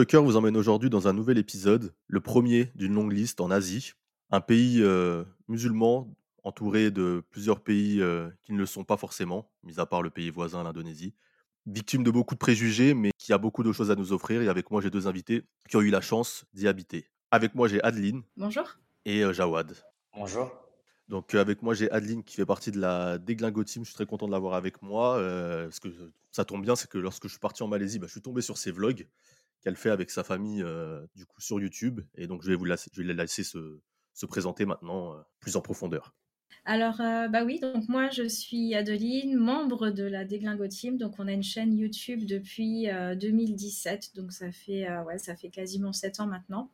Globetalker 0.00 0.24
vous 0.24 0.36
emmène 0.36 0.56
aujourd'hui 0.56 0.88
dans 0.88 1.08
un 1.08 1.12
nouvel 1.12 1.36
épisode, 1.36 1.92
le 2.06 2.20
premier 2.20 2.72
d'une 2.74 2.94
longue 2.94 3.12
liste 3.12 3.42
en 3.42 3.50
Asie, 3.50 3.92
un 4.30 4.40
pays 4.40 4.80
euh, 4.80 5.24
musulman 5.46 6.08
entouré 6.42 6.90
de 6.90 7.22
plusieurs 7.28 7.60
pays 7.60 8.00
euh, 8.00 8.30
qui 8.42 8.54
ne 8.54 8.58
le 8.58 8.64
sont 8.64 8.82
pas 8.82 8.96
forcément, 8.96 9.50
mis 9.62 9.78
à 9.78 9.84
part 9.84 10.00
le 10.00 10.08
pays 10.08 10.30
voisin, 10.30 10.62
l'Indonésie, 10.62 11.12
victime 11.66 12.02
de 12.02 12.10
beaucoup 12.10 12.32
de 12.34 12.38
préjugés, 12.38 12.94
mais 12.94 13.10
qui 13.18 13.34
a 13.34 13.36
beaucoup 13.38 13.62
de 13.62 13.72
choses 13.72 13.90
à 13.90 13.94
nous 13.94 14.14
offrir. 14.14 14.40
Et 14.40 14.48
avec 14.48 14.70
moi, 14.70 14.80
j'ai 14.80 14.88
deux 14.88 15.06
invités 15.06 15.42
qui 15.68 15.76
ont 15.76 15.82
eu 15.82 15.90
la 15.90 16.00
chance 16.00 16.46
d'y 16.54 16.66
habiter. 16.66 17.04
Avec 17.30 17.54
moi, 17.54 17.68
j'ai 17.68 17.82
Adeline 17.82 18.22
Bonjour. 18.38 18.78
et 19.04 19.22
euh, 19.22 19.34
Jawad. 19.34 19.76
Bonjour. 20.16 20.50
Donc 21.08 21.34
euh, 21.34 21.42
avec 21.42 21.60
moi, 21.60 21.74
j'ai 21.74 21.90
Adeline 21.90 22.24
qui 22.24 22.36
fait 22.36 22.46
partie 22.46 22.70
de 22.70 22.80
la 22.80 23.18
Déglingo 23.18 23.64
Team. 23.64 23.84
Je 23.84 23.90
suis 23.90 23.96
très 23.96 24.06
content 24.06 24.26
de 24.26 24.32
l'avoir 24.32 24.54
avec 24.54 24.80
moi. 24.80 25.18
euh, 25.18 25.64
parce 25.64 25.80
que 25.80 25.88
ça 26.30 26.46
tombe 26.46 26.62
bien, 26.62 26.74
c'est 26.74 26.88
que 26.88 26.96
lorsque 26.96 27.24
je 27.24 27.32
suis 27.32 27.38
parti 27.38 27.62
en 27.62 27.68
Malaisie, 27.68 27.98
bah, 27.98 28.06
je 28.06 28.12
suis 28.12 28.22
tombé 28.22 28.40
sur 28.40 28.56
ses 28.56 28.70
vlogs 28.70 29.06
qu'elle 29.62 29.76
fait 29.76 29.90
avec 29.90 30.10
sa 30.10 30.24
famille 30.24 30.62
euh, 30.62 31.04
sur 31.38 31.60
YouTube. 31.60 32.00
Et 32.14 32.26
donc 32.26 32.42
je 32.42 32.50
vais 32.50 32.56
vous 32.56 32.64
laisser, 32.64 32.90
la 32.96 33.14
laisser 33.14 33.44
se, 33.44 33.80
se 34.20 34.26
présenter 34.26 34.66
maintenant 34.66 35.14
euh, 35.14 35.20
plus 35.40 35.56
en 35.56 35.62
profondeur. 35.62 36.14
Alors, 36.66 37.00
euh, 37.00 37.28
bah 37.28 37.42
oui, 37.44 37.58
donc 37.58 37.88
moi 37.88 38.10
je 38.10 38.28
suis 38.28 38.74
Adeline, 38.74 39.34
membre 39.34 39.90
de 39.90 40.04
la 40.04 40.24
Déglingo 40.24 40.66
Team. 40.66 40.98
Donc, 40.98 41.14
on 41.18 41.26
a 41.26 41.32
une 41.32 41.42
chaîne 41.42 41.74
YouTube 41.74 42.26
depuis 42.26 42.90
euh, 42.90 43.14
2017. 43.14 44.10
Donc, 44.14 44.32
ça 44.32 44.52
fait, 44.52 44.86
ouais, 45.06 45.18
ça 45.18 45.36
fait 45.36 45.48
quasiment 45.48 45.92
7 45.92 46.20
ans 46.20 46.26
maintenant. 46.26 46.70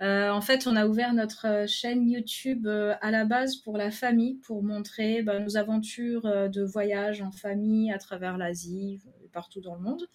En 0.00 0.40
fait, 0.40 0.68
on 0.68 0.76
a 0.76 0.86
ouvert 0.86 1.12
notre 1.12 1.64
chaîne 1.66 2.08
YouTube 2.08 2.68
à 2.68 3.10
la 3.10 3.24
base 3.24 3.56
pour 3.56 3.76
la 3.76 3.90
famille, 3.90 4.36
pour 4.36 4.62
montrer 4.62 5.22
bah, 5.22 5.40
nos 5.40 5.56
aventures 5.56 6.22
de 6.22 6.62
voyage 6.62 7.20
en 7.20 7.32
famille 7.32 7.90
à 7.90 7.98
travers 7.98 8.38
l'Asie, 8.38 9.00
et 9.24 9.28
partout 9.28 9.60
dans 9.60 9.74
le 9.74 9.80
monde. 9.80 10.06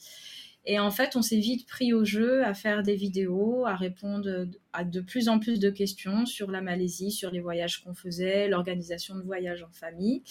Et 0.65 0.79
en 0.79 0.91
fait, 0.91 1.15
on 1.15 1.21
s'est 1.21 1.39
vite 1.39 1.67
pris 1.67 1.93
au 1.93 2.05
jeu 2.05 2.43
à 2.45 2.53
faire 2.53 2.83
des 2.83 2.95
vidéos, 2.95 3.65
à 3.65 3.75
répondre 3.75 4.47
à 4.71 4.85
de 4.85 5.01
plus 5.01 5.27
en 5.27 5.39
plus 5.39 5.59
de 5.59 5.69
questions 5.69 6.25
sur 6.25 6.51
la 6.51 6.61
Malaisie, 6.61 7.11
sur 7.11 7.31
les 7.31 7.41
voyages 7.41 7.83
qu'on 7.83 7.93
faisait, 7.93 8.47
l'organisation 8.47 9.15
de 9.15 9.21
voyages 9.23 9.63
en 9.63 9.71
famille. 9.73 10.23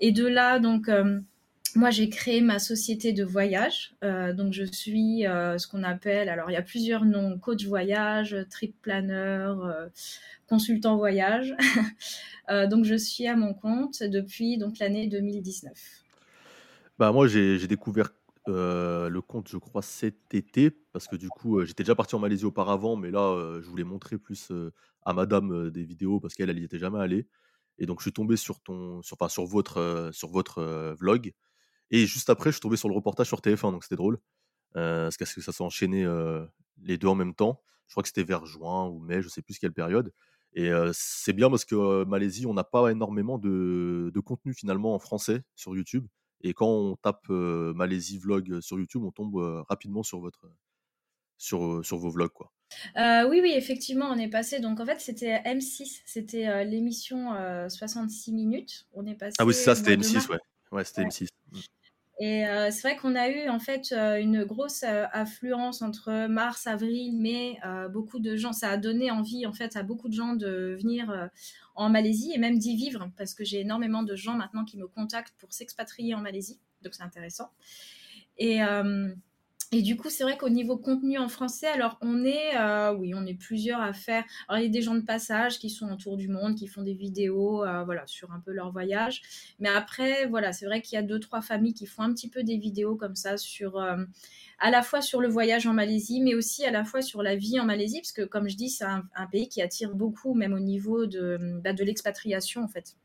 Et 0.00 0.12
de 0.12 0.26
là, 0.26 0.58
donc, 0.58 0.90
euh, 0.90 1.18
moi, 1.74 1.90
j'ai 1.90 2.10
créé 2.10 2.42
ma 2.42 2.58
société 2.58 3.14
de 3.14 3.24
voyage. 3.24 3.94
Euh, 4.04 4.34
donc, 4.34 4.52
je 4.52 4.64
suis 4.64 5.26
euh, 5.26 5.56
ce 5.56 5.66
qu'on 5.66 5.82
appelle, 5.82 6.28
alors 6.28 6.50
il 6.50 6.54
y 6.54 6.56
a 6.56 6.62
plusieurs 6.62 7.06
noms, 7.06 7.38
coach 7.38 7.64
voyage, 7.64 8.36
trip 8.50 8.76
planner, 8.82 9.54
consultant 10.46 10.96
voyage. 10.96 11.54
Donc, 12.70 12.86
je 12.86 12.94
suis 12.94 13.26
à 13.26 13.36
mon 13.36 13.52
compte 13.52 14.02
depuis 14.02 14.58
l'année 14.80 15.06
2019. 15.06 15.70
Bah 16.98 17.12
moi, 17.12 17.28
j'ai 17.28 17.66
découvert 17.66 18.10
euh, 18.48 19.08
le 19.08 19.20
compte, 19.22 19.48
je 19.48 19.56
crois, 19.58 19.82
cet 19.82 20.34
été, 20.34 20.70
parce 20.92 21.06
que 21.06 21.16
du 21.16 21.28
coup, 21.28 21.58
euh, 21.58 21.64
j'étais 21.64 21.82
déjà 21.82 21.94
parti 21.94 22.14
en 22.14 22.18
Malaisie 22.18 22.44
auparavant, 22.44 22.96
mais 22.96 23.10
là, 23.10 23.20
euh, 23.20 23.62
je 23.62 23.68
voulais 23.68 23.84
montrer 23.84 24.18
plus 24.18 24.52
à 25.04 25.12
madame 25.12 25.70
des 25.70 25.84
vidéos, 25.84 26.20
parce 26.20 26.34
qu'elle, 26.34 26.50
elle 26.50 26.58
y 26.58 26.64
était 26.64 26.78
jamais 26.78 26.98
allée. 26.98 27.28
Et 27.78 27.86
donc, 27.86 28.00
je 28.00 28.04
suis 28.04 28.12
tombé 28.12 28.36
sur, 28.36 28.60
ton, 28.60 29.02
sur, 29.02 29.16
sur 29.30 29.46
votre, 29.46 30.10
sur 30.12 30.28
votre 30.30 30.94
vlog. 30.98 31.32
Et 31.90 32.06
juste 32.06 32.30
après, 32.30 32.50
je 32.50 32.56
suis 32.56 32.60
tombé 32.60 32.76
sur 32.76 32.88
le 32.88 32.94
reportage 32.94 33.28
sur 33.28 33.40
TF1, 33.40 33.72
donc 33.72 33.84
c'était 33.84 33.96
drôle. 33.96 34.18
Parce 34.74 35.16
que 35.16 35.24
ça 35.24 35.52
s'est 35.52 35.62
enchaîné 35.62 36.06
les 36.82 36.98
deux 36.98 37.08
en 37.08 37.14
même 37.14 37.34
temps. 37.34 37.62
Je 37.86 37.94
crois 37.94 38.02
que 38.02 38.08
c'était 38.08 38.24
vers 38.24 38.46
juin 38.46 38.88
ou 38.88 39.00
mai, 39.00 39.22
je 39.22 39.28
sais 39.28 39.42
plus 39.42 39.58
quelle 39.58 39.72
période. 39.72 40.12
Et 40.54 40.70
c'est 40.92 41.32
bien 41.32 41.50
parce 41.50 41.64
que 41.64 42.04
Malaisie, 42.04 42.46
on 42.46 42.54
n'a 42.54 42.64
pas 42.64 42.90
énormément 42.90 43.38
de 43.38 44.20
contenu 44.24 44.54
finalement 44.54 44.94
en 44.94 44.98
français 44.98 45.42
sur 45.54 45.76
YouTube. 45.76 46.06
Et 46.42 46.54
quand 46.54 46.68
on 46.68 46.96
tape 46.96 47.26
euh, 47.30 47.72
Malaisie 47.74 48.18
vlog 48.18 48.60
sur 48.60 48.78
YouTube, 48.78 49.02
on 49.04 49.10
tombe 49.10 49.36
euh, 49.36 49.62
rapidement 49.68 50.02
sur 50.02 50.20
votre 50.20 50.50
sur, 51.36 51.84
sur 51.84 51.98
vos 51.98 52.10
vlogs 52.10 52.32
quoi. 52.32 52.52
Euh, 52.96 53.28
oui, 53.28 53.40
oui, 53.42 53.52
effectivement, 53.54 54.06
on 54.10 54.18
est 54.18 54.28
passé. 54.28 54.60
Donc, 54.60 54.80
en 54.80 54.84
fait, 54.86 55.00
c'était 55.00 55.38
M6, 55.42 56.02
c'était 56.04 56.64
l'émission 56.64 57.32
euh, 57.34 57.68
66 57.68 58.32
minutes. 58.32 58.86
On 58.92 59.06
est 59.06 59.14
passé. 59.14 59.36
Ah 59.38 59.46
oui, 59.46 59.54
c'est 59.54 59.64
ça, 59.64 59.74
c'était 59.74 59.96
mois 59.96 60.06
de 60.06 60.12
mars. 60.12 60.26
M6, 60.26 60.30
ouais. 60.30 60.38
Ouais, 60.72 60.84
c'était 60.84 61.02
Ouais. 61.02 61.08
M6. 61.08 61.28
Et 62.20 62.46
euh, 62.46 62.70
c'est 62.72 62.80
vrai 62.80 62.96
qu'on 62.96 63.14
a 63.14 63.28
eu 63.28 63.48
en 63.48 63.60
fait 63.60 63.92
euh, 63.92 64.20
une 64.20 64.44
grosse 64.44 64.82
euh, 64.82 65.04
affluence 65.12 65.82
entre 65.82 66.26
mars, 66.26 66.66
avril, 66.66 67.16
mai. 67.16 67.58
Beaucoup 67.92 68.18
de 68.18 68.36
gens, 68.36 68.52
ça 68.52 68.70
a 68.70 68.76
donné 68.76 69.10
envie 69.10 69.46
en 69.46 69.52
fait 69.52 69.76
à 69.76 69.82
beaucoup 69.82 70.08
de 70.08 70.14
gens 70.14 70.34
de 70.34 70.76
venir 70.78 71.30
en 71.74 71.88
Malaisie 71.88 72.32
et 72.34 72.38
même 72.38 72.58
d'y 72.58 72.76
vivre 72.76 73.10
parce 73.16 73.34
que 73.34 73.44
j'ai 73.44 73.60
énormément 73.60 74.02
de 74.02 74.16
gens 74.16 74.34
maintenant 74.34 74.64
qui 74.64 74.76
me 74.78 74.88
contactent 74.88 75.34
pour 75.38 75.52
s'expatrier 75.52 76.14
en 76.14 76.20
Malaisie. 76.20 76.60
Donc 76.82 76.94
c'est 76.94 77.04
intéressant. 77.04 77.50
Et, 78.36 78.60
et 79.70 79.82
du 79.82 79.96
coup, 79.96 80.08
c'est 80.08 80.22
vrai 80.24 80.38
qu'au 80.38 80.48
niveau 80.48 80.78
contenu 80.78 81.18
en 81.18 81.28
français, 81.28 81.66
alors 81.66 81.98
on 82.00 82.24
est, 82.24 82.56
euh, 82.56 82.94
oui, 82.94 83.12
on 83.14 83.26
est 83.26 83.34
plusieurs 83.34 83.80
à 83.82 83.92
faire. 83.92 84.24
Alors 84.48 84.60
il 84.60 84.64
y 84.64 84.66
a 84.66 84.70
des 84.70 84.80
gens 84.80 84.94
de 84.94 85.02
passage 85.02 85.58
qui 85.58 85.68
sont 85.68 85.90
autour 85.92 86.16
du 86.16 86.28
monde, 86.28 86.54
qui 86.54 86.66
font 86.66 86.80
des 86.80 86.94
vidéos, 86.94 87.64
euh, 87.64 87.84
voilà, 87.84 88.06
sur 88.06 88.32
un 88.32 88.40
peu 88.40 88.50
leur 88.52 88.72
voyage. 88.72 89.20
Mais 89.58 89.68
après, 89.68 90.26
voilà, 90.26 90.54
c'est 90.54 90.64
vrai 90.64 90.80
qu'il 90.80 90.96
y 90.96 90.98
a 90.98 91.02
deux, 91.02 91.20
trois 91.20 91.42
familles 91.42 91.74
qui 91.74 91.84
font 91.84 92.02
un 92.02 92.14
petit 92.14 92.30
peu 92.30 92.44
des 92.44 92.56
vidéos 92.56 92.96
comme 92.96 93.14
ça 93.14 93.36
sur, 93.36 93.76
euh, 93.78 93.96
à 94.58 94.70
la 94.70 94.80
fois 94.82 95.02
sur 95.02 95.20
le 95.20 95.28
voyage 95.28 95.66
en 95.66 95.74
Malaisie, 95.74 96.22
mais 96.22 96.34
aussi 96.34 96.64
à 96.64 96.70
la 96.70 96.84
fois 96.84 97.02
sur 97.02 97.22
la 97.22 97.36
vie 97.36 97.60
en 97.60 97.66
Malaisie, 97.66 98.00
parce 98.00 98.12
que 98.12 98.22
comme 98.22 98.48
je 98.48 98.56
dis, 98.56 98.70
c'est 98.70 98.84
un, 98.84 99.04
un 99.14 99.26
pays 99.26 99.50
qui 99.50 99.60
attire 99.60 99.94
beaucoup, 99.94 100.32
même 100.32 100.54
au 100.54 100.60
niveau 100.60 101.04
de, 101.04 101.38
bah, 101.62 101.74
de 101.74 101.84
l'expatriation 101.84 102.62
en 102.62 102.68
fait. 102.68 102.96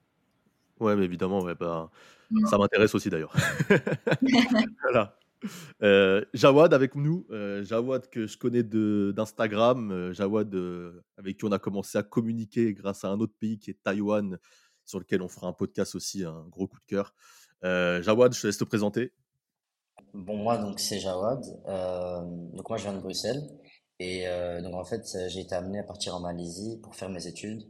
Ouais, 0.80 0.96
mais 0.96 1.06
évidemment, 1.06 1.42
ouais, 1.42 1.56
bah, 1.56 1.92
ça 2.46 2.58
m'intéresse 2.58 2.96
aussi 2.96 3.10
d'ailleurs. 3.10 3.34
Voilà. 4.84 5.18
Euh, 5.82 6.24
Jawad 6.34 6.74
avec 6.74 6.96
nous, 6.96 7.26
euh, 7.30 7.64
Jawad 7.64 8.08
que 8.10 8.26
je 8.26 8.38
connais 8.38 8.64
d'Instagram, 8.64 9.92
euh, 9.92 10.14
Jawad 10.14 10.56
avec 11.18 11.38
qui 11.38 11.46
on 11.46 11.52
a 11.52 11.60
commencé 11.60 11.98
à 11.98 12.04
communiquer 12.04 12.74
grâce 12.74 13.04
à 13.04 13.10
un 13.10 13.20
autre 13.20 13.34
pays 13.38 13.60
qui 13.60 13.72
est 13.72 13.84
Taïwan, 13.84 14.38
sur 14.86 15.00
lequel 15.00 15.22
on 15.22 15.28
fera 15.28 15.48
un 15.48 15.54
podcast 15.54 15.96
aussi, 15.96 16.24
un 16.24 16.46
gros 16.48 16.68
coup 16.68 16.80
de 16.80 16.86
cœur. 16.86 17.14
Jawad, 17.62 18.34
je 18.34 18.42
te 18.42 18.48
laisse 18.48 18.58
te 18.58 18.64
présenter. 18.64 19.12
Bon, 20.14 20.38
moi, 20.38 20.58
donc, 20.58 20.80
c'est 20.80 21.00
Jawad. 21.00 21.42
Donc, 22.54 22.70
moi, 22.70 22.78
je 22.78 22.84
viens 22.84 22.94
de 22.94 23.02
Bruxelles. 23.02 23.42
Et 24.00 24.26
donc, 24.62 24.76
en 24.76 24.86
fait, 24.86 25.04
j'ai 25.28 25.42
été 25.42 25.56
amené 25.56 25.80
à 25.80 25.84
partir 25.84 26.16
en 26.16 26.22
Malaisie 26.22 26.80
pour 26.82 26.96
faire 26.96 27.10
mes 27.10 27.28
études. 27.28 27.64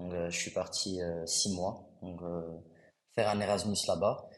Je 0.00 0.30
suis 0.36 0.52
parti 0.52 1.00
six 1.26 1.54
mois. 1.54 1.90
Donc, 2.02 2.20
faire 3.14 3.28
un 3.28 3.40
Erasmus 3.40 3.76
là-bas. 3.86 4.28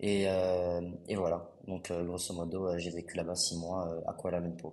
Et, 0.00 0.28
euh, 0.28 0.80
et 1.08 1.16
voilà. 1.16 1.50
Donc, 1.66 1.90
euh, 1.90 2.04
grosso 2.04 2.32
modo, 2.34 2.68
euh, 2.68 2.78
j'ai 2.78 2.90
vécu 2.90 3.16
là-bas 3.16 3.34
six 3.34 3.58
mois 3.58 4.02
à 4.06 4.12
Kuala 4.14 4.40
Lumpur. 4.40 4.72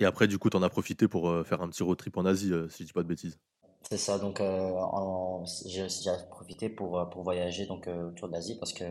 Et 0.00 0.04
après, 0.04 0.26
du 0.26 0.36
coup, 0.38 0.50
tu 0.50 0.56
en 0.56 0.62
as 0.64 0.68
profité 0.68 1.06
pour 1.06 1.46
faire 1.46 1.62
un 1.62 1.68
petit 1.68 1.84
road 1.84 1.96
trip 1.96 2.16
en 2.16 2.24
Asie, 2.26 2.52
si 2.70 2.82
je 2.82 2.86
dis 2.88 2.92
pas 2.92 3.02
de 3.04 3.08
bêtises. 3.08 3.38
C'est 3.90 3.98
ça. 3.98 4.18
Donc, 4.18 4.40
en- 4.40 5.44
j'ai 5.66 5.84
aussi 5.84 6.08
profité 6.30 6.68
pour, 6.68 7.08
pour 7.10 7.22
voyager 7.22 7.66
donc, 7.66 7.88
autour 7.88 8.28
de 8.28 8.32
l'Asie 8.32 8.56
parce 8.58 8.72
que 8.72 8.84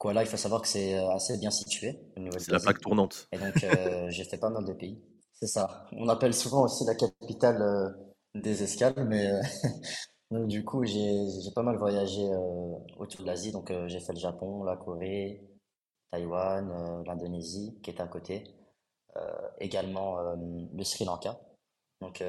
Kuala, 0.00 0.22
il 0.22 0.28
faut 0.28 0.36
savoir 0.36 0.62
que 0.62 0.68
c'est 0.68 0.94
assez 0.94 1.38
bien 1.38 1.50
situé 1.50 2.00
C'est 2.38 2.52
la 2.52 2.60
plaque 2.60 2.80
tournante. 2.80 3.28
Et 3.32 3.38
donc, 3.38 3.54
j'ai 4.10 4.24
fait 4.24 4.38
pas 4.38 4.50
mal 4.50 4.64
de 4.64 4.72
pays. 4.72 5.00
C'est 5.32 5.46
ça. 5.48 5.86
On 5.92 6.08
appelle 6.08 6.34
souvent 6.34 6.64
aussi 6.64 6.84
la 6.86 6.94
capitale 6.94 7.94
des 8.34 8.62
escales, 8.62 8.94
mais 9.08 9.30
du 10.30 10.64
coup, 10.64 10.84
j'ai 10.84 11.50
pas 11.54 11.62
mal 11.62 11.76
voyagé 11.76 12.22
euh, 12.28 12.74
autour 12.98 13.22
de 13.22 13.26
l'Asie. 13.26 13.52
Donc, 13.52 13.70
euh, 13.70 13.88
j'ai 13.88 14.00
fait 14.00 14.12
le 14.12 14.18
Japon, 14.18 14.64
la 14.64 14.76
Corée, 14.76 15.40
Taïwan, 16.10 16.70
euh, 16.70 17.04
l'Indonésie, 17.04 17.78
qui 17.82 17.90
est 17.90 18.00
à 18.00 18.06
côté. 18.06 18.44
Également 19.60 20.18
le 20.34 20.84
Sri 20.84 21.06
Lanka. 21.06 21.40
Donc, 22.02 22.22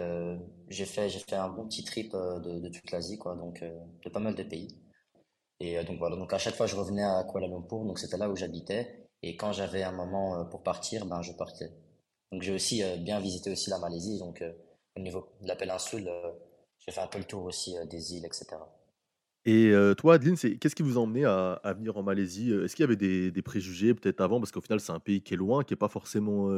j'ai 0.69 0.85
fait, 0.85 1.09
fait 1.09 1.35
un 1.35 1.49
bon 1.49 1.67
petit 1.67 1.83
trip 1.83 2.13
de, 2.13 2.69
toute 2.69 2.91
l'Asie, 2.91 3.17
quoi. 3.17 3.35
Donc, 3.35 3.61
de 3.61 4.09
pas 4.09 4.21
mal 4.21 4.35
de 4.35 4.43
pays. 4.43 4.79
Et 5.59 5.83
donc 5.83 5.97
voilà, 5.97 6.15
donc 6.15 6.31
à 6.31 6.37
chaque 6.37 6.55
fois 6.55 6.67
je 6.67 6.77
revenais 6.77 7.03
à 7.03 7.25
Kuala 7.25 7.47
Lumpur, 7.47 7.83
donc 7.83 7.99
c'était 7.99 8.15
là 8.15 8.29
où 8.29 8.37
j'habitais. 8.37 9.09
Et 9.21 9.35
quand 9.35 9.51
j'avais 9.51 9.83
un 9.83 9.91
moment 9.91 10.45
pour 10.45 10.63
partir, 10.63 11.05
ben 11.05 11.21
je 11.21 11.33
partais. 11.33 11.73
Donc 12.31 12.41
j'ai 12.41 12.53
aussi 12.53 12.81
bien 12.99 13.19
visité 13.19 13.51
aussi 13.51 13.69
la 13.69 13.79
Malaisie, 13.79 14.17
donc 14.19 14.41
au 14.95 14.99
niveau 15.01 15.27
de 15.41 15.47
la 15.47 15.57
péninsule, 15.57 16.09
j'ai 16.87 16.93
fait 16.93 17.01
un 17.01 17.07
peu 17.07 17.17
le 17.17 17.25
tour 17.25 17.43
aussi 17.43 17.77
euh, 17.77 17.85
des 17.85 18.15
îles, 18.15 18.25
etc. 18.25 18.57
Et 19.45 19.71
euh, 19.71 19.93
toi, 19.93 20.15
Adeline, 20.15 20.35
c'est 20.35 20.57
qu'est-ce 20.57 20.75
qui 20.75 20.83
vous 20.83 20.97
a 20.97 21.01
emmené 21.01 21.25
à, 21.25 21.59
venir 21.77 21.97
en 21.97 22.03
Malaisie? 22.03 22.51
Euh, 22.51 22.65
Est-ce 22.65 22.75
qu'il 22.75 22.83
y 22.83 22.87
avait 22.87 22.95
des, 22.95 23.41
préjugés 23.41 23.93
peut-être 23.93 24.21
avant? 24.21 24.39
Parce 24.39 24.51
qu'au 24.51 24.61
final, 24.61 24.79
c'est 24.79 24.91
un 24.91 24.99
pays 24.99 25.21
qui 25.21 25.33
est 25.33 25.37
loin, 25.37 25.63
qui 25.63 25.73
est 25.73 25.77
pas 25.77 25.87
forcément 25.87 26.49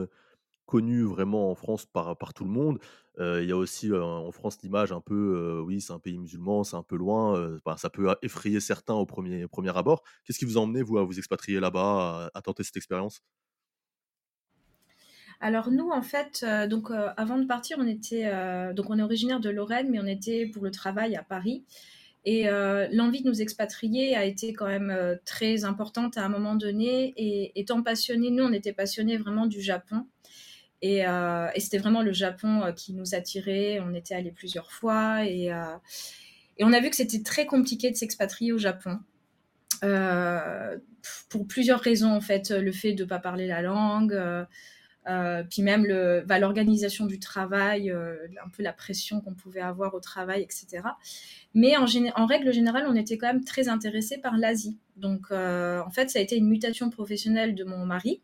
connu 0.66 1.04
vraiment 1.04 1.52
en 1.52 1.56
France 1.56 1.86
par, 1.86 2.16
tout 2.34 2.44
le 2.44 2.50
monde. 2.50 2.80
Il 3.20 3.46
y 3.46 3.52
a 3.52 3.58
aussi 3.58 3.92
en 3.94 4.32
France 4.32 4.58
l'image 4.64 4.92
un 4.92 5.02
peu, 5.02 5.62
oui, 5.66 5.82
c'est 5.82 5.94
un 5.94 6.00
pays 6.00 6.18
musulman, 6.18 6.64
c'est 6.64 6.78
un 6.78 6.84
peu 6.84 6.96
loin. 6.96 7.60
ça 7.78 7.90
peut 7.92 8.08
effrayer 8.24 8.60
certains 8.60 8.96
au 8.96 9.06
premier, 9.06 9.48
premier 9.48 9.76
abord. 9.78 10.02
Qu'est-ce 10.26 10.40
qui 10.40 10.46
vous 10.46 10.58
a 10.58 10.62
emmené, 10.62 10.82
vous, 10.82 10.98
à 10.98 11.04
vous 11.04 11.20
expatrier 11.20 11.60
là-bas, 11.60 12.32
à 12.34 12.42
tenter 12.42 12.64
cette 12.64 12.78
expérience? 12.78 13.22
Alors 15.42 15.72
nous, 15.72 15.90
en 15.90 16.02
fait, 16.02 16.44
euh, 16.44 16.68
donc 16.68 16.92
euh, 16.92 17.10
avant 17.16 17.38
de 17.38 17.46
partir, 17.46 17.78
on 17.80 17.88
était 17.88 18.26
euh, 18.26 18.74
donc 18.74 18.90
on 18.90 19.00
est 19.00 19.02
originaire 19.02 19.40
de 19.40 19.50
Lorraine, 19.50 19.90
mais 19.90 20.00
on 20.00 20.06
était 20.06 20.46
pour 20.48 20.64
le 20.64 20.72
travail 20.72 21.16
à 21.16 21.24
Paris. 21.24 21.64
Et 22.26 22.44
l'envie 22.92 23.24
de 23.24 23.30
nous 23.30 23.42
expatrier 23.42 24.16
a 24.16 24.26
été 24.26 24.54
quand 24.54 24.68
même 24.68 25.18
très 25.26 25.64
importante 25.64 26.18
à 26.18 26.26
un 26.26 26.30
moment 26.30 26.54
donné. 26.54 27.14
Et 27.16 27.60
étant 27.60 27.82
passionnés, 27.82 28.30
nous, 28.30 28.44
on 28.44 28.52
était 28.52 28.74
passionnés 28.74 29.18
vraiment 29.18 29.48
du 29.48 29.62
Japon. 29.62 30.06
Et, 30.82 31.06
c'était 31.58 31.80
vraiment 31.80 32.04
le 32.04 32.12
Japon 32.12 32.72
qui 32.76 32.94
nous 32.94 33.16
attirait. 33.16 33.80
On 33.80 33.96
était 33.96 34.14
allé 34.14 34.32
plusieurs 34.32 34.72
fois 34.72 35.26
et, 35.26 35.46
et 35.46 36.64
on 36.64 36.74
a 36.74 36.80
vu 36.82 36.90
que 36.92 36.98
c'était 36.98 37.24
très 37.24 37.48
compliqué 37.48 37.90
de 37.90 37.96
s'expatrier 37.96 38.52
au 38.52 38.60
Japon. 38.60 39.00
pour 41.30 41.48
plusieurs 41.48 41.80
raisons 41.80 42.12
en 42.12 42.22
fait, 42.22 42.52
le 42.52 42.72
fait 42.74 42.94
de 42.94 43.06
ne 43.06 43.10
pas 43.10 43.20
parler 43.20 43.48
la 43.48 43.64
langue, 43.64 44.14
euh, 45.10 45.44
puis 45.50 45.64
même 45.64 45.88
bah, 46.26 46.40
l'organisation 46.40 47.06
du 47.06 47.20
travail, 47.20 47.90
euh, 47.90 48.16
un 48.46 48.50
peu 48.50 48.62
la 48.62 48.74
pression 48.74 49.22
qu'on 49.22 49.34
pouvait 49.34 49.62
avoir 49.62 49.96
au 49.96 50.00
travail, 50.00 50.44
etc. 50.44 50.84
Mais 51.56 51.76
en, 51.78 51.86
règle 52.26 52.54
générale, 52.54 52.86
on 52.88 52.96
était 52.96 53.18
quand 53.18 53.28
même 53.28 53.44
très 53.44 53.70
intéressé 53.70 54.20
par 54.20 54.38
l'Asie. 54.38 54.78
Donc, 54.98 55.28
euh, 55.32 55.82
en 55.82 55.90
fait, 55.90 56.10
ça 56.10 56.20
a 56.20 56.22
été 56.22 56.38
une 56.38 56.48
mutation 56.48 56.90
professionnelle 56.90 57.56
de 57.56 57.64
mon 57.64 57.86
mari. 57.86 58.22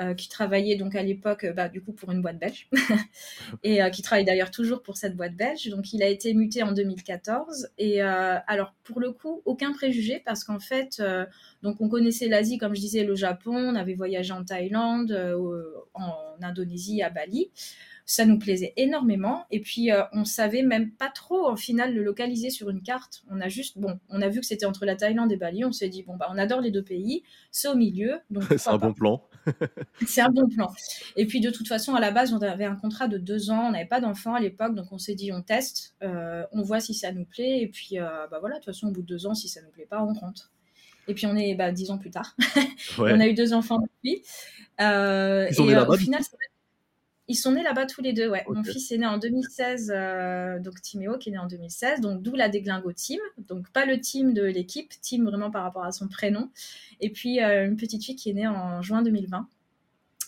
Euh, 0.00 0.14
qui 0.14 0.30
travaillait 0.30 0.76
donc 0.76 0.94
à 0.94 1.02
l'époque 1.02 1.46
bah, 1.54 1.68
du 1.68 1.82
coup 1.82 1.92
pour 1.92 2.10
une 2.10 2.22
boîte 2.22 2.38
belge. 2.38 2.68
Et 3.62 3.82
euh, 3.82 3.90
qui 3.90 4.00
travaille 4.00 4.24
d'ailleurs 4.24 4.50
toujours 4.50 4.82
pour 4.82 4.96
cette 4.96 5.14
boîte 5.14 5.36
belge. 5.36 5.68
Donc 5.68 5.92
il 5.92 6.02
a 6.02 6.06
été 6.06 6.32
muté 6.32 6.62
en 6.62 6.72
2014 6.72 7.68
et 7.76 8.02
euh, 8.02 8.38
alors 8.46 8.72
pour 8.82 9.00
le 9.00 9.12
coup 9.12 9.42
aucun 9.44 9.72
préjugé 9.72 10.22
parce 10.24 10.44
qu'en 10.44 10.58
fait 10.58 11.02
donc 11.62 11.80
on 11.80 11.88
connaissait 11.88 12.28
l'Asie 12.28 12.56
comme 12.56 12.74
je 12.74 12.80
disais 12.80 13.04
le 13.04 13.14
Japon, 13.14 13.54
on 13.54 13.74
avait 13.74 13.94
voyagé 13.94 14.32
en 14.32 14.42
Thaïlande, 14.42 15.12
en 15.92 16.14
Indonésie, 16.40 17.02
à 17.02 17.10
Bali 17.10 17.50
ça 18.10 18.26
nous 18.26 18.40
plaisait 18.40 18.72
énormément. 18.76 19.44
Et 19.52 19.60
puis, 19.60 19.92
euh, 19.92 20.02
on 20.12 20.24
savait 20.24 20.64
même 20.64 20.90
pas 20.90 21.10
trop, 21.10 21.48
en 21.48 21.54
final, 21.54 21.94
le 21.94 22.02
localiser 22.02 22.50
sur 22.50 22.68
une 22.68 22.82
carte. 22.82 23.22
On 23.30 23.40
a 23.40 23.48
juste, 23.48 23.78
bon, 23.78 24.00
on 24.08 24.20
a 24.20 24.28
vu 24.28 24.40
que 24.40 24.46
c'était 24.46 24.66
entre 24.66 24.84
la 24.84 24.96
Thaïlande 24.96 25.30
et 25.30 25.36
Bali. 25.36 25.64
On 25.64 25.70
s'est 25.70 25.88
dit, 25.88 26.02
bon, 26.02 26.16
bah, 26.16 26.26
on 26.28 26.36
adore 26.36 26.60
les 26.60 26.72
deux 26.72 26.82
pays, 26.82 27.22
c'est 27.52 27.68
au 27.68 27.76
milieu. 27.76 28.18
Donc 28.28 28.42
c'est 28.58 28.68
un 28.68 28.78
bon 28.78 28.92
plan. 28.92 29.22
c'est 30.08 30.22
un 30.22 30.28
bon 30.28 30.48
plan. 30.48 30.72
Et 31.14 31.24
puis, 31.26 31.38
de 31.38 31.50
toute 31.50 31.68
façon, 31.68 31.94
à 31.94 32.00
la 32.00 32.10
base, 32.10 32.32
on 32.32 32.38
avait 32.38 32.64
un 32.64 32.74
contrat 32.74 33.06
de 33.06 33.16
deux 33.16 33.52
ans. 33.52 33.68
On 33.68 33.70
n'avait 33.70 33.86
pas 33.86 34.00
d'enfants 34.00 34.34
à 34.34 34.40
l'époque. 34.40 34.74
Donc, 34.74 34.90
on 34.90 34.98
s'est 34.98 35.14
dit, 35.14 35.30
on 35.30 35.42
teste, 35.42 35.94
euh, 36.02 36.44
on 36.50 36.62
voit 36.62 36.80
si 36.80 36.94
ça 36.94 37.12
nous 37.12 37.24
plaît. 37.24 37.60
Et 37.60 37.68
puis, 37.68 38.00
euh, 38.00 38.26
bah 38.28 38.38
voilà, 38.40 38.56
de 38.56 38.64
toute 38.64 38.74
façon, 38.74 38.88
au 38.88 38.90
bout 38.90 39.02
de 39.02 39.06
deux 39.06 39.28
ans, 39.28 39.34
si 39.34 39.46
ça 39.46 39.62
nous 39.62 39.70
plaît 39.70 39.86
pas, 39.88 40.02
on 40.02 40.14
rentre. 40.14 40.50
Et 41.06 41.14
puis 41.14 41.26
on 41.26 41.34
est 41.34 41.54
bah, 41.54 41.72
dix 41.72 41.90
ans 41.90 41.98
plus 41.98 42.10
tard. 42.10 42.36
on 42.98 43.20
a 43.20 43.26
eu 43.26 43.34
deux 43.34 43.52
enfants 43.52 43.78
depuis. 43.78 44.22
Ils 44.78 45.54
sont 45.54 45.68
et, 45.68 45.74
là-bas. 45.74 45.94
Au 45.94 45.96
final, 45.96 46.22
ils 47.30 47.36
sont 47.36 47.52
nés 47.52 47.62
là-bas 47.62 47.86
tous 47.86 48.02
les 48.02 48.12
deux, 48.12 48.28
ouais. 48.28 48.44
Mon 48.48 48.64
fils 48.64 48.90
est 48.90 48.98
né 48.98 49.06
en 49.06 49.16
2016, 49.16 49.92
euh, 49.94 50.58
donc 50.58 50.80
Timéo 50.80 51.16
qui 51.16 51.28
est 51.28 51.32
né 51.32 51.38
en 51.38 51.46
2016, 51.46 52.00
donc 52.00 52.22
d'où 52.22 52.34
la 52.34 52.48
déglingo 52.48 52.92
team. 52.92 53.20
Donc 53.38 53.70
pas 53.70 53.86
le 53.86 54.00
team 54.00 54.34
de 54.34 54.42
l'équipe, 54.42 54.92
team 55.00 55.24
vraiment 55.24 55.52
par 55.52 55.62
rapport 55.62 55.84
à 55.84 55.92
son 55.92 56.08
prénom. 56.08 56.50
Et 57.00 57.10
puis 57.10 57.40
euh, 57.40 57.66
une 57.66 57.76
petite 57.76 58.04
fille 58.04 58.16
qui 58.16 58.30
est 58.30 58.32
née 58.32 58.48
en 58.48 58.82
juin 58.82 59.02
2020, 59.02 59.46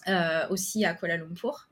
euh, 0.07 0.49
aussi 0.51 0.85
à 0.85 0.95
Kuala 0.95 1.17
Lumpur. 1.17 1.69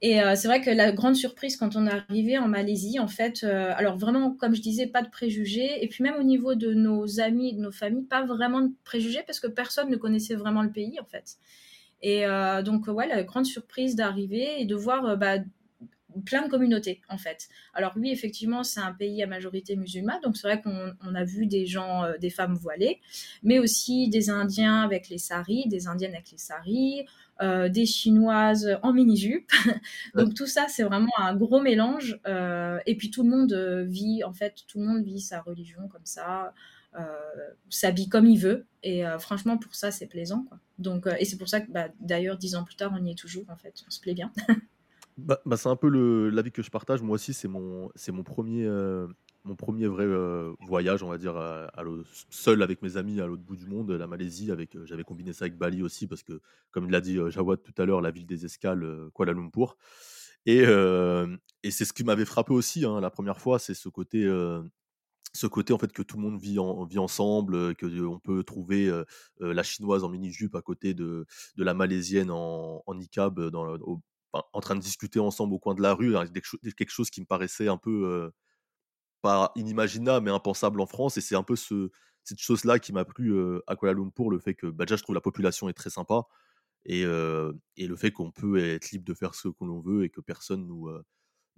Et 0.00 0.18
c'est 0.34 0.48
vrai 0.48 0.60
que 0.60 0.68
la 0.68 0.90
grande 0.90 1.14
surprise 1.14 1.56
quand 1.56 1.76
on 1.76 1.86
est 1.86 1.92
arrivé 1.92 2.36
en 2.36 2.48
Malaisie, 2.48 2.98
en 2.98 3.06
fait, 3.06 3.44
alors 3.44 3.96
vraiment, 3.96 4.32
comme 4.32 4.52
je 4.52 4.60
disais, 4.60 4.88
pas 4.88 5.00
de 5.00 5.08
préjugés. 5.08 5.84
Et 5.84 5.86
puis 5.86 6.02
même 6.02 6.16
au 6.16 6.24
niveau 6.24 6.56
de 6.56 6.74
nos 6.74 7.20
amis, 7.20 7.54
de 7.54 7.60
nos 7.60 7.70
familles, 7.70 8.02
pas 8.02 8.24
vraiment 8.24 8.62
de 8.62 8.72
préjugés 8.82 9.22
parce 9.24 9.38
que 9.38 9.46
personne 9.46 9.90
ne 9.90 9.96
connaissait 9.96 10.34
vraiment 10.34 10.64
le 10.64 10.72
pays, 10.72 10.98
en 10.98 11.04
fait. 11.04 11.36
Et 12.02 12.26
euh, 12.26 12.62
donc, 12.62 12.88
ouais, 12.88 13.06
la 13.06 13.22
grande 13.22 13.46
surprise 13.46 13.94
d'arriver 13.94 14.60
et 14.60 14.66
de 14.66 14.74
voir 14.74 15.06
euh, 15.06 15.16
bah, 15.16 15.38
plein 16.26 16.44
de 16.44 16.50
communautés 16.50 17.00
en 17.08 17.16
fait. 17.16 17.48
Alors 17.72 17.92
oui, 17.96 18.10
effectivement, 18.10 18.64
c'est 18.64 18.80
un 18.80 18.92
pays 18.92 19.22
à 19.22 19.26
majorité 19.26 19.76
musulmane, 19.76 20.20
donc 20.22 20.36
c'est 20.36 20.46
vrai 20.46 20.60
qu'on 20.60 21.14
a 21.14 21.24
vu 21.24 21.46
des 21.46 21.64
gens, 21.64 22.04
euh, 22.04 22.18
des 22.18 22.28
femmes 22.28 22.54
voilées, 22.54 23.00
mais 23.42 23.58
aussi 23.58 24.10
des 24.10 24.28
Indiens 24.28 24.82
avec 24.82 25.08
les 25.08 25.16
saris, 25.16 25.64
des 25.68 25.86
Indiennes 25.86 26.12
avec 26.14 26.30
les 26.30 26.38
saris, 26.38 27.06
des 27.70 27.86
Chinoises 27.86 28.78
en 28.82 28.92
mini-jupe. 28.92 29.50
donc 30.14 30.34
tout 30.34 30.46
ça, 30.46 30.66
c'est 30.68 30.84
vraiment 30.84 31.10
un 31.18 31.34
gros 31.34 31.60
mélange. 31.60 32.20
et 32.86 32.96
puis 32.96 33.10
tout 33.10 33.24
le 33.24 33.30
monde 33.30 33.52
vit, 33.88 34.22
en 34.22 34.32
fait, 34.32 34.62
tout 34.68 34.78
le 34.78 34.86
monde 34.86 35.02
vit 35.02 35.20
sa 35.20 35.40
religion 35.40 35.88
comme 35.88 36.04
ça. 36.04 36.54
Euh, 36.98 37.04
s'habille 37.70 38.08
comme 38.08 38.26
il 38.26 38.38
veut. 38.38 38.66
Et 38.82 39.06
euh, 39.06 39.18
franchement, 39.18 39.56
pour 39.56 39.74
ça, 39.74 39.90
c'est 39.90 40.06
plaisant. 40.06 40.44
Quoi. 40.48 40.58
Donc, 40.78 41.06
euh, 41.06 41.14
et 41.18 41.24
c'est 41.24 41.38
pour 41.38 41.48
ça 41.48 41.60
que 41.60 41.70
bah, 41.70 41.88
d'ailleurs, 42.00 42.36
dix 42.36 42.54
ans 42.54 42.64
plus 42.64 42.76
tard, 42.76 42.92
on 42.94 43.02
y 43.04 43.10
est 43.10 43.18
toujours. 43.18 43.44
En 43.48 43.56
fait, 43.56 43.82
on 43.86 43.90
se 43.90 44.00
plaît 44.00 44.14
bien. 44.14 44.32
Bah, 45.18 45.38
bah, 45.44 45.58
c'est 45.58 45.68
un 45.68 45.76
peu 45.76 45.90
l'avis 46.30 46.52
que 46.52 46.62
je 46.62 46.70
partage. 46.70 47.02
Moi 47.02 47.16
aussi, 47.16 47.34
c'est 47.34 47.46
mon, 47.46 47.90
mon 48.08 48.22
premier, 48.22 48.66
mon 49.44 49.54
premier 49.56 49.86
vrai 49.86 50.06
voyage, 50.60 51.02
on 51.02 51.10
va 51.10 51.18
dire, 51.18 51.36
à, 51.36 51.70
seul 52.30 52.62
avec 52.62 52.80
mes 52.80 52.96
amis 52.96 53.20
à 53.20 53.26
l'autre 53.26 53.42
bout 53.42 53.56
du 53.56 53.66
monde, 53.66 53.90
la 53.90 54.06
Malaisie. 54.06 54.50
Avec, 54.50 54.74
j'avais 54.86 55.04
combiné 55.04 55.34
ça 55.34 55.44
avec 55.44 55.58
Bali 55.58 55.82
aussi 55.82 56.06
parce 56.06 56.22
que, 56.22 56.40
comme 56.70 56.90
l'a 56.90 57.02
dit 57.02 57.18
Jawad 57.28 57.62
tout 57.62 57.74
à 57.76 57.84
l'heure, 57.84 58.00
la 58.00 58.10
ville 58.10 58.24
des 58.24 58.46
escales, 58.46 59.10
Kuala 59.14 59.34
Lumpur. 59.34 59.76
Et, 60.46 60.62
et 60.62 61.70
c'est 61.70 61.84
ce 61.84 61.92
qui 61.92 62.04
m'avait 62.04 62.24
frappé 62.24 62.54
aussi 62.54 62.86
hein, 62.86 62.98
la 62.98 63.10
première 63.10 63.38
fois, 63.38 63.58
c'est 63.58 63.74
ce 63.74 63.90
côté 63.90 64.26
ce 65.34 65.46
côté 65.46 65.72
en 65.72 65.78
fait 65.78 65.92
que 65.92 66.02
tout 66.02 66.16
le 66.16 66.22
monde 66.22 66.40
vit, 66.40 66.58
en, 66.58 66.84
vit 66.84 66.98
ensemble, 66.98 67.74
que 67.76 67.86
on 68.04 68.18
peut 68.18 68.44
trouver 68.44 68.90
la 69.40 69.62
chinoise 69.62 70.04
en 70.04 70.08
mini-jupe 70.08 70.54
à 70.54 70.62
côté 70.62 70.94
de, 70.94 71.26
de 71.56 71.64
la 71.64 71.74
malaisienne 71.74 72.30
en, 72.30 72.82
en 72.86 72.94
niqab 72.94 73.40
dans, 73.50 73.78
en 74.32 74.60
train 74.60 74.74
de 74.74 74.80
discuter 74.80 75.20
ensemble 75.20 75.54
au 75.54 75.58
coin 75.58 75.74
de 75.74 75.82
la 75.82 75.94
rue, 75.94 76.16
hein, 76.16 76.24
quelque 76.26 76.90
chose 76.90 77.10
qui 77.10 77.20
me 77.20 77.26
paraissait 77.26 77.68
un 77.68 77.78
peu 77.78 78.30
pas 79.22 79.52
inimaginable 79.56 80.24
mais 80.24 80.32
impensable 80.32 80.80
en 80.80 80.86
France. 80.86 81.16
Et 81.16 81.20
c'est 81.20 81.36
un 81.36 81.42
peu 81.44 81.56
ce, 81.56 81.90
cette 82.24 82.38
chose 82.40 82.64
là 82.64 82.78
qui 82.78 82.92
m'a 82.92 83.04
plu 83.04 83.34
à 83.66 83.76
Kuala 83.76 83.94
Lumpur, 83.94 84.30
le 84.30 84.38
fait 84.38 84.54
que 84.54 84.66
bah, 84.66 84.84
déjà 84.84 84.96
je 84.96 85.02
trouve 85.02 85.14
la 85.14 85.20
population 85.20 85.68
est 85.68 85.74
très 85.74 85.90
sympa 85.90 86.24
et, 86.84 87.02
et 87.02 87.86
le 87.86 87.96
fait 87.96 88.10
qu'on 88.10 88.30
peut 88.30 88.58
être 88.58 88.90
libre 88.90 89.04
de 89.04 89.14
faire 89.14 89.34
ce 89.34 89.48
que 89.48 89.64
l'on 89.64 89.80
veut 89.80 90.04
et 90.04 90.10
que 90.10 90.20
personne 90.20 90.66
nous 90.66 90.88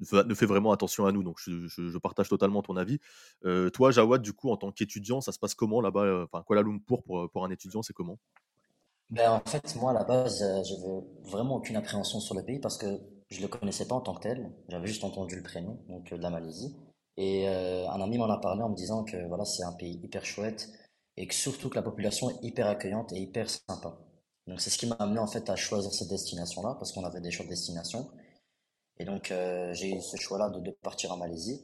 ne 0.01 0.35
fait 0.35 0.47
vraiment 0.47 0.73
attention 0.73 1.07
à 1.07 1.13
nous. 1.13 1.23
Donc, 1.23 1.39
je, 1.39 1.99
partage 1.99 2.29
totalement 2.29 2.63
ton 2.63 2.77
avis. 2.77 2.99
Euh, 3.45 3.71
toi, 3.71 3.91
Jawad, 3.91 4.23
du 4.23 4.33
coup, 4.33 4.51
en 4.51 4.57
tant 4.57 4.73
qu'étudiant, 4.73 5.21
ça 5.21 5.33
se 5.33 5.39
passe 5.39 5.55
comment 5.55 5.81
là-bas 5.81 6.03
euh, 6.03 6.25
Enfin, 6.25 6.43
Kuala 6.47 6.63
Lumpur, 6.63 7.03
pour, 7.03 7.31
pour 7.31 7.45
un 7.45 7.51
étudiant, 7.51 7.83
c'est 7.83 7.93
comment? 7.93 8.19
Ben, 9.11 9.31
En 9.31 9.41
fait, 9.49 9.75
moi, 9.77 9.91
à 9.91 9.95
la 9.95 10.05
base, 10.05 10.43
euh, 10.43 10.63
j'avais 10.65 11.31
vraiment 11.31 11.57
aucune 11.57 11.77
appréhension 11.77 12.21
sur 12.21 12.35
le 12.35 12.45
pays 12.45 12.59
parce 12.59 12.77
que 12.77 12.87
je 13.31 13.39
ne 13.39 13.43
le 13.43 13.49
connaissais 13.49 13.87
pas 13.87 13.95
en 13.95 14.01
tant 14.01 14.15
que 14.15 14.23
tel. 14.23 14.53
J'avais 14.69 14.87
juste 14.87 15.05
entendu 15.05 15.37
le 15.37 15.43
prénom, 15.43 15.81
donc 15.89 16.13
de 16.13 16.23
la 16.23 16.31
Malaisie. 16.31 16.77
Et 17.17 17.47
un 17.47 18.01
ami 18.01 18.19
m'en 18.19 18.29
a 18.29 18.39
parlé 18.39 18.63
en 18.63 18.71
me 18.71 18.75
disant 18.75 19.05
que 19.05 19.17
voilà, 19.29 19.45
c'est 19.45 19.63
un 19.63 19.73
pays 19.73 20.01
hyper 20.03 20.25
chouette 20.25 20.69
et 21.17 21.29
que 21.29 21.35
surtout 21.35 21.69
que 21.69 21.77
la 21.77 21.83
population 21.83 22.29
est 22.31 22.43
hyper 22.43 22.67
accueillante 22.67 23.13
et 23.13 23.21
hyper 23.21 23.49
sympa. 23.49 23.97
Donc, 24.47 24.61
c'est 24.61 24.71
ce 24.71 24.79
qui 24.79 24.87
m'a 24.87 24.97
amené 24.97 25.21
en 25.21 25.27
fait 25.27 25.49
à 25.49 25.57
choisir 25.57 25.93
cette 25.93 26.09
destination-là 26.09 26.75
parce 26.79 26.93
qu'on 26.93 27.05
avait 27.05 27.21
des 27.21 27.31
choix 27.31 27.47
de 27.47 27.51
destination. 27.51 28.11
Et 28.99 29.05
donc, 29.05 29.31
euh, 29.31 29.73
j'ai 29.75 29.97
eu 29.97 30.01
ce 30.01 30.17
choix-là 30.17 30.51
de, 30.51 30.71
partir 30.71 31.13
en 31.13 31.17
Malaisie. 31.17 31.61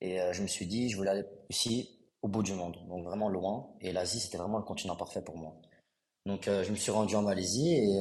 Et 0.00 0.20
euh, 0.20 0.32
je 0.32 0.42
me 0.42 0.46
suis 0.46 0.66
dit, 0.66 0.90
je 0.90 0.96
voulais 0.96 1.10
aller 1.10 1.24
ici, 1.50 1.98
au 2.22 2.28
bout 2.28 2.42
du 2.42 2.52
monde, 2.52 2.76
donc 2.88 3.04
vraiment 3.04 3.28
loin. 3.28 3.74
Et 3.80 3.92
l'Asie, 3.92 4.20
c'était 4.20 4.38
vraiment 4.38 4.58
le 4.58 4.64
continent 4.64 4.96
parfait 4.96 5.22
pour 5.22 5.36
moi. 5.36 5.56
Donc, 6.26 6.48
euh, 6.48 6.62
je 6.64 6.70
me 6.70 6.76
suis 6.76 6.90
rendu 6.90 7.14
en 7.16 7.22
Malaisie 7.22 7.74
et 7.74 8.00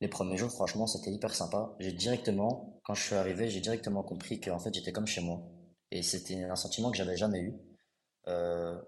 les 0.00 0.08
premiers 0.08 0.36
jours, 0.36 0.50
franchement, 0.50 0.86
c'était 0.86 1.10
hyper 1.10 1.34
sympa. 1.34 1.74
J'ai 1.78 1.92
directement, 1.92 2.80
quand 2.84 2.94
je 2.94 3.02
suis 3.04 3.14
arrivé, 3.14 3.48
j'ai 3.50 3.60
directement 3.60 4.02
compris 4.02 4.40
qu'en 4.40 4.58
fait, 4.58 4.74
j'étais 4.74 4.92
comme 4.92 5.06
chez 5.06 5.20
moi. 5.20 5.42
Et 5.90 6.02
c'était 6.02 6.42
un 6.44 6.56
sentiment 6.56 6.90
que 6.90 6.96
j'avais 6.96 7.16
jamais 7.16 7.40
eu. 7.40 7.54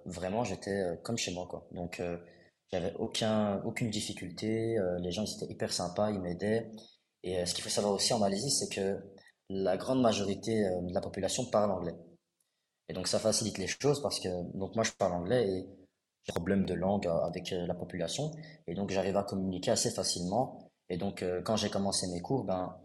vraiment, 0.07 0.45
j'étais 0.45 0.99
comme 1.05 1.19
chez 1.19 1.33
moi, 1.33 1.47
quoi. 1.49 1.69
Donc, 1.73 2.03
j'avais 2.73 2.95
aucun, 2.99 3.63
aucune 3.65 3.91
difficulté. 3.91 4.77
les 5.01 5.13
gens, 5.13 5.25
ils 5.25 5.35
étaient 5.37 5.53
hyper 5.53 5.73
sympas, 5.73 6.11
ils 6.11 6.21
m'aidaient. 6.21 6.71
Et 7.23 7.39
euh, 7.39 7.47
ce 7.47 7.55
qu'il 7.55 7.63
faut 7.63 7.71
savoir 7.71 7.95
aussi 7.95 8.13
en 8.13 8.19
Malaisie, 8.19 8.51
c'est 8.51 8.69
que 8.69 8.99
la 9.49 9.77
grande 9.77 10.01
majorité 10.01 10.65
euh, 10.65 10.81
de 10.83 10.93
la 10.93 11.01
population 11.01 11.45
parle 11.45 11.71
anglais. 11.71 11.95
Et 12.89 12.95
donc 12.95 13.09
ça 13.09 13.19
facilite 13.19 13.59
les 13.59 13.67
choses 13.67 14.03
parce 14.03 14.21
que 14.21 14.29
donc 14.57 14.75
moi 14.75 14.85
je 14.85 14.93
parle 14.93 15.13
anglais 15.13 15.49
et 15.49 15.67
j'ai 16.25 16.33
problème 16.33 16.65
de 16.67 16.75
langue 16.75 17.07
euh, 17.07 17.21
avec 17.21 17.51
la 17.51 17.75
population 17.75 18.31
et 18.67 18.75
donc 18.75 18.91
j'arrive 18.91 19.17
à 19.17 19.23
communiquer 19.23 19.71
assez 19.71 19.91
facilement. 19.91 20.71
Et 20.89 20.99
donc 20.99 21.25
quand 21.45 21.57
j'ai 21.57 21.71
commencé 21.71 22.07
mes 22.09 22.21
cours, 22.21 22.45
ben 22.45 22.77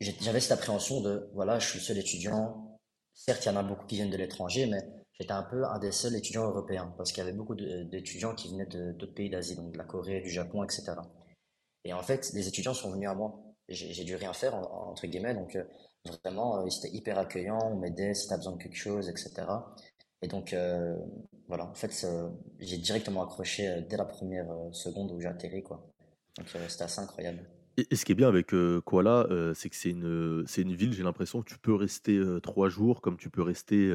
j'avais 0.00 0.40
cette 0.40 0.52
appréhension 0.52 1.00
de 1.00 1.30
voilà, 1.32 1.58
je 1.58 1.70
suis 1.70 1.78
le 1.78 1.84
seul 1.84 1.98
étudiant. 1.98 2.78
Certes, 3.14 3.46
il 3.46 3.48
y 3.48 3.52
en 3.52 3.56
a 3.56 3.62
beaucoup 3.62 3.86
qui 3.86 3.94
viennent 3.94 4.10
de 4.10 4.16
l'étranger, 4.18 4.66
mais 4.66 4.82
j'étais 5.18 5.32
un 5.32 5.44
peu 5.44 5.64
un 5.64 5.78
des 5.78 5.92
seuls 5.92 6.14
étudiants 6.14 6.44
européens 6.44 6.92
parce 6.98 7.12
qu'il 7.12 7.24
y 7.24 7.26
avait 7.26 7.36
beaucoup 7.36 7.54
d'étudiants 7.54 8.34
qui 8.34 8.50
venaient 8.50 8.66
d'autres 8.66 9.14
pays 9.14 9.30
d'Asie, 9.30 9.56
donc 9.56 9.72
de 9.72 9.78
la 9.78 9.84
Corée, 9.84 10.20
du 10.20 10.28
Japon, 10.28 10.62
etc. 10.62 10.92
Et 11.86 11.92
en 11.92 12.02
fait, 12.02 12.32
les 12.34 12.48
étudiants 12.48 12.74
sont 12.74 12.90
venus 12.90 13.08
à 13.08 13.14
moi. 13.14 13.40
J'ai 13.68 14.02
dû 14.02 14.16
rien 14.16 14.32
faire, 14.32 14.54
entre 14.56 15.06
guillemets. 15.06 15.34
Donc, 15.34 15.54
euh, 15.54 15.62
vraiment, 16.24 16.58
euh, 16.58 16.64
ils 16.66 16.76
étaient 16.76 16.94
hyper 16.94 17.16
accueillants, 17.16 17.60
on 17.62 17.76
m'aidait 17.76 18.12
si 18.12 18.26
tu 18.26 18.34
as 18.34 18.36
besoin 18.36 18.54
de 18.54 18.62
quelque 18.62 18.76
chose, 18.76 19.08
etc. 19.08 19.46
Et 20.20 20.26
donc, 20.26 20.52
euh, 20.52 20.96
voilà, 21.46 21.64
en 21.64 21.74
fait, 21.74 22.04
j'ai 22.58 22.78
directement 22.78 23.22
accroché 23.22 23.82
dès 23.88 23.96
la 23.96 24.04
première 24.04 24.48
seconde 24.72 25.12
où 25.12 25.20
j'ai 25.20 25.28
atterri, 25.28 25.62
quoi. 25.62 25.86
Donc, 26.38 26.48
c'était 26.68 26.82
assez 26.82 27.00
incroyable. 27.00 27.48
Et, 27.76 27.94
ce 27.94 28.04
qui 28.04 28.12
est 28.12 28.14
bien 28.14 28.28
avec 28.28 28.54
Kuala, 28.86 29.26
c'est 29.54 29.68
que 29.68 29.76
c'est 29.76 29.90
une, 29.90 30.44
c'est 30.46 30.62
une 30.62 30.74
ville, 30.74 30.92
j'ai 30.92 31.02
l'impression 31.02 31.42
que 31.42 31.48
tu 31.48 31.58
peux 31.58 31.74
rester 31.74 32.18
trois 32.42 32.68
jours, 32.68 33.00
comme 33.00 33.16
tu 33.16 33.28
peux 33.28 33.42
rester 33.42 33.92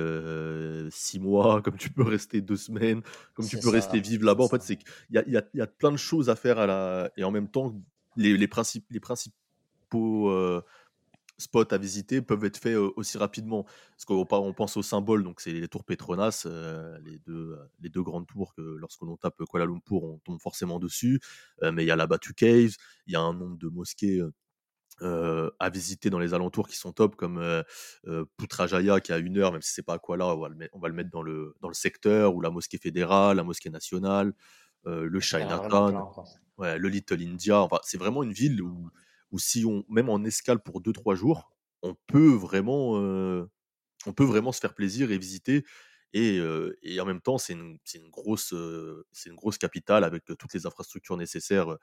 six 0.92 1.20
mois, 1.20 1.62
comme 1.62 1.78
tu 1.78 1.90
peux 1.90 2.04
rester 2.04 2.42
deux 2.42 2.58
semaines, 2.58 3.02
comme 3.34 3.48
tu 3.48 3.58
peux 3.58 3.70
rester 3.70 4.00
vivre 4.00 4.26
là-bas. 4.26 4.44
En 4.44 4.50
fait, 4.50 4.62
c'est 4.62 4.76
qu'il 4.76 4.88
y 5.12 5.18
a, 5.18 5.28
y, 5.28 5.38
a, 5.38 5.44
y 5.54 5.62
a 5.62 5.68
plein 5.68 5.92
de 5.92 5.98
choses 5.98 6.30
à 6.30 6.36
faire 6.36 6.60
à 6.60 6.68
la... 6.68 7.12
et 7.18 7.24
en 7.24 7.32
même 7.32 7.48
temps, 7.48 7.76
les, 8.16 8.38
les, 8.38 8.48
principes, 8.48 8.86
les 8.92 9.00
principaux 9.00 10.30
spots 11.42 11.72
à 11.72 11.78
visiter 11.78 12.22
peuvent 12.22 12.46
être 12.46 12.58
faits 12.58 12.78
aussi 12.78 13.18
rapidement. 13.18 13.64
Parce 13.64 14.06
qu'on 14.06 14.26
on 14.30 14.54
pense 14.54 14.78
au 14.78 14.82
symbole, 14.84 15.24
donc 15.24 15.42
c'est 15.42 15.52
les 15.52 15.68
tours 15.68 15.84
Petronas, 15.84 16.48
les, 17.04 17.20
deux, 17.20 17.58
les 17.80 17.90
deux 17.90 18.04
grandes 18.04 18.28
tours 18.28 18.54
que 18.56 18.62
lorsque 18.62 19.02
l'on 19.02 19.18
tape 19.18 19.44
Kuala 19.50 19.66
Lumpur, 19.66 20.04
on 20.04 20.20
tombe 20.20 20.40
forcément 20.40 20.80
dessus. 20.80 21.20
mais 21.62 21.84
il 21.84 21.88
y 21.88 21.92
a 21.92 21.96
la 21.96 22.08
Batu 22.08 22.34
Caves, 22.34 22.76
il 23.08 23.14
y 23.14 23.16
a 23.16 23.22
un 23.22 23.34
nombre 23.34 23.58
de 23.58 23.68
mosquées 23.68 24.22
à 25.02 25.70
visiter 25.70 26.10
dans 26.10 26.20
les 26.20 26.34
alentours 26.34 26.68
qui 26.68 26.78
sont 26.78 26.94
top, 26.94 27.16
comme 27.16 27.44
Putrajaya 28.38 29.00
qui 29.02 29.12
a 29.12 29.18
une 29.18 29.38
heure, 29.38 29.52
même 29.52 29.62
si 29.62 29.74
c'est 29.74 29.84
pas 29.84 29.96
à 29.96 30.00
Kuala, 30.00 30.28
on 30.28 30.40
va 30.40 30.50
le 30.50 30.56
mettre, 30.56 30.76
on 30.76 30.80
va 30.80 30.88
le 30.88 30.94
mettre 30.94 31.10
dans, 31.10 31.24
le, 31.24 31.56
dans 31.62 31.68
le 31.68 31.74
secteur, 31.74 32.36
ou 32.36 32.42
la 32.42 32.52
mosquée 32.52 32.78
fédérale, 32.78 33.38
la 33.38 33.44
mosquée 33.44 33.70
nationale, 33.70 34.34
le 34.86 35.20
Chinatown, 35.20 36.00
ouais, 36.58 36.78
le 36.78 36.88
Little 36.88 37.22
India. 37.22 37.62
Enfin, 37.62 37.80
c'est 37.84 37.98
vraiment 37.98 38.24
une 38.24 38.34
ville 38.34 38.62
où, 38.62 38.90
où 39.32 39.40
si 39.40 39.66
on, 39.66 39.84
même 39.90 40.10
en 40.10 40.24
escale 40.24 40.62
pour 40.62 40.82
2-3 40.82 41.16
jours, 41.16 41.52
on 41.82 41.96
peut 42.08 42.34
vraiment, 42.34 42.94
on 44.06 44.14
peut 44.14 44.24
vraiment 44.24 44.52
se 44.52 44.60
faire 44.60 44.76
plaisir 44.76 45.12
et 45.12 45.18
visiter. 45.18 45.66
Et, 46.14 46.40
et 46.84 47.00
en 47.00 47.06
même 47.06 47.22
temps, 47.22 47.38
c'est 47.38 47.54
une, 47.54 47.78
une, 47.96 48.10
grosse, 48.10 48.54
c'est 49.12 49.30
une 49.30 49.36
grosse 49.36 49.58
capitale 49.58 50.04
avec 50.04 50.26
toutes 50.26 50.54
les 50.54 50.66
infrastructures 50.66 51.18
nécessaires, 51.18 51.78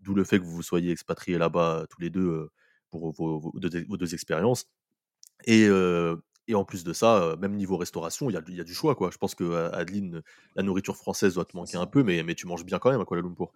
d'où 0.00 0.14
le 0.14 0.24
fait 0.24 0.38
que 0.38 0.44
vous 0.44 0.62
soyez 0.62 0.90
expatriés 0.90 1.38
là-bas 1.38 1.86
tous 1.90 2.00
les 2.00 2.10
deux 2.10 2.48
pour 2.90 3.12
vos, 3.12 3.52
deux, 3.54 4.14
expériences. 4.14 4.66
Et, 5.46 5.68
et 6.46 6.54
en 6.54 6.64
plus 6.64 6.84
de 6.84 6.92
ça, 6.92 7.36
même 7.40 7.54
niveau 7.54 7.76
restauration, 7.76 8.28
il 8.28 8.34
y 8.34 8.36
a, 8.36 8.42
y 8.48 8.60
a, 8.60 8.64
du 8.64 8.74
choix. 8.74 8.94
Quoi. 8.94 9.10
Je 9.10 9.18
pense 9.18 9.34
que 9.34 9.70
Adeline, 9.72 10.22
la 10.56 10.62
nourriture 10.62 10.96
française 10.96 11.34
doit 11.34 11.44
te 11.44 11.56
manquer 11.56 11.76
un 11.76 11.86
peu, 11.86 12.02
mais, 12.02 12.22
mais 12.22 12.34
tu 12.34 12.46
manges 12.46 12.64
bien 12.64 12.78
quand 12.78 12.90
même 12.90 13.00
à 13.00 13.04
Kuala 13.04 13.22
Lumpur. 13.22 13.52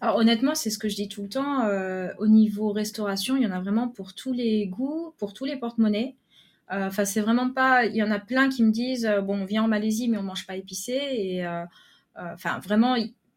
Alors 0.00 0.16
honnêtement, 0.16 0.54
c'est 0.54 0.70
ce 0.70 0.78
que 0.78 0.88
je 0.88 0.94
dis 0.94 1.08
tout 1.08 1.22
le 1.22 1.28
temps. 1.28 1.64
Euh, 1.64 2.12
au 2.18 2.28
niveau 2.28 2.72
restauration, 2.72 3.36
il 3.36 3.42
y 3.42 3.46
en 3.46 3.50
a 3.50 3.60
vraiment 3.60 3.88
pour 3.88 4.14
tous 4.14 4.32
les 4.32 4.66
goûts, 4.66 5.14
pour 5.18 5.34
tous 5.34 5.44
les 5.44 5.56
porte-monnaies. 5.56 6.16
Euh, 6.72 6.86
enfin, 6.86 7.04
c'est 7.04 7.20
vraiment 7.20 7.50
pas. 7.50 7.86
Il 7.86 7.96
y 7.96 8.02
en 8.02 8.10
a 8.10 8.18
plein 8.20 8.48
qui 8.48 8.62
me 8.62 8.70
disent 8.70 9.06
euh, 9.06 9.20
bon, 9.20 9.42
on 9.42 9.44
vient 9.44 9.64
en 9.64 9.68
Malaisie, 9.68 10.08
mais 10.08 10.18
on 10.18 10.22
mange 10.22 10.46
pas 10.46 10.56
épicé. 10.56 10.92
Et 10.92 11.46
enfin, 12.16 12.58
vraiment, 12.60 12.96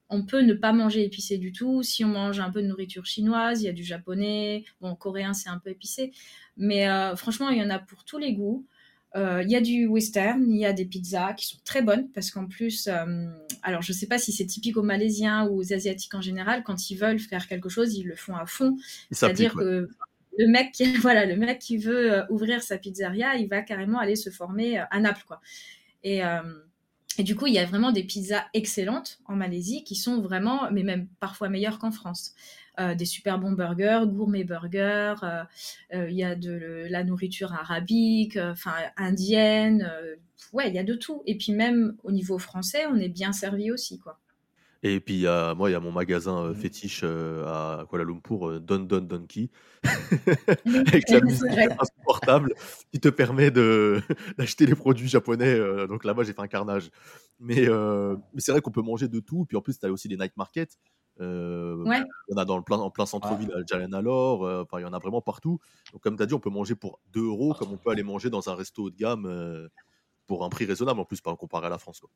on 0.10 0.24
peut 0.25 0.41
ne 0.41 0.53
pas 0.53 0.74
manger 0.74 1.03
épicé 1.03 1.38
du 1.38 1.51
tout. 1.51 1.81
Si 1.84 2.05
on 2.05 2.10
mange 2.10 2.39
un 2.39 2.51
peu 2.51 2.62
de 2.62 2.67
nourriture 2.67 3.05
chinoise, 3.05 3.62
il 3.62 3.65
y 3.65 3.70
a 3.70 3.74
du 3.74 3.84
japonais. 3.84 4.65
Bon, 4.81 4.96
coréen, 4.96 5.34
c'est 5.34 5.50
un 5.50 5.58
peu 5.58 5.72
épicé. 5.72 6.12
Mais 6.58 6.88
franchement, 7.15 7.50
il 7.50 7.58
y 7.58 7.63
en 7.63 7.70
a 7.70 7.79
pour 7.79 8.03
tous 8.03 8.17
les 8.17 8.34
goûts. 8.34 8.65
Euh, 9.15 9.44
il 9.44 9.51
y 9.51 9.56
a 9.58 9.62
du 9.62 9.88
western, 9.88 10.50
il 10.50 10.58
y 10.58 10.65
a 10.65 10.72
des 10.72 10.86
pizzas 10.86 11.34
qui 11.34 11.46
sont 11.46 11.58
très 11.65 11.82
bonnes 11.82 12.10
parce 12.12 12.32
qu'en 12.32 12.48
plus, 12.48 12.88
euh, 12.88 13.25
alors 13.62 13.82
je 13.82 13.91
ne 13.91 13.98
sais 13.98 14.08
pas 14.08 14.18
si 14.18 14.32
c'est 14.32 14.46
typique 14.46 14.77
aux 14.77 14.84
Malaisiens 14.84 15.48
ou 15.48 15.60
aux 15.60 15.74
Asiatiques 15.74 16.13
en 16.15 16.22
général, 16.22 16.63
quand 16.63 16.89
ils 16.89 16.96
veulent 16.96 17.20
faire 17.20 17.48
quelque 17.48 17.68
chose, 17.68 17.94
ils 17.96 18.08
le 18.08 18.15
font 18.15 18.36
à 18.36 18.46
fond. 18.46 18.77
C'est-à-dire 19.12 19.53
que 19.53 19.89
le 20.38 20.48
mec, 20.48 20.72
qui, 20.72 20.86
voilà, 20.98 21.25
le 21.25 21.36
mec 21.36 21.60
qui 21.60 21.77
veut 21.77 22.13
euh, 22.13 22.24
ouvrir 22.30 22.63
sa 22.63 22.77
pizzeria, 22.77 23.36
il 23.36 23.50
va 23.50 23.62
carrément 23.62 24.00
aller 24.00 24.15
se 24.15 24.30
former 24.30 24.77
à 24.77 25.00
Naples, 25.00 25.25
quoi. 25.27 25.41
Et, 26.03 26.22
et 27.20 27.24
du 27.24 27.36
coup, 27.36 27.46
il 27.46 27.53
y 27.53 27.60
a 27.60 27.65
vraiment 27.65 27.91
des 27.91 28.03
pizzas 28.03 28.46
excellentes 28.56 29.20
en 29.25 29.36
Malaisie 29.36 29.84
qui 29.84 29.96
sont 29.96 30.20
vraiment, 30.20 30.72
mais 30.72 30.82
même 30.82 31.08
parfois 31.20 31.48
meilleures 31.48 31.77
qu'en 31.77 31.91
France. 31.91 32.34
Euh, 32.81 32.95
des 32.95 33.05
super 33.05 33.38
bons 33.38 33.51
burgers, 33.51 34.03
gourmet 34.07 34.43
burgers, 34.43 35.15
euh, 35.23 35.43
euh, 35.93 36.09
il 36.09 36.15
y 36.15 36.23
a 36.23 36.35
de 36.35 36.88
la 36.89 37.03
nourriture 37.03 37.53
arabique, 37.53 38.38
enfin 38.38 38.73
indienne, 38.97 39.89
ouais, 40.53 40.69
il 40.69 40.75
y 40.75 40.79
a 40.79 40.83
de 40.83 40.95
tout. 40.95 41.21
Et 41.25 41.38
puis 41.38 41.51
même 41.51 41.95
au 42.03 42.11
niveau 42.11 42.39
français, 42.39 42.85
on 42.88 42.95
est 42.95 43.09
bien 43.09 43.33
servi 43.33 43.71
aussi, 43.71 44.00
quoi. 44.00 44.19
Et 44.83 45.00
puis, 45.00 45.25
moi, 45.55 45.69
il 45.69 45.73
y 45.73 45.75
a 45.75 45.79
mon 45.79 45.91
magasin 45.91 46.50
mmh. 46.50 46.55
fétiche 46.55 47.03
à 47.03 47.85
Kuala 47.88 48.03
Lumpur, 48.03 48.59
Don 48.59 48.79
Don 48.79 49.01
Donkey, 49.01 49.51
avec 49.83 51.07
la 51.07 51.21
musique 51.21 51.51
insupportable, 51.79 52.55
qui 52.91 53.00
te 53.00 53.09
permet 53.09 53.51
d'acheter 54.38 54.65
les 54.65 54.73
produits 54.73 55.07
japonais. 55.07 55.55
donc 55.88 56.03
là-bas, 56.03 56.23
j'ai 56.23 56.33
fait 56.33 56.41
un 56.41 56.47
carnage. 56.47 56.89
Mais, 57.39 57.67
mais 58.33 58.39
c'est 58.39 58.51
vrai 58.51 58.61
qu'on 58.61 58.71
peut 58.71 58.81
manger 58.81 59.07
de 59.07 59.19
tout. 59.19 59.45
Puis 59.45 59.55
en 59.55 59.61
plus, 59.61 59.77
tu 59.77 59.85
as 59.85 59.91
aussi 59.91 60.07
les 60.07 60.17
night 60.17 60.35
markets. 60.35 60.79
Euh, 61.20 61.84
il 61.88 62.32
y 62.32 62.34
en 62.34 62.38
a 62.38 62.46
dans 62.46 62.58
le 62.58 62.63
plein, 62.63 62.77
en 62.77 62.89
plein 62.89 63.06
centre-ville 63.06 63.51
à 63.53 63.65
Jalanalor, 63.65 64.44
euh, 64.44 64.63
enfin 64.63 64.80
il 64.80 64.84
y 64.84 64.86
en 64.86 64.94
a 64.94 65.00
vraiment 65.00 65.22
partout. 65.22 65.60
Donc 65.91 66.01
comme 66.01 66.18
tu 66.18 66.24
as 66.24 66.25
dit, 66.25 66.34
on 66.34 66.39
peut 66.39 66.50
manger 66.50 66.75
pour 66.75 67.00
2 67.13 67.25
euros 67.25 67.53
comme 67.53 67.72
on 67.72 67.77
peut 67.77 67.91
aller 67.91 68.03
manger 68.03 68.30
dans 68.30 68.50
un 68.50 68.56
resto 68.56 68.84
haut 68.84 68.89
de 68.89 68.96
gamme 68.96 69.25
euh, 69.25 69.68
pour 70.25 70.44
un 70.44 70.50
prix 70.50 70.65
raisonnable 70.65 71.00
en 71.00 71.06
plus, 71.06 71.22
pas 71.22 71.36
comparé 71.36 71.68
à 71.68 71.70
la 71.70 71.77
France. 71.77 72.00
Quoi. 72.00 72.10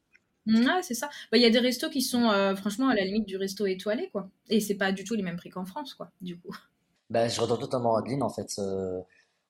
Mmh, 0.46 0.82
c'est 0.82 0.94
ça. 0.94 1.10
Bah, 1.32 1.38
il 1.38 1.42
y 1.42 1.46
a 1.46 1.50
des 1.50 1.60
restos 1.60 1.90
qui 1.90 2.02
sont 2.02 2.30
franchement 2.56 2.88
à 2.88 2.96
la 2.96 3.04
limite 3.04 3.28
du 3.28 3.36
resto 3.36 3.66
étoilé, 3.66 4.10
quoi. 4.12 4.30
Et 4.50 4.60
c'est 4.60 4.76
pas 4.76 4.92
du 4.92 5.04
tout 5.04 5.16
les 5.16 5.24
mêmes 5.24 5.38
prix 5.38 5.50
qu'en 5.50 5.66
France, 5.66 5.96
quoi, 5.96 6.12
du 6.22 6.40
coup. 6.40 6.56
Bah, 7.10 7.28
je 7.28 7.42
rejoins 7.42 7.58
totalement 7.58 7.96
Adeline, 7.96 8.24
en 8.24 8.30
fait. 8.30 8.60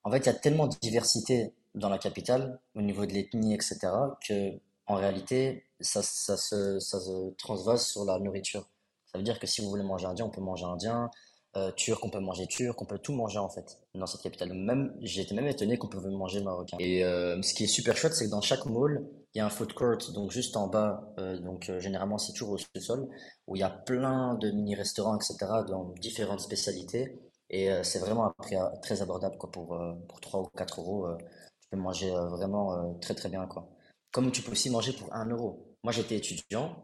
en 0.04 0.10
fait, 0.10 0.18
il 0.18 0.26
y 0.26 0.30
a 0.30 0.34
tellement 0.34 0.66
de 0.66 0.74
diversité 0.80 1.52
dans 1.74 1.90
la 1.90 1.98
capitale, 1.98 2.58
au 2.74 2.80
niveau 2.80 3.04
de 3.04 3.12
l'ethnie, 3.12 3.54
etc., 3.54 3.78
que 4.26 4.58
en 4.86 4.94
réalité, 4.94 5.64
ça, 5.80 6.02
ça, 6.02 6.36
se, 6.36 6.78
ça 6.80 7.00
se 7.00 7.30
transvase 7.34 7.86
sur 7.86 8.04
la 8.04 8.18
nourriture. 8.18 8.66
Ça 9.16 9.18
veut 9.18 9.24
dire 9.24 9.38
que 9.38 9.46
si 9.46 9.62
vous 9.62 9.70
voulez 9.70 9.82
manger 9.82 10.04
indien, 10.04 10.26
on 10.26 10.30
peut 10.30 10.42
manger 10.42 10.66
indien, 10.66 11.08
euh, 11.56 11.70
turc, 11.70 12.04
on 12.04 12.10
peut 12.10 12.20
manger 12.20 12.46
turc, 12.46 12.82
on 12.82 12.84
peut 12.84 12.98
tout 12.98 13.14
manger 13.14 13.38
en 13.38 13.48
fait 13.48 13.78
dans 13.94 14.04
cette 14.04 14.20
capitale. 14.20 14.52
Même, 14.52 14.94
été 15.00 15.34
même 15.34 15.46
étonné 15.46 15.78
qu'on 15.78 15.88
pouvait 15.88 16.10
manger 16.10 16.42
marocain. 16.42 16.76
Et 16.80 17.02
euh, 17.02 17.40
ce 17.40 17.54
qui 17.54 17.64
est 17.64 17.66
super 17.66 17.96
chouette, 17.96 18.12
c'est 18.12 18.26
que 18.26 18.30
dans 18.30 18.42
chaque 18.42 18.66
mall, 18.66 19.08
il 19.34 19.38
y 19.38 19.40
a 19.40 19.46
un 19.46 19.48
food 19.48 19.72
court, 19.72 19.96
donc 20.12 20.32
juste 20.32 20.54
en 20.58 20.66
bas, 20.66 21.14
euh, 21.18 21.38
donc 21.38 21.72
généralement 21.78 22.18
c'est 22.18 22.34
toujours 22.34 22.50
au 22.50 22.58
sous-sol, 22.58 23.08
où 23.46 23.56
il 23.56 23.60
y 23.60 23.62
a 23.62 23.70
plein 23.70 24.34
de 24.34 24.50
mini-restaurants, 24.50 25.16
etc., 25.16 25.36
dans 25.66 25.94
différentes 25.98 26.40
spécialités. 26.40 27.18
Et 27.48 27.70
c'est 27.84 28.00
vraiment 28.00 28.30
prix 28.36 28.56
très 28.82 29.00
abordable 29.00 29.38
quoi, 29.38 29.50
pour, 29.50 29.78
pour 30.08 30.20
3 30.20 30.40
ou 30.40 30.48
4 30.58 30.80
euros. 30.80 31.08
tu 31.62 31.68
peux 31.70 31.78
manger 31.78 32.10
vraiment 32.10 32.98
très 33.00 33.14
très 33.14 33.30
bien. 33.30 33.46
Quoi. 33.46 33.66
Comme 34.12 34.30
tu 34.30 34.42
peux 34.42 34.52
aussi 34.52 34.68
manger 34.68 34.92
pour 34.92 35.10
1 35.14 35.30
euro. 35.30 35.74
Moi 35.84 35.92
j'étais 35.92 36.16
étudiant, 36.16 36.76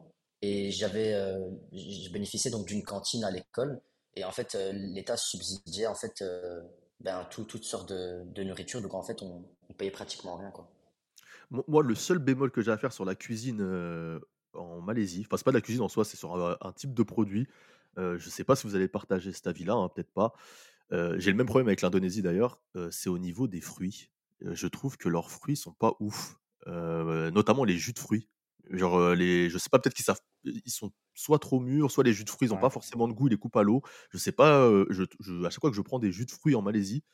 et 0.42 0.72
j'avais, 0.72 1.14
euh, 1.14 1.38
je 1.72 2.10
bénéficiais 2.10 2.50
donc 2.50 2.66
d'une 2.66 2.82
cantine 2.82 3.22
à 3.24 3.30
l'école. 3.30 3.80
Et 4.16 4.24
en 4.24 4.32
fait, 4.32 4.56
euh, 4.56 4.72
l'État 4.72 5.16
subsidiait 5.16 5.86
en 5.86 5.94
fait 5.94 6.20
euh, 6.20 6.60
ben, 7.00 7.24
tout, 7.30 7.44
toutes 7.44 7.64
sortes 7.64 7.92
de, 7.92 8.42
nourriture. 8.42 8.82
Donc 8.82 8.92
en 8.94 9.02
fait, 9.02 9.22
on, 9.22 9.44
on, 9.68 9.72
payait 9.72 9.92
pratiquement 9.92 10.36
rien. 10.36 10.52
Moi, 11.50 11.82
le 11.82 11.94
seul 11.94 12.18
bémol 12.18 12.50
que 12.50 12.60
j'ai 12.60 12.72
à 12.72 12.76
faire 12.76 12.92
sur 12.92 13.04
la 13.04 13.14
cuisine 13.14 13.62
en 14.54 14.80
Malaisie, 14.80 15.24
enfin, 15.26 15.36
c'est 15.36 15.44
pas 15.44 15.52
de 15.52 15.56
la 15.56 15.60
cuisine 15.60 15.82
en 15.82 15.88
soi, 15.88 16.04
c'est 16.04 16.16
sur 16.16 16.34
un, 16.34 16.72
type 16.72 16.94
de 16.94 17.02
produit. 17.02 17.46
je 17.96 18.28
sais 18.30 18.42
pas 18.42 18.56
si 18.56 18.66
vous 18.66 18.74
allez 18.74 18.88
partager 18.88 19.32
cet 19.32 19.46
avis-là, 19.46 19.74
hein, 19.74 19.90
peut-être 19.90 20.12
pas. 20.12 20.32
j'ai 20.90 21.30
le 21.30 21.36
même 21.36 21.46
problème 21.46 21.68
avec 21.68 21.82
l'Indonésie 21.82 22.22
d'ailleurs, 22.22 22.58
c'est 22.90 23.10
au 23.10 23.18
niveau 23.18 23.48
des 23.48 23.60
fruits. 23.60 24.08
je 24.40 24.66
trouve 24.66 24.96
que 24.96 25.10
leurs 25.10 25.30
fruits 25.30 25.56
sont 25.56 25.74
pas 25.74 25.94
ouf, 26.00 26.38
notamment 26.66 27.64
les 27.64 27.76
jus 27.76 27.92
de 27.92 27.98
fruits. 27.98 28.28
Genre, 28.72 29.14
les, 29.14 29.50
je 29.50 29.58
sais 29.58 29.68
pas, 29.70 29.78
peut-être 29.78 29.94
qu'ils 29.94 30.04
savent, 30.04 30.20
ils 30.44 30.70
sont 30.70 30.92
soit 31.14 31.38
trop 31.38 31.60
mûrs, 31.60 31.90
soit 31.90 32.04
les 32.04 32.12
jus 32.12 32.24
de 32.24 32.30
fruits, 32.30 32.48
ils 32.48 32.52
n'ont 32.52 32.60
pas 32.60 32.70
forcément 32.70 33.06
de 33.06 33.12
goût, 33.12 33.28
ils 33.28 33.30
les 33.30 33.36
coupent 33.36 33.56
à 33.56 33.62
l'eau. 33.62 33.82
Je 34.10 34.18
sais 34.18 34.32
pas, 34.32 34.68
je, 34.90 35.04
à 35.44 35.50
chaque 35.50 35.60
fois 35.60 35.70
que 35.70 35.76
je 35.76 35.82
prends 35.82 35.98
des 35.98 36.10
jus 36.10 36.24
de 36.26 36.30
fruits 36.30 36.54
en 36.54 36.62
Malaisie, 36.62 37.04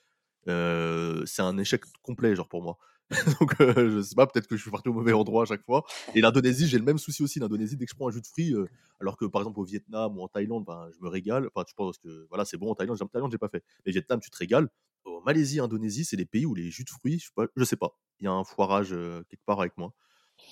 c'est 0.47 1.43
un 1.43 1.59
échec 1.59 1.83
complet, 2.03 2.37
genre 2.37 2.49
pour 2.49 2.62
moi. 2.62 2.79
Donc, 3.41 3.55
je 3.59 4.03
sais 4.03 4.15
pas, 4.15 4.27
peut-être 4.27 4.47
que 4.47 4.57
je 4.57 4.62
suis 4.62 4.71
parti 4.71 4.88
au 4.88 4.93
mauvais 4.93 5.15
endroit 5.15 5.43
à 5.43 5.47
chaque 5.47 5.65
fois. 5.65 5.83
Et 6.15 6.21
l'Indonésie, 6.21 6.69
j'ai 6.69 6.79
le 6.79 6.85
même 6.85 6.99
souci 6.99 7.23
aussi. 7.23 7.41
L'Indonésie, 7.41 7.77
dès 7.77 7.87
que 7.87 7.91
je 7.91 7.97
prends 7.97 8.09
un 8.09 8.12
jus 8.12 8.21
de 8.21 8.27
fruits, 8.27 8.55
alors 9.00 9.17
que 9.17 9.25
par 9.25 9.41
exemple 9.41 9.61
au 9.61 9.65
Vietnam 9.65 10.17
ou 10.19 10.23
en 10.23 10.29
Thaïlande, 10.29 10.65
ben, 10.67 10.88
je 10.95 11.03
me 11.03 11.09
régale. 11.09 11.49
Enfin, 11.55 11.65
tu 11.65 11.75
penses 11.75 11.99
que 11.99 12.27
voilà, 12.29 12.45
c'est 12.45 12.59
bon 12.59 12.71
en 12.71 12.75
Thaïlande, 12.75 13.00
en 13.00 13.07
Thaïlande, 13.07 13.33
j'ai 13.33 13.38
pas 13.38 13.49
fait. 13.49 13.65
Mais 13.87 13.93
Vietnam, 13.93 14.21
tu 14.21 14.31
te 14.31 14.37
régales. 14.37 14.69
Au 15.05 15.23
Malaisie, 15.23 15.59
Indonésie, 15.59 16.05
c'est 16.05 16.17
des 16.17 16.27
pays 16.27 16.45
où 16.45 16.55
les 16.55 16.71
jus 16.71 16.85
de 16.85 16.91
fruits, 16.91 17.25
je 17.57 17.65
sais 17.65 17.77
pas. 17.77 17.99
Il 18.21 18.25
y 18.25 18.29
a 18.29 18.33
un 18.33 18.45
foirage 18.45 18.91
quelque 18.91 19.45
part 19.47 19.61
avec 19.61 19.77
moi. 19.79 19.93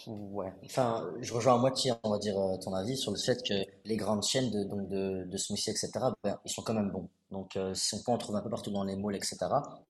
Ouais, 0.06 0.52
enfin, 0.64 1.08
je 1.20 1.32
rejoins 1.32 1.54
à 1.54 1.58
moitié, 1.58 1.92
on 2.04 2.10
va 2.10 2.18
dire, 2.18 2.38
euh, 2.38 2.56
ton 2.58 2.72
avis 2.74 2.96
sur 2.96 3.10
le 3.10 3.18
fait 3.18 3.42
que 3.42 3.54
les 3.84 3.96
grandes 3.96 4.22
chaînes 4.22 4.50
de, 4.50 4.64
donc 4.64 4.88
de, 4.88 5.24
de 5.24 5.36
smoothies, 5.36 5.70
etc., 5.70 5.90
ben, 6.22 6.38
ils 6.44 6.50
sont 6.50 6.62
quand 6.62 6.74
même 6.74 6.90
bons. 6.90 7.08
Donc, 7.30 7.56
euh, 7.56 7.74
si 7.74 7.94
on 7.94 8.02
peut 8.02 8.12
en 8.12 8.18
trouver 8.18 8.38
un 8.38 8.42
peu 8.42 8.50
partout 8.50 8.70
dans 8.70 8.84
les 8.84 8.94
malls, 8.94 9.16
etc. 9.16 9.36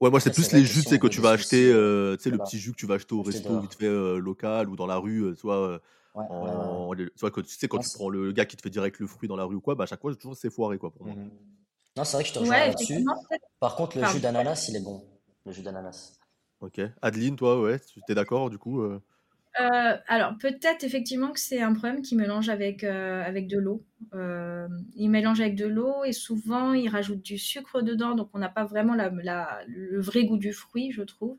Ouais, 0.01 0.11
moi, 0.11 0.21
c'est 0.21 0.33
plus 0.33 0.53
les 0.53 0.65
jus, 0.65 0.85
que 0.85 1.07
tu 1.07 1.21
vas 1.21 1.31
acheter, 1.31 1.71
euh, 1.71 2.17
tu 2.17 2.25
sais, 2.25 2.31
le 2.31 2.39
petit 2.39 2.59
jus 2.59 2.73
que 2.73 2.77
tu 2.77 2.87
vas 2.87 2.95
acheter 2.95 3.15
au 3.15 3.23
resto 3.23 3.61
vite 3.61 3.75
fait 3.75 3.89
local 4.19 4.71
ou 4.71 4.77
dans 4.77 4.87
la 4.87 4.97
rue, 4.97 5.35
soit, 5.37 5.81
en, 6.15 6.91
soit 7.15 7.31
que, 7.31 7.41
tu 7.43 7.55
sais, 7.55 7.69
quand 7.69 7.79
tu 7.79 7.91
prends 7.95 8.09
le 8.09 8.33
gars 8.33 8.47
qui 8.47 8.57
te 8.57 8.63
fait 8.63 8.71
direct 8.71 8.99
le 8.99 9.07
fruit 9.07 9.29
dans 9.29 9.37
la 9.37 9.45
rue 9.45 9.57
ou 9.57 9.61
quoi, 9.61 9.75
bah, 9.75 9.85
à 9.85 9.87
chaque 9.87 10.01
fois, 10.01 10.15
toujours 10.15 10.37
c'est 10.37 10.51
foiré, 10.51 10.79
quoi, 10.79 10.91
pour 10.91 11.07
moi. 11.07 11.15
Mmh 11.15 11.31
non, 11.97 12.05
c'est 12.05 12.19
vrai 12.19 12.25
que 12.25 12.29
je 12.29 12.35
te 12.35 12.39
rejoins 12.41 12.59
là-dessus. 12.59 13.07
Par 13.59 13.75
contre, 13.75 13.99
le 13.99 14.05
jus 14.05 14.21
d'ananas, 14.21 14.67
il 14.69 14.77
est 14.77 14.85
bon. 14.85 15.03
Le 15.47 15.53
jus 15.53 15.63
d'ananas. 15.63 16.19
Ok. 16.61 16.79
Adeline, 17.01 17.37
toi, 17.37 17.59
ouais, 17.59 17.81
tu 17.81 18.03
es 18.07 18.15
d'accord, 18.15 18.51
du 18.51 18.59
coup 18.59 18.83
euh, 19.61 19.97
alors 20.07 20.37
peut-être 20.39 20.85
effectivement 20.85 21.33
que 21.33 21.41
c'est 21.41 21.63
un 21.63 21.73
problème 21.73 22.03
qui 22.03 22.15
mélange 22.15 22.49
avec, 22.49 22.85
euh, 22.85 23.23
avec 23.25 23.47
de 23.47 23.59
l'eau. 23.59 23.85
Euh, 24.15 24.69
il 24.95 25.09
mélange 25.09 25.41
avec 25.41 25.55
de 25.57 25.67
l'eau 25.67 26.05
et 26.05 26.13
souvent 26.13 26.75
il 26.75 26.89
rajoute 26.89 27.23
du 27.23 27.39
sucre 27.39 27.81
dedans, 27.81 28.15
donc 28.15 28.29
on 28.35 28.39
n'a 28.39 28.49
pas 28.51 28.65
vraiment 28.65 28.95
la, 28.95 29.11
le 29.67 30.01
vrai 30.01 30.25
goût 30.25 30.37
du 30.37 30.53
fruit, 30.53 30.93
je 30.93 31.03
trouve. 31.03 31.39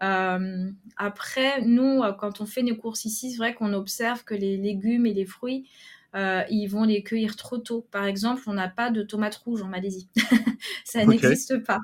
après, 0.00 1.60
nous, 1.62 2.02
quand 2.18 2.40
on 2.40 2.46
fait 2.46 2.62
nos 2.62 2.76
courses 2.76 3.04
ici, 3.04 3.32
c'est 3.32 3.38
vrai 3.38 3.54
qu'on 3.54 3.72
observe 3.74 4.24
que 4.24 4.34
les 4.34 4.56
légumes 4.56 5.06
et 5.06 5.12
les 5.14 5.26
fruits, 5.26 5.68
ils 6.14 6.66
vont 6.68 6.84
les 6.84 7.02
cueillir 7.02 7.36
trop 7.36 7.58
tôt. 7.58 7.86
Par 7.90 8.06
exemple, 8.06 8.42
on 8.46 8.54
n'a 8.54 8.68
pas 8.68 8.90
de 8.90 9.02
tomates 9.02 9.36
rouges 9.36 9.62
en 9.62 9.68
Malaisie. 9.68 10.08
Ça 10.84 11.04
n'existe 11.04 11.62
pas. 11.64 11.80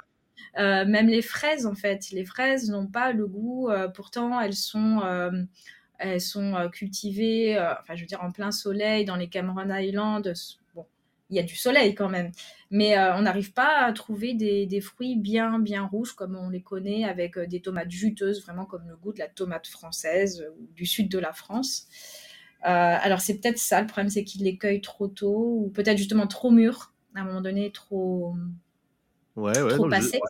Même 0.56 1.08
les 1.08 1.22
fraises, 1.22 1.66
en 1.66 1.74
fait. 1.74 2.10
Les 2.10 2.24
fraises 2.24 2.70
n'ont 2.70 2.86
pas 2.86 3.12
le 3.12 3.26
goût, 3.26 3.70
pourtant 3.94 4.40
elles 4.40 4.54
sont 4.54 5.00
elles 5.98 6.20
sont 6.20 6.68
cultivées, 6.72 7.58
enfin 7.80 7.94
je 7.94 8.00
veux 8.00 8.06
dire 8.06 8.22
en 8.22 8.32
plein 8.32 8.50
soleil 8.50 9.04
dans 9.04 9.16
les 9.16 9.28
Cameron 9.28 9.70
Islands. 9.70 10.22
Bon, 10.74 10.86
il 11.30 11.36
y 11.36 11.38
a 11.38 11.42
du 11.42 11.56
soleil 11.56 11.94
quand 11.94 12.08
même, 12.08 12.30
mais 12.70 12.98
on 12.98 13.22
n'arrive 13.22 13.52
pas 13.52 13.84
à 13.84 13.92
trouver 13.92 14.34
des, 14.34 14.66
des, 14.66 14.80
fruits 14.80 15.16
bien 15.16 15.58
bien 15.58 15.86
rouges 15.86 16.12
comme 16.12 16.36
on 16.36 16.50
les 16.50 16.62
connaît 16.62 17.04
avec 17.04 17.38
des 17.38 17.60
tomates 17.60 17.90
juteuses, 17.90 18.42
vraiment 18.42 18.66
comme 18.66 18.88
le 18.88 18.96
goût 18.96 19.12
de 19.12 19.20
la 19.20 19.28
tomate 19.28 19.66
française 19.66 20.46
ou 20.58 20.68
du 20.74 20.86
sud 20.86 21.08
de 21.08 21.18
la 21.18 21.32
France. 21.32 21.88
alors 22.62 23.20
c'est 23.20 23.38
peut-être 23.40 23.58
ça 23.58 23.80
le 23.80 23.86
problème, 23.86 24.10
c'est 24.10 24.24
qu'ils 24.24 24.44
les 24.44 24.56
cueillent 24.56 24.80
trop 24.80 25.08
tôt 25.08 25.58
ou 25.64 25.70
peut-être 25.70 25.98
justement 25.98 26.26
trop 26.26 26.50
mûrs 26.50 26.92
à 27.14 27.20
un 27.20 27.24
moment 27.24 27.40
donné, 27.40 27.70
trop 27.70 28.34
Ouais, 29.36 29.52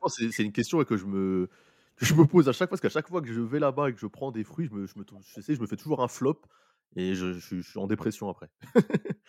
c'est 0.09 0.43
une 0.43 0.53
question 0.53 0.83
que 0.85 0.97
je 0.97 1.05
me, 1.05 1.49
que 1.97 2.07
je 2.07 2.15
me 2.15 2.25
pose 2.27 2.49
à 2.49 2.53
chaque 2.53 2.69
fois, 2.69 2.79
parce 2.79 2.81
qu'à 2.81 2.89
chaque 2.89 3.09
fois 3.09 3.21
que 3.21 3.33
je 3.33 3.41
vais 3.41 3.59
là-bas 3.59 3.91
et 3.91 3.93
que 3.95 4.01
je 4.01 4.07
prends 4.07 4.33
des 4.33 4.45
fruits, 4.45 4.67
je 4.67 4.75
me, 4.75 4.87
je 4.87 4.95
me, 4.99 5.05
je 5.35 5.41
sais, 5.41 5.55
je 5.55 5.61
me 5.61 5.67
fais 5.67 5.77
toujours 5.77 6.03
un 6.03 6.09
flop 6.09 6.41
et 6.97 7.15
je, 7.15 7.33
je- 7.35 7.57
je 7.61 7.71
suis 7.71 7.79
en 7.79 7.87
dépression 7.87 8.29
après. 8.31 8.49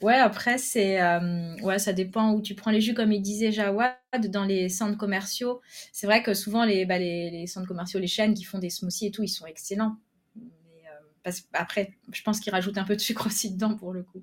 Ouais, 0.00 0.16
après, 0.16 0.58
c'est, 0.58 1.00
euh, 1.00 1.56
ouais, 1.62 1.78
ça 1.78 1.92
dépend 1.92 2.32
où 2.34 2.42
tu 2.42 2.54
prends 2.54 2.70
les 2.70 2.80
jus, 2.80 2.94
comme 2.94 3.12
il 3.12 3.22
disait 3.22 3.52
Jawad, 3.52 3.96
dans 4.28 4.44
les 4.44 4.68
centres 4.68 4.98
commerciaux. 4.98 5.62
C'est 5.92 6.06
vrai 6.06 6.22
que 6.22 6.34
souvent, 6.34 6.64
les, 6.64 6.84
bah, 6.84 6.98
les, 6.98 7.30
les 7.30 7.46
centres 7.46 7.68
commerciaux, 7.68 8.00
les 8.00 8.06
chaînes 8.08 8.34
qui 8.34 8.44
font 8.44 8.58
des 8.58 8.70
smoothies 8.70 9.06
et 9.06 9.10
tout, 9.12 9.22
ils 9.22 9.28
sont 9.28 9.46
excellents. 9.46 9.96
Mais, 10.36 10.42
euh, 10.88 11.00
parce, 11.22 11.44
après, 11.54 11.92
je 12.12 12.22
pense 12.22 12.40
qu'ils 12.40 12.52
rajoutent 12.52 12.76
un 12.78 12.84
peu 12.84 12.96
de 12.96 13.00
sucre 13.00 13.26
aussi 13.28 13.52
dedans 13.52 13.76
pour 13.76 13.92
le 13.94 14.02
coup. 14.02 14.22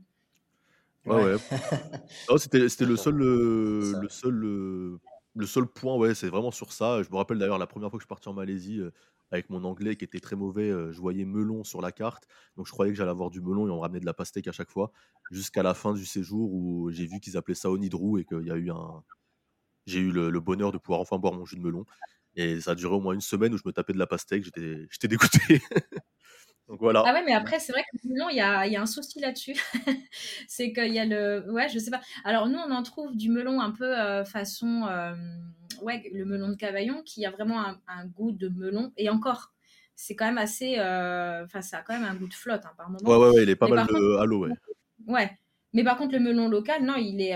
Ouais, 1.05 1.15
Ouais, 1.15 1.25
ouais. 1.25 1.37
Non, 2.29 2.37
c'était, 2.37 2.69
c'était 2.69 2.85
le 2.85 2.95
seul, 2.97 3.15
d'accord. 3.15 3.25
C'est 3.25 3.25
euh, 3.25 3.81
ça. 3.81 3.99
le 3.99 4.09
seul, 4.09 4.43
euh, 4.45 4.99
le 5.35 5.45
seul 5.45 5.65
point, 5.67 5.95
ouais, 5.97 6.13
c'est 6.13 6.29
vraiment 6.29 6.51
sur 6.51 6.73
ça. 6.73 7.01
Je 7.03 7.09
me 7.09 7.15
rappelle 7.15 7.39
d'ailleurs 7.39 7.57
la 7.57 7.67
première 7.67 7.89
fois 7.89 7.97
que 7.97 8.01
je 8.01 8.05
suis 8.05 8.09
parti 8.09 8.29
en 8.29 8.33
Malaisie 8.33 8.79
euh, 8.79 8.91
avec 9.31 9.49
mon 9.49 9.63
anglais 9.63 9.95
qui 9.95 10.05
était 10.05 10.19
très 10.19 10.35
mauvais, 10.35 10.69
euh, 10.69 10.91
je 10.91 10.99
voyais 10.99 11.25
melon 11.25 11.63
sur 11.63 11.81
la 11.81 11.91
carte, 11.91 12.27
donc 12.57 12.67
je 12.67 12.71
croyais 12.71 12.91
que 12.91 12.97
j'allais 12.97 13.11
avoir 13.11 13.29
du 13.29 13.41
melon 13.41 13.67
et 13.67 13.71
on 13.71 13.77
me 13.77 13.81
ramenait 13.81 14.01
de 14.01 14.05
la 14.05 14.13
pastèque 14.13 14.47
à 14.47 14.51
chaque 14.51 14.69
fois, 14.69 14.91
jusqu'à 15.31 15.63
la 15.63 15.73
fin 15.73 15.93
du 15.93 16.05
séjour 16.05 16.51
où 16.53 16.91
j'ai 16.91 17.05
vu 17.07 17.19
qu'ils 17.21 17.37
appelaient 17.37 17.55
ça 17.55 17.71
onidrou 17.71 18.17
et 18.17 18.25
qu'il 18.25 18.45
y 18.45 18.51
a 18.51 18.57
eu 18.57 18.69
un, 18.71 19.03
j'ai 19.87 19.99
eu 19.99 20.11
le, 20.11 20.29
le 20.29 20.39
bonheur 20.39 20.71
de 20.71 20.77
pouvoir 20.77 21.01
enfin 21.01 21.17
boire 21.17 21.33
mon 21.33 21.45
jus 21.45 21.57
de 21.57 21.61
melon. 21.61 21.85
Et 22.35 22.61
ça 22.61 22.71
a 22.71 22.75
duré 22.75 22.95
au 22.95 23.01
moins 23.01 23.13
une 23.13 23.21
semaine 23.21 23.53
où 23.53 23.57
je 23.57 23.63
me 23.65 23.73
tapais 23.73 23.93
de 23.93 23.99
la 23.99 24.07
pastèque, 24.07 24.43
j'étais, 24.45 24.87
j'étais 24.89 25.07
dégoûté. 25.07 25.61
donc 26.67 26.79
voilà. 26.79 27.03
Ah 27.07 27.13
ouais, 27.13 27.23
mais 27.25 27.33
après, 27.33 27.59
c'est 27.59 27.71
vrai 27.73 27.81
que 27.91 27.97
le 28.03 28.13
melon, 28.13 28.29
il 28.29 28.35
y 28.37 28.41
a, 28.41 28.65
y 28.67 28.75
a 28.75 28.81
un 28.81 28.85
souci 28.85 29.19
là-dessus. 29.19 29.55
c'est 30.47 30.71
qu'il 30.73 30.93
y 30.93 30.99
a 30.99 31.05
le. 31.05 31.51
Ouais, 31.51 31.67
je 31.69 31.79
sais 31.79 31.91
pas. 31.91 32.01
Alors, 32.23 32.47
nous, 32.47 32.59
on 32.59 32.71
en 32.71 32.83
trouve 32.83 33.15
du 33.17 33.29
melon 33.29 33.59
un 33.61 33.71
peu 33.71 33.97
euh, 33.99 34.23
façon. 34.25 34.85
euh, 34.87 35.15
ouais, 35.81 36.03
le 36.13 36.25
melon 36.25 36.49
de 36.49 36.55
Cavaillon, 36.55 37.01
qui 37.03 37.25
a 37.25 37.31
vraiment 37.31 37.59
un, 37.59 37.79
un 37.87 38.05
goût 38.05 38.31
de 38.31 38.49
melon. 38.49 38.93
Et 38.97 39.09
encore, 39.09 39.51
c'est 39.95 40.15
quand 40.15 40.25
même 40.25 40.37
assez. 40.37 40.75
euh, 40.79 41.43
Enfin, 41.45 41.61
ça 41.61 41.79
a 41.79 41.81
quand 41.81 41.93
même 41.93 42.03
un 42.07 42.15
goût 42.15 42.27
de 42.27 42.33
flotte 42.33 42.65
hein, 42.65 42.73
par 42.77 42.89
Ouais, 43.05 43.15
moment. 43.15 43.17
ouais, 43.17 43.29
ouais, 43.29 43.43
il 43.43 43.49
est 43.49 43.55
pas 43.55 43.67
Mais 43.67 43.71
mal 43.71 43.79
par 43.79 43.87
contre, 43.87 44.19
à 44.19 44.25
l'eau, 44.25 44.45
ouais. 44.45 44.51
ouais. 45.07 45.37
Mais 45.73 45.83
par 45.83 45.97
contre, 45.97 46.13
le 46.13 46.19
melon 46.19 46.47
local, 46.49 46.83
non, 46.83 46.95
il 46.97 47.21
est. 47.21 47.31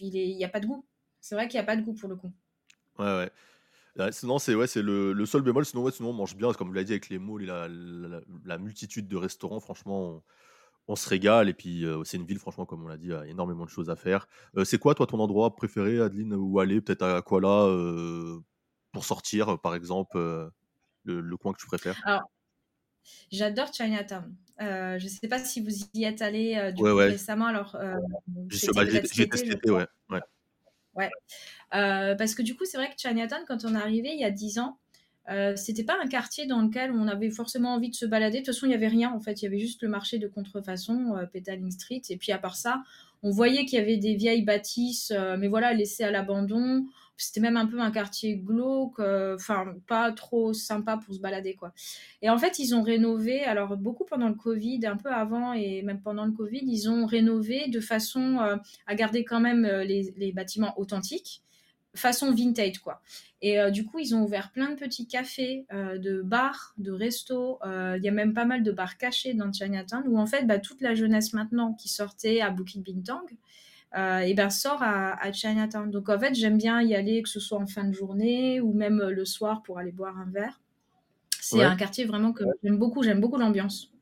il 0.00 0.16
est... 0.16 0.28
il 0.28 0.38
y 0.38 0.44
a 0.44 0.48
pas 0.48 0.60
de 0.60 0.66
goût. 0.66 0.84
C'est 1.20 1.34
vrai 1.34 1.48
qu'il 1.48 1.58
n'y 1.58 1.62
a 1.64 1.66
pas 1.66 1.76
de 1.76 1.82
goût 1.82 1.94
pour 1.94 2.08
le 2.08 2.16
coup. 2.16 2.32
Ouais, 2.98 3.04
ouais. 3.16 3.30
Ouais, 4.00 4.12
sinon, 4.12 4.38
c'est 4.38 4.54
ouais, 4.54 4.66
c'est 4.66 4.82
le, 4.82 5.12
le 5.12 5.26
seul 5.26 5.42
bémol. 5.42 5.64
Sinon, 5.64 5.82
ouais, 5.84 5.92
sinon, 5.92 6.10
on 6.10 6.12
mange 6.12 6.36
bien. 6.36 6.52
Comme 6.52 6.68
vous 6.68 6.74
l'avez 6.74 6.84
dit, 6.86 6.92
avec 6.92 7.08
les 7.08 7.18
malls 7.18 7.42
et 7.42 7.46
la, 7.46 7.68
la- 7.68 8.20
la 8.44 8.58
multitude 8.58 9.08
de 9.08 9.16
restaurants, 9.16 9.60
franchement, 9.60 10.02
on, 10.08 10.22
on 10.88 10.96
se 10.96 11.08
régale. 11.08 11.48
Et 11.48 11.54
puis, 11.54 11.84
euh, 11.84 12.02
c'est 12.04 12.16
une 12.16 12.24
ville, 12.26 12.38
franchement, 12.38 12.66
comme 12.66 12.84
on 12.84 12.88
l'a 12.88 12.96
dit, 12.96 13.06
il 13.06 13.10
y 13.12 13.14
a 13.14 13.26
énormément 13.26 13.64
de 13.64 13.70
choses 13.70 13.90
à 13.90 13.96
faire. 13.96 14.26
Euh, 14.56 14.64
c'est 14.64 14.78
quoi, 14.78 14.94
toi, 14.94 15.06
ton 15.06 15.20
endroit 15.20 15.54
préféré, 15.56 16.00
Adeline, 16.00 16.34
où 16.34 16.60
aller 16.60 16.80
Peut-être 16.80 17.02
à 17.02 17.22
Kuala 17.22 17.66
euh, 17.66 18.38
pour 18.92 19.04
sortir, 19.04 19.58
par 19.60 19.74
exemple, 19.74 20.16
euh, 20.16 20.48
le, 21.04 21.20
le 21.20 21.36
coin 21.36 21.52
que 21.52 21.58
tu 21.60 21.66
préfères? 21.66 22.00
Alors, 22.04 22.22
j'adore 23.30 23.72
Chinatown. 23.72 24.34
Je 24.58 25.02
ne 25.04 25.08
sais 25.08 25.28
pas 25.28 25.38
si 25.38 25.60
vous 25.60 25.70
y 25.94 26.04
êtes 26.04 26.22
allé 26.22 26.72
du 26.74 26.82
Ouais, 26.82 26.90
coup 26.90 26.96
ouais. 26.96 27.08
récemment. 27.08 27.46
Alors, 27.46 27.76
J'y 28.50 28.58
suis- 28.58 28.66
c'était 28.68 29.26
bah, 29.26 29.46
été, 29.54 29.58
crois. 29.68 29.78
ouais. 29.78 29.86
ouais. 30.10 30.20
Ouais. 30.94 31.10
Euh, 31.74 32.14
parce 32.14 32.34
que 32.34 32.42
du 32.42 32.56
coup, 32.56 32.64
c'est 32.64 32.76
vrai 32.76 32.88
que 32.88 33.00
Chinatown, 33.00 33.44
quand 33.46 33.64
on 33.64 33.74
est 33.74 33.78
arrivé 33.78 34.10
il 34.12 34.20
y 34.20 34.24
a 34.24 34.30
10 34.30 34.58
ans, 34.58 34.78
euh, 35.30 35.54
c'était 35.54 35.84
pas 35.84 35.96
un 36.02 36.08
quartier 36.08 36.46
dans 36.46 36.60
lequel 36.62 36.90
on 36.90 37.06
avait 37.06 37.30
forcément 37.30 37.74
envie 37.74 37.90
de 37.90 37.94
se 37.94 38.06
balader. 38.06 38.40
De 38.40 38.44
toute 38.44 38.54
façon, 38.54 38.66
il 38.66 38.72
y 38.72 38.74
avait 38.74 38.88
rien 38.88 39.12
en 39.12 39.20
fait. 39.20 39.42
Il 39.42 39.44
y 39.44 39.48
avait 39.48 39.60
juste 39.60 39.82
le 39.82 39.88
marché 39.88 40.18
de 40.18 40.26
contrefaçon, 40.26 41.16
euh, 41.16 41.26
Petaling 41.26 41.70
Street. 41.70 42.02
Et 42.08 42.16
puis 42.16 42.32
à 42.32 42.38
part 42.38 42.56
ça, 42.56 42.82
on 43.22 43.30
voyait 43.30 43.66
qu'il 43.66 43.78
y 43.78 43.82
avait 43.82 43.98
des 43.98 44.14
vieilles 44.14 44.44
bâtisses, 44.44 45.12
mais 45.38 45.46
voilà, 45.46 45.74
laissées 45.74 46.04
à 46.04 46.10
l'abandon. 46.10 46.86
C'était 47.20 47.40
même 47.40 47.56
un 47.56 47.66
peu 47.66 47.80
un 47.80 47.90
quartier 47.90 48.36
glauque, 48.36 48.98
euh, 48.98 49.34
enfin 49.34 49.74
pas 49.86 50.10
trop 50.12 50.52
sympa 50.52 50.96
pour 50.96 51.14
se 51.14 51.20
balader 51.20 51.54
quoi. 51.54 51.72
Et 52.22 52.30
en 52.30 52.38
fait, 52.38 52.58
ils 52.58 52.74
ont 52.74 52.82
rénové, 52.82 53.44
alors 53.44 53.76
beaucoup 53.76 54.04
pendant 54.04 54.28
le 54.28 54.34
Covid, 54.34 54.86
un 54.86 54.96
peu 54.96 55.10
avant 55.10 55.52
et 55.52 55.82
même 55.82 56.00
pendant 56.00 56.24
le 56.24 56.32
Covid, 56.32 56.62
ils 56.62 56.88
ont 56.88 57.06
rénové 57.06 57.68
de 57.68 57.80
façon 57.80 58.38
euh, 58.40 58.56
à 58.86 58.94
garder 58.94 59.24
quand 59.24 59.40
même 59.40 59.64
euh, 59.64 59.84
les, 59.84 60.32
bâtiments 60.32 60.78
authentiques 60.78 61.42
façon 61.94 62.32
vintage 62.32 62.78
quoi. 62.78 63.02
Et 63.42 63.58
du 63.72 63.84
coup, 63.84 63.98
ils 63.98 64.14
ont 64.14 64.22
ouvert 64.22 64.52
plein 64.52 64.70
de 64.70 64.76
petits 64.76 65.08
cafés, 65.08 65.66
de 65.72 66.22
bars, 66.22 66.74
de 66.78 66.92
restos. 66.92 67.58
Il 67.64 68.00
y 68.00 68.08
a 68.08 68.12
même 68.12 68.32
pas 68.32 68.44
mal 68.44 68.62
de 68.62 68.70
bars 68.70 68.96
cachés 68.96 69.34
dans 69.34 69.52
Chinatown 69.52 70.04
où 70.06 70.16
en 70.16 70.26
fait, 70.26 70.46
bah, 70.46 70.60
toute 70.60 70.82
la 70.82 70.94
jeunesse 70.94 71.32
maintenant 71.32 71.72
qui 71.72 71.88
sortait 71.88 72.42
à 72.42 72.50
Bukit 72.50 72.80
Bintang, 72.80 73.26
euh, 73.96 74.18
et 74.20 74.34
ben 74.34 74.50
sort 74.50 74.82
à, 74.82 75.20
à 75.22 75.32
Chinatown. 75.32 75.90
Donc 75.90 76.08
en 76.08 76.18
fait, 76.18 76.34
j'aime 76.34 76.58
bien 76.58 76.80
y 76.82 76.94
aller, 76.94 77.22
que 77.22 77.28
ce 77.28 77.40
soit 77.40 77.58
en 77.58 77.66
fin 77.66 77.84
de 77.84 77.92
journée 77.92 78.60
ou 78.60 78.72
même 78.72 79.00
euh, 79.00 79.10
le 79.10 79.24
soir 79.24 79.62
pour 79.62 79.78
aller 79.78 79.92
boire 79.92 80.16
un 80.18 80.30
verre. 80.30 80.60
C'est 81.40 81.56
Ouais. 81.56 81.64
un 81.64 81.76
quartier 81.76 82.04
vraiment 82.04 82.32
que 82.32 82.44
j'aime 82.62 82.78
beaucoup. 82.78 83.02
J'aime 83.02 83.20
beaucoup 83.20 83.38
l'ambiance. 83.38 83.92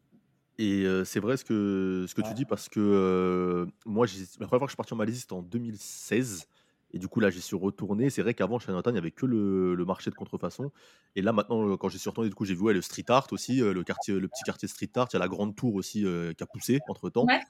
Et 0.58 0.84
euh, 0.84 1.04
c'est 1.04 1.20
vrai 1.20 1.36
ce 1.36 1.44
que, 1.44 2.04
ce 2.08 2.14
que 2.16 2.20
tu 2.22 2.34
dis 2.34 2.44
parce 2.44 2.68
que 2.68 2.80
euh, 2.80 3.66
moi, 3.86 4.06
la 4.40 4.46
première 4.46 4.48
fois 4.48 4.58
que 4.60 4.64
je 4.66 4.70
suis 4.72 4.76
parti 4.76 4.92
en 4.92 4.96
Malaisie, 4.96 5.20
c'était 5.20 5.34
en 5.34 5.42
2016. 5.42 6.46
Et 6.94 6.98
du 6.98 7.06
coup, 7.06 7.20
là, 7.20 7.28
j'y 7.28 7.42
suis 7.42 7.56
retourné. 7.56 8.08
C'est 8.08 8.22
vrai 8.22 8.32
qu'avant, 8.32 8.58
chez 8.58 8.66
Chinatown, 8.66 8.92
il 8.92 8.94
n'y 8.94 8.98
avait 8.98 9.10
que 9.10 9.26
le, 9.26 9.74
le 9.74 9.84
marché 9.84 10.10
de 10.10 10.14
contrefaçon. 10.14 10.72
Et 11.16 11.22
là, 11.22 11.32
maintenant, 11.32 11.68
euh, 11.68 11.76
quand 11.76 11.90
j'y 11.90 11.98
suis 11.98 12.08
retourné, 12.08 12.30
du 12.30 12.34
coup, 12.34 12.46
j'ai 12.46 12.54
vu 12.54 12.62
ouais, 12.62 12.72
le 12.72 12.80
street 12.80 13.04
art 13.08 13.26
aussi, 13.30 13.60
euh, 13.60 13.74
le, 13.74 13.84
quartier, 13.84 14.14
le 14.14 14.26
petit 14.26 14.42
quartier 14.42 14.68
street 14.68 14.90
art. 14.96 15.08
Il 15.12 15.16
y 15.16 15.16
a 15.16 15.18
la 15.18 15.28
grande 15.28 15.54
tour 15.54 15.74
aussi 15.74 16.06
euh, 16.06 16.32
qui 16.32 16.42
a 16.42 16.46
poussé 16.46 16.80
entre 16.88 17.10
temps. 17.10 17.26
Ouais, 17.26 17.40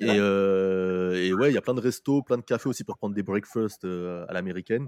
Et, 0.00 0.06
euh, 0.08 1.14
et 1.14 1.32
ouais, 1.34 1.50
il 1.50 1.54
y 1.54 1.58
a 1.58 1.60
plein 1.60 1.74
de 1.74 1.80
restos, 1.80 2.22
plein 2.22 2.38
de 2.38 2.42
cafés 2.42 2.70
aussi 2.70 2.84
pour 2.84 2.96
prendre 2.96 3.14
des 3.14 3.22
breakfasts 3.22 3.84
euh, 3.84 4.24
à 4.28 4.32
l'américaine. 4.32 4.86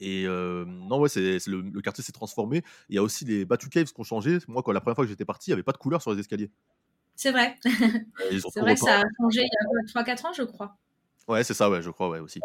Et 0.00 0.24
non, 0.26 0.98
ouais, 0.98 1.08
c'est, 1.08 1.46
le, 1.46 1.60
le 1.60 1.80
quartier 1.80 2.02
s'est 2.02 2.12
transformé. 2.12 2.62
Il 2.88 2.96
y 2.96 2.98
a 2.98 3.02
aussi 3.02 3.24
les 3.24 3.44
Batu 3.44 3.68
Caves 3.68 3.92
qui 3.92 4.00
ont 4.00 4.04
changé. 4.04 4.38
Moi, 4.48 4.62
quand 4.64 4.72
la 4.72 4.80
première 4.80 4.96
fois 4.96 5.04
que 5.04 5.10
j'étais 5.10 5.24
parti, 5.24 5.50
il 5.50 5.52
n'y 5.52 5.54
avait 5.54 5.62
pas 5.62 5.72
de 5.72 5.76
couleur 5.76 6.02
sur 6.02 6.12
les 6.12 6.18
escaliers. 6.18 6.50
C'est 7.14 7.30
vrai. 7.30 7.56
C'est 8.52 8.60
vrai 8.60 8.74
ça 8.74 9.00
a 9.00 9.04
changé 9.18 9.42
il 9.42 9.94
y 9.94 9.98
a 9.98 10.02
3-4 10.02 10.26
ans, 10.26 10.32
je 10.32 10.42
crois. 10.42 10.76
Ouais, 11.28 11.44
c'est 11.44 11.54
ça, 11.54 11.70
ouais, 11.70 11.82
je 11.82 11.90
crois, 11.90 12.08
ouais, 12.08 12.18
aussi. 12.18 12.40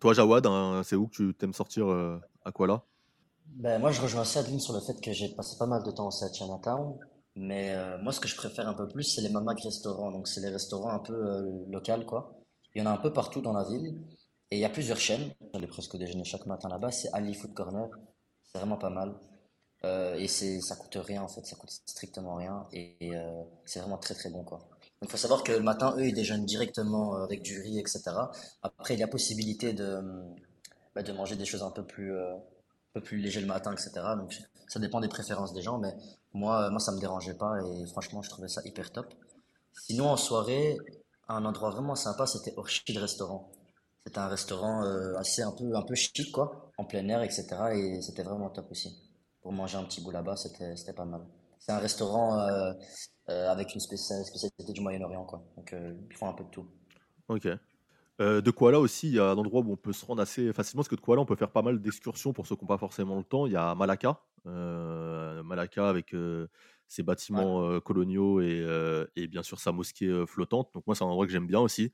Toi, 0.00 0.12
Jawad, 0.12 0.46
c'est 0.84 0.96
où 0.96 1.06
que 1.08 1.14
tu 1.14 1.34
t'aimes 1.34 1.54
sortir 1.54 1.88
à 2.44 2.52
quoi 2.52 2.66
là 2.66 2.82
Ben, 3.46 3.78
moi, 3.80 3.90
je 3.92 4.00
rejoins 4.00 4.22
assez 4.22 4.38
Adeline 4.38 4.60
sur 4.60 4.74
le 4.74 4.80
fait 4.80 5.00
que 5.00 5.12
j'ai 5.12 5.28
passé 5.34 5.56
pas 5.58 5.66
mal 5.66 5.82
de 5.82 5.90
temps 5.90 6.08
aussi 6.08 6.24
à 6.24 6.32
Chinatown. 6.32 6.98
Mais 7.36 7.74
euh, 7.74 7.98
moi, 7.98 8.12
ce 8.12 8.20
que 8.20 8.28
je 8.28 8.36
préfère 8.36 8.68
un 8.68 8.74
peu 8.74 8.86
plus, 8.88 9.02
c'est 9.02 9.20
les 9.20 9.28
Mamak 9.28 9.60
restaurants. 9.60 10.12
Donc, 10.12 10.28
c'est 10.28 10.40
les 10.40 10.50
restaurants 10.50 10.90
un 10.90 11.00
peu 11.00 11.14
euh, 11.14 11.64
locaux, 11.68 12.04
quoi. 12.06 12.36
Il 12.74 12.82
y 12.82 12.82
en 12.82 12.86
a 12.86 12.92
un 12.92 12.98
peu 12.98 13.12
partout 13.12 13.40
dans 13.40 13.52
la 13.52 13.64
ville. 13.64 14.00
Et 14.50 14.56
il 14.58 14.60
y 14.60 14.64
a 14.64 14.68
plusieurs 14.70 14.98
chaînes. 14.98 15.32
J'allais 15.52 15.66
presque 15.66 15.96
déjeuner 15.96 16.24
chaque 16.24 16.46
matin 16.46 16.68
là-bas. 16.68 16.92
C'est 16.92 17.08
Ali 17.12 17.34
Food 17.34 17.54
Corner. 17.54 17.88
C'est 18.44 18.58
vraiment 18.58 18.76
pas 18.76 18.90
mal. 18.90 19.14
Euh, 19.84 20.14
et 20.16 20.28
c'est, 20.28 20.60
ça 20.60 20.76
coûte 20.76 20.96
rien, 20.96 21.22
en 21.22 21.28
fait. 21.28 21.44
Ça 21.46 21.56
coûte 21.56 21.70
strictement 21.70 22.36
rien. 22.36 22.66
Et, 22.72 22.96
et, 23.00 23.16
euh, 23.16 23.42
c'est 23.64 23.80
vraiment 23.80 23.98
très, 23.98 24.14
très 24.14 24.30
bon, 24.30 24.44
quoi. 24.44 24.60
Il 25.02 25.08
faut 25.08 25.16
savoir 25.16 25.42
que 25.42 25.52
le 25.52 25.60
matin, 25.60 25.94
eux, 25.98 26.06
ils 26.06 26.14
déjeunent 26.14 26.46
directement 26.46 27.16
euh, 27.16 27.24
avec 27.24 27.42
du 27.42 27.60
riz, 27.60 27.78
etc. 27.78 28.02
Après, 28.62 28.94
il 28.94 29.00
y 29.00 29.02
a 29.02 29.08
possibilité 29.08 29.72
de, 29.72 30.00
bah, 30.94 31.02
de 31.02 31.12
manger 31.12 31.36
des 31.36 31.44
choses 31.44 31.62
un 31.62 31.70
peu 31.70 31.84
plus, 31.84 32.14
euh, 32.14 32.34
un 32.34 32.40
peu 32.94 33.00
plus 33.00 33.18
léger 33.18 33.40
le 33.40 33.46
matin, 33.46 33.72
etc. 33.72 33.90
Donc 34.16 34.32
ça 34.68 34.78
dépend 34.78 35.00
des 35.00 35.08
préférences 35.08 35.52
des 35.52 35.62
gens, 35.62 35.78
mais 35.78 35.94
moi, 36.32 36.66
euh, 36.66 36.70
moi 36.70 36.78
ça 36.78 36.92
me 36.92 37.00
dérangeait 37.00 37.34
pas 37.34 37.58
et 37.62 37.86
franchement, 37.86 38.22
je 38.22 38.30
trouvais 38.30 38.48
ça 38.48 38.62
hyper 38.64 38.92
top. 38.92 39.12
Sinon, 39.72 40.08
en 40.10 40.16
soirée, 40.16 40.78
un 41.28 41.44
endroit 41.44 41.70
vraiment 41.70 41.96
sympa, 41.96 42.26
c'était 42.26 42.54
Orchid 42.56 42.96
Restaurant. 42.96 43.50
C'était 44.06 44.18
un 44.18 44.28
restaurant 44.28 44.84
euh, 44.84 45.16
assez 45.16 45.42
un 45.42 45.52
peu, 45.52 45.74
un 45.74 45.82
peu 45.82 45.94
chic, 45.94 46.30
quoi, 46.30 46.70
en 46.78 46.84
plein 46.84 47.08
air, 47.08 47.22
etc. 47.22 47.46
Et 47.74 48.02
c'était 48.02 48.22
vraiment 48.22 48.50
top 48.50 48.70
aussi. 48.70 48.96
Pour 49.42 49.52
manger 49.52 49.78
un 49.78 49.84
petit 49.84 50.00
bout 50.00 50.10
là-bas, 50.10 50.36
c'était, 50.36 50.92
pas 50.92 51.04
mal. 51.04 51.22
C'est 51.58 51.72
un 51.72 51.78
restaurant 51.78 52.38
euh, 53.28 53.50
avec 53.50 53.74
une 53.74 53.80
spécia- 53.80 54.22
spécialité 54.24 54.72
du 54.72 54.80
Moyen-Orient, 54.80 55.24
quoi. 55.24 55.44
Donc, 55.56 55.72
euh, 55.72 55.94
ils 56.10 56.16
font 56.16 56.28
un 56.28 56.32
peu 56.32 56.44
de 56.44 56.50
tout. 56.50 56.66
Ok. 57.28 57.48
Euh, 58.20 58.40
de 58.40 58.50
Kuala 58.50 58.78
aussi, 58.78 59.08
il 59.08 59.14
y 59.14 59.18
a 59.18 59.30
un 59.30 59.36
endroit 59.36 59.60
où 59.62 59.72
on 59.72 59.76
peut 59.76 59.92
se 59.92 60.04
rendre 60.04 60.22
assez 60.22 60.52
facilement, 60.52 60.82
parce 60.82 60.88
que 60.88 60.94
de 60.96 61.00
Kuala, 61.00 61.20
on 61.22 61.26
peut 61.26 61.36
faire 61.36 61.50
pas 61.50 61.62
mal 61.62 61.80
d'excursions 61.80 62.32
pour 62.32 62.46
ceux 62.46 62.54
qui 62.56 62.62
n'ont 62.64 62.68
pas 62.68 62.78
forcément 62.78 63.16
le 63.16 63.24
temps. 63.24 63.46
Il 63.46 63.52
y 63.52 63.56
a 63.56 63.74
Malacca, 63.74 64.20
euh, 64.46 65.42
Malacca 65.42 65.88
avec 65.88 66.14
euh, 66.14 66.46
ses 66.86 67.02
bâtiments 67.02 67.80
coloniaux 67.80 68.40
et, 68.40 68.64
et 69.16 69.26
bien 69.26 69.42
sûr 69.42 69.58
sa 69.58 69.72
mosquée 69.72 70.24
flottante. 70.26 70.70
Donc 70.74 70.86
moi, 70.86 70.94
c'est 70.94 71.02
un 71.02 71.08
endroit 71.08 71.26
que 71.26 71.32
j'aime 71.32 71.46
bien 71.46 71.60
aussi. 71.60 71.92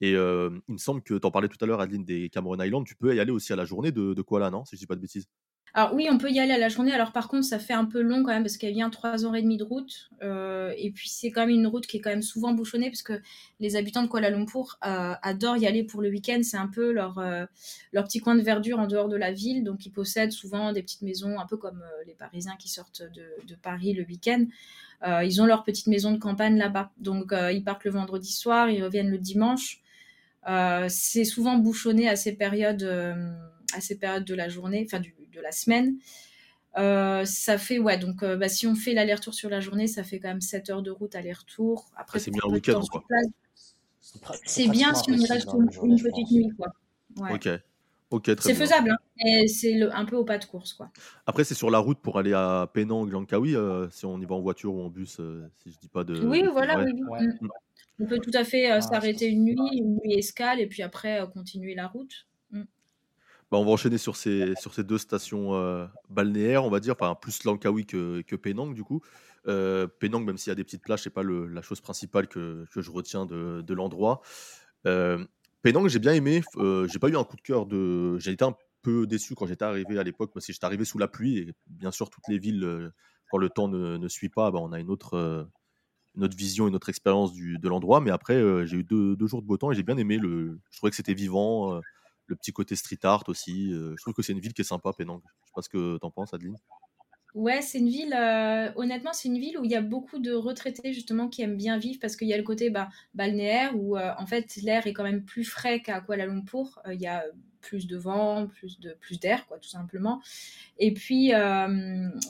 Et 0.00 0.12
il 0.12 0.16
me 0.16 0.78
semble 0.78 1.02
que 1.02 1.14
tu 1.14 1.26
en 1.26 1.30
parlais 1.30 1.48
tout 1.48 1.62
à 1.62 1.66
l'heure, 1.66 1.80
Adeline, 1.80 2.04
des 2.04 2.30
Cameron 2.30 2.58
Highlands. 2.58 2.84
Tu 2.84 2.94
peux 2.94 3.14
y 3.14 3.20
aller 3.20 3.32
aussi 3.32 3.52
à 3.52 3.56
la 3.56 3.66
journée 3.66 3.92
de 3.92 4.14
de 4.14 4.22
Koala, 4.22 4.50
non? 4.50 4.64
Si 4.64 4.76
je 4.76 4.80
dis 4.80 4.86
pas 4.86 4.96
de 4.96 5.00
bêtises? 5.00 5.28
Alors 5.72 5.94
oui, 5.94 6.08
on 6.10 6.18
peut 6.18 6.30
y 6.30 6.40
aller 6.40 6.52
à 6.52 6.58
la 6.58 6.68
journée. 6.68 6.92
Alors 6.92 7.12
par 7.12 7.28
contre, 7.28 7.44
ça 7.44 7.60
fait 7.60 7.72
un 7.72 7.84
peu 7.84 8.00
long 8.00 8.24
quand 8.24 8.32
même 8.32 8.42
parce 8.42 8.62
a 8.62 8.70
bien 8.70 8.90
3 8.90 9.24
heures 9.24 9.36
et 9.36 9.42
demie 9.42 9.56
de 9.56 9.64
route. 9.64 10.10
Euh, 10.22 10.74
et 10.76 10.90
puis 10.90 11.08
c'est 11.08 11.30
quand 11.30 11.42
même 11.42 11.50
une 11.50 11.66
route 11.66 11.86
qui 11.86 11.98
est 11.98 12.00
quand 12.00 12.10
même 12.10 12.22
souvent 12.22 12.52
bouchonnée 12.52 12.90
parce 12.90 13.02
que 13.02 13.20
les 13.60 13.76
habitants 13.76 14.02
de 14.02 14.08
Kuala 14.08 14.30
Lumpur 14.30 14.78
euh, 14.84 15.14
adorent 15.22 15.58
y 15.58 15.66
aller 15.66 15.84
pour 15.84 16.02
le 16.02 16.10
week-end. 16.10 16.40
C'est 16.42 16.56
un 16.56 16.66
peu 16.66 16.90
leur, 16.90 17.18
euh, 17.18 17.46
leur 17.92 18.04
petit 18.04 18.18
coin 18.18 18.34
de 18.34 18.42
verdure 18.42 18.80
en 18.80 18.88
dehors 18.88 19.08
de 19.08 19.16
la 19.16 19.30
ville. 19.30 19.62
Donc 19.62 19.86
ils 19.86 19.90
possèdent 19.90 20.32
souvent 20.32 20.72
des 20.72 20.82
petites 20.82 21.02
maisons, 21.02 21.38
un 21.38 21.46
peu 21.46 21.56
comme 21.56 21.82
les 22.06 22.14
Parisiens 22.14 22.56
qui 22.58 22.68
sortent 22.68 23.02
de, 23.02 23.54
Paris 23.62 23.92
le 23.92 24.04
week-end. 24.04 24.46
ils 25.22 25.42
ont 25.42 25.46
leur 25.46 25.64
petite 25.64 25.86
maison 25.86 26.12
de 26.12 26.18
campagne 26.18 26.56
là-bas. 26.56 26.90
Donc 26.98 27.32
ils 27.52 27.62
partent 27.62 27.84
le 27.84 27.90
vendredi 27.92 28.32
soir, 28.32 28.70
ils 28.70 28.82
reviennent 28.82 29.10
le 29.10 29.18
dimanche. 29.18 29.82
c'est 30.88 31.24
souvent 31.24 31.58
bouchonné 31.58 32.08
à 32.08 32.16
ces 32.16 32.32
périodes 32.32 32.82
à 33.72 33.80
ces 33.80 33.96
périodes 33.96 34.24
de 34.24 34.34
la 34.34 34.48
journée, 34.48 34.84
enfin 34.84 35.00
de 35.40 35.44
la 35.44 35.52
semaine. 35.52 35.96
Euh, 36.78 37.24
ça 37.24 37.58
fait, 37.58 37.78
ouais, 37.78 37.98
donc 37.98 38.22
euh, 38.22 38.36
bah, 38.36 38.48
si 38.48 38.66
on 38.66 38.74
fait 38.74 38.94
l'aller-retour 38.94 39.34
sur 39.34 39.50
la 39.50 39.60
journée, 39.60 39.86
ça 39.86 40.04
fait 40.04 40.20
quand 40.20 40.28
même 40.28 40.40
7 40.40 40.70
heures 40.70 40.82
de 40.82 40.90
route 40.90 41.14
aller-retour. 41.14 41.90
Après, 41.96 42.18
c'est 42.18 42.30
bien 42.30 42.42
un 42.44 42.52
week-end, 42.52 42.80
quoi. 42.90 43.04
C'est 44.44 44.68
bien 44.68 44.94
si 44.94 45.10
on 45.10 45.14
y 45.14 45.26
reste 45.26 45.48
une, 45.52 46.00
petite 46.00 46.30
nuit, 46.30 46.50
quoi. 46.56 46.68
Ok. 47.32 47.48
Ok, 48.12 48.28
C'est 48.40 48.54
faisable, 48.54 48.90
hein, 48.90 48.96
mais 49.22 49.46
c'est 49.46 49.80
un 49.82 50.04
peu 50.04 50.16
au 50.16 50.24
pas 50.24 50.38
de 50.38 50.44
course, 50.44 50.72
quoi. 50.72 50.90
Après, 51.26 51.44
c'est 51.44 51.54
sur 51.54 51.70
la 51.70 51.78
route 51.78 52.00
pour 52.00 52.18
aller 52.18 52.32
à 52.32 52.68
Penang, 52.74 53.08
Langkawi, 53.08 53.54
euh, 53.54 53.88
si 53.90 54.04
on 54.04 54.20
y 54.20 54.24
va 54.24 54.34
en 54.34 54.40
voiture 54.40 54.74
ou 54.74 54.82
en 54.82 54.88
bus, 54.88 55.20
si 55.62 55.70
je 55.70 55.78
dis 55.78 55.88
pas 55.88 56.02
de. 56.02 56.20
Oui, 56.26 56.42
voilà, 56.50 56.82
oui. 56.82 56.92
Mm. 56.92 57.48
On 58.00 58.06
peut 58.06 58.18
tout 58.18 58.32
à 58.34 58.42
fait 58.42 58.68
ah, 58.68 58.80
s'arrêter 58.80 59.26
une 59.26 59.44
nuit, 59.44 59.76
une 59.76 60.00
nuit 60.02 60.14
escale, 60.14 60.58
et 60.58 60.66
puis 60.66 60.82
après 60.82 61.24
continuer 61.32 61.76
la 61.76 61.86
route. 61.86 62.26
Bah, 63.50 63.58
on 63.58 63.64
va 63.64 63.72
enchaîner 63.72 63.98
sur 63.98 64.14
ces, 64.14 64.54
sur 64.60 64.74
ces 64.74 64.84
deux 64.84 64.98
stations 64.98 65.54
euh, 65.54 65.86
balnéaires, 66.08 66.64
on 66.64 66.70
va 66.70 66.78
dire, 66.78 66.94
enfin 66.98 67.16
plus 67.20 67.42
Langkawi 67.42 67.84
que, 67.84 68.22
que 68.22 68.36
Penang 68.36 68.74
du 68.74 68.84
coup. 68.84 69.02
Euh, 69.48 69.88
Penang, 69.98 70.24
même 70.24 70.38
s'il 70.38 70.50
y 70.50 70.52
a 70.52 70.54
des 70.54 70.62
petites 70.62 70.82
plages, 70.82 71.02
c'est 71.02 71.10
pas 71.10 71.24
le, 71.24 71.46
la 71.46 71.62
chose 71.62 71.80
principale 71.80 72.28
que, 72.28 72.64
que 72.72 72.80
je 72.80 72.90
retiens 72.92 73.26
de, 73.26 73.62
de 73.62 73.74
l'endroit. 73.74 74.20
Euh, 74.86 75.24
Penang, 75.62 75.88
j'ai 75.88 75.98
bien 75.98 76.12
aimé. 76.12 76.42
Euh, 76.56 76.86
j'ai 76.86 77.00
pas 77.00 77.08
eu 77.08 77.16
un 77.16 77.24
coup 77.24 77.36
de 77.36 77.42
cœur 77.42 77.66
de. 77.66 78.18
J'ai 78.18 78.30
été 78.30 78.44
un 78.44 78.54
peu 78.82 79.06
déçu 79.06 79.34
quand 79.34 79.46
j'étais 79.46 79.64
arrivé 79.64 79.98
à 79.98 80.04
l'époque 80.04 80.30
parce 80.32 80.46
que 80.46 80.52
j'étais 80.52 80.64
arrivé 80.64 80.84
sous 80.84 80.98
la 80.98 81.08
pluie 81.08 81.38
et 81.38 81.52
bien 81.66 81.90
sûr 81.90 82.08
toutes 82.08 82.28
les 82.28 82.38
villes, 82.38 82.92
quand 83.30 83.38
le 83.38 83.48
temps 83.50 83.68
ne, 83.68 83.96
ne 83.96 84.08
suit 84.08 84.30
pas, 84.30 84.50
bah, 84.52 84.60
on 84.62 84.72
a 84.72 84.78
une 84.78 84.90
autre, 84.90 85.48
vision, 86.16 86.68
une 86.68 86.76
autre 86.76 86.88
expérience 86.88 87.34
de 87.34 87.68
l'endroit. 87.68 88.00
Mais 88.00 88.12
après, 88.12 88.66
j'ai 88.66 88.76
eu 88.76 88.84
deux, 88.84 89.16
deux, 89.16 89.26
jours 89.26 89.42
de 89.42 89.46
beau 89.46 89.56
temps 89.56 89.72
et 89.72 89.74
j'ai 89.74 89.82
bien 89.82 89.96
aimé. 89.96 90.18
Le, 90.18 90.60
je 90.70 90.78
trouvais 90.78 90.90
que 90.90 90.96
c'était 90.96 91.14
vivant 91.14 91.80
le 92.30 92.36
petit 92.36 92.52
côté 92.52 92.76
street 92.76 93.00
art 93.02 93.24
aussi. 93.26 93.72
Euh, 93.72 93.94
je 93.96 94.02
trouve 94.02 94.14
que 94.14 94.22
c'est 94.22 94.32
une 94.32 94.40
ville 94.40 94.54
qui 94.54 94.62
est 94.62 94.64
sympa, 94.64 94.92
Penang. 94.96 95.20
Je 95.24 95.48
sais 95.48 95.52
pas 95.54 95.62
ce 95.62 95.68
que 95.68 95.98
tu 95.98 96.06
en 96.06 96.10
penses, 96.10 96.32
Adeline. 96.32 96.56
Ouais, 97.34 97.60
c'est 97.60 97.78
une 97.78 97.88
ville, 97.88 98.12
euh, 98.12 98.72
honnêtement, 98.74 99.12
c'est 99.12 99.28
une 99.28 99.38
ville 99.38 99.56
où 99.58 99.64
il 99.64 99.70
y 99.70 99.76
a 99.76 99.82
beaucoup 99.82 100.18
de 100.18 100.32
retraités 100.32 100.92
justement 100.92 101.28
qui 101.28 101.42
aiment 101.42 101.56
bien 101.56 101.78
vivre 101.78 101.98
parce 102.00 102.16
qu'il 102.16 102.26
y 102.26 102.34
a 102.34 102.36
le 102.36 102.42
côté 102.42 102.70
bah, 102.70 102.88
balnéaire 103.14 103.72
où 103.76 103.96
euh, 103.96 104.10
en 104.18 104.26
fait 104.26 104.56
l'air 104.56 104.88
est 104.88 104.92
quand 104.92 105.04
même 105.04 105.24
plus 105.24 105.44
frais 105.44 105.80
qu'à 105.80 106.00
Kuala 106.00 106.26
Lumpur. 106.26 106.80
Il 106.90 107.00
y 107.00 107.06
a 107.06 107.24
plus 107.60 107.86
de 107.86 107.96
vent, 107.96 108.48
plus 108.48 108.80
de 108.80 108.94
plus 108.94 109.20
d'air, 109.20 109.46
quoi, 109.46 109.58
tout 109.58 109.68
simplement. 109.68 110.20
Et 110.78 110.94
puis, 110.94 111.32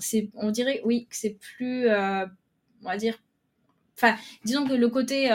c'est, 0.01 0.29
on 0.35 0.51
dirait, 0.51 0.81
oui, 0.85 1.07
que 1.09 1.17
c'est 1.17 1.39
plus, 1.39 1.89
on 1.89 2.29
va 2.83 2.97
dire, 2.99 3.23
enfin, 3.97 4.17
disons 4.45 4.67
que 4.67 4.75
le 4.75 4.89
côté 4.89 5.31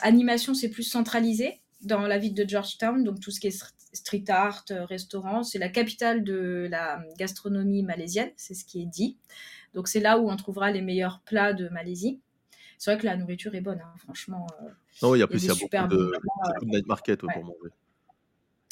animation, 0.00 0.52
c'est 0.52 0.68
plus 0.68 0.82
centralisé 0.82 1.60
dans 1.82 2.00
la 2.00 2.18
ville 2.18 2.34
de 2.34 2.48
Georgetown, 2.48 3.04
donc 3.04 3.20
tout 3.20 3.30
ce 3.30 3.40
qui 3.40 3.46
est 3.46 3.64
street 3.92 4.24
art, 4.28 4.64
euh, 4.70 4.84
restaurant. 4.84 5.42
C'est 5.42 5.58
la 5.58 5.68
capitale 5.68 6.24
de 6.24 6.68
la 6.70 7.02
gastronomie 7.18 7.82
malaisienne, 7.82 8.30
c'est 8.36 8.54
ce 8.54 8.64
qui 8.64 8.82
est 8.82 8.86
dit. 8.86 9.16
Donc 9.74 9.88
c'est 9.88 10.00
là 10.00 10.18
où 10.18 10.30
on 10.30 10.36
trouvera 10.36 10.70
les 10.70 10.82
meilleurs 10.82 11.20
plats 11.24 11.52
de 11.52 11.68
Malaisie. 11.68 12.20
C'est 12.78 12.92
vrai 12.92 13.00
que 13.00 13.06
la 13.06 13.16
nourriture 13.16 13.54
est 13.54 13.60
bonne, 13.60 13.80
hein, 13.80 13.94
franchement. 13.98 14.46
Euh, 14.62 14.68
non, 15.02 15.14
il 15.14 15.18
y 15.18 15.22
a 15.22 15.26
plus, 15.26 15.42
il 15.44 15.48
y 15.48 15.50
a 15.50 15.54
beaucoup 15.54 15.94
de, 15.94 16.12
beaucoup 16.22 16.64
de, 16.64 16.70
night 16.70 16.86
market 16.86 17.20
pour 17.20 17.28
manger. 17.28 17.74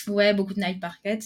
Ouais, 0.06 0.32
beaucoup 0.32 0.54
de 0.54 0.60
night 0.60 0.80
market. 0.80 1.22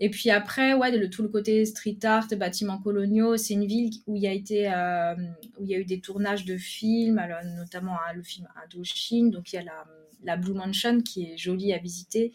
Et 0.00 0.08
puis 0.08 0.30
après, 0.30 0.72
ouais, 0.72 0.90
le, 0.96 1.10
tout 1.10 1.22
le 1.22 1.28
côté 1.28 1.64
street 1.66 1.98
art, 2.02 2.26
bâtiments 2.36 2.78
coloniaux, 2.78 3.36
c'est 3.36 3.54
une 3.54 3.66
ville 3.66 3.90
où 4.06 4.16
il 4.16 4.22
y 4.22 4.26
a 4.26 4.32
été, 4.32 4.72
euh, 4.72 5.14
où 5.58 5.64
il 5.64 5.70
y 5.70 5.74
a 5.74 5.78
eu 5.78 5.84
des 5.84 6.00
tournages 6.00 6.46
de 6.46 6.56
films, 6.56 7.18
alors, 7.18 7.44
notamment 7.44 7.92
hein, 7.94 8.14
le 8.14 8.22
film 8.22 8.48
Indochine. 8.64 9.30
Donc 9.30 9.52
il 9.52 9.56
y 9.56 9.58
a 9.58 9.62
la, 9.62 9.84
la 10.24 10.36
Blue 10.36 10.54
Mansion 10.54 11.00
qui 11.00 11.24
est 11.24 11.36
jolie 11.36 11.72
à 11.72 11.78
visiter. 11.78 12.32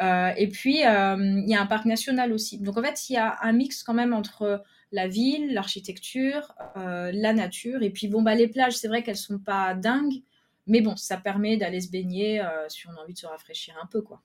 Euh, 0.00 0.32
et 0.36 0.48
puis, 0.48 0.84
euh, 0.86 1.16
il 1.18 1.48
y 1.48 1.54
a 1.54 1.60
un 1.60 1.66
parc 1.66 1.84
national 1.84 2.32
aussi. 2.32 2.58
Donc, 2.58 2.76
en 2.76 2.82
fait, 2.82 3.08
il 3.10 3.14
y 3.14 3.16
a 3.16 3.38
un 3.42 3.52
mix 3.52 3.82
quand 3.82 3.94
même 3.94 4.14
entre 4.14 4.62
la 4.92 5.08
ville, 5.08 5.52
l'architecture, 5.52 6.54
euh, 6.76 7.10
la 7.12 7.32
nature. 7.32 7.82
Et 7.82 7.90
puis, 7.90 8.08
bon, 8.08 8.22
bah, 8.22 8.34
les 8.34 8.48
plages, 8.48 8.76
c'est 8.76 8.88
vrai 8.88 9.02
qu'elles 9.02 9.16
sont 9.16 9.38
pas 9.38 9.74
dingues. 9.74 10.22
Mais 10.66 10.80
bon, 10.80 10.96
ça 10.96 11.16
permet 11.16 11.56
d'aller 11.56 11.80
se 11.80 11.90
baigner 11.90 12.42
si 12.68 12.86
on 12.86 12.92
a 12.92 13.02
envie 13.02 13.14
de 13.14 13.18
se 13.18 13.26
rafraîchir 13.26 13.74
un 13.82 13.86
peu, 13.86 14.02
quoi. 14.02 14.20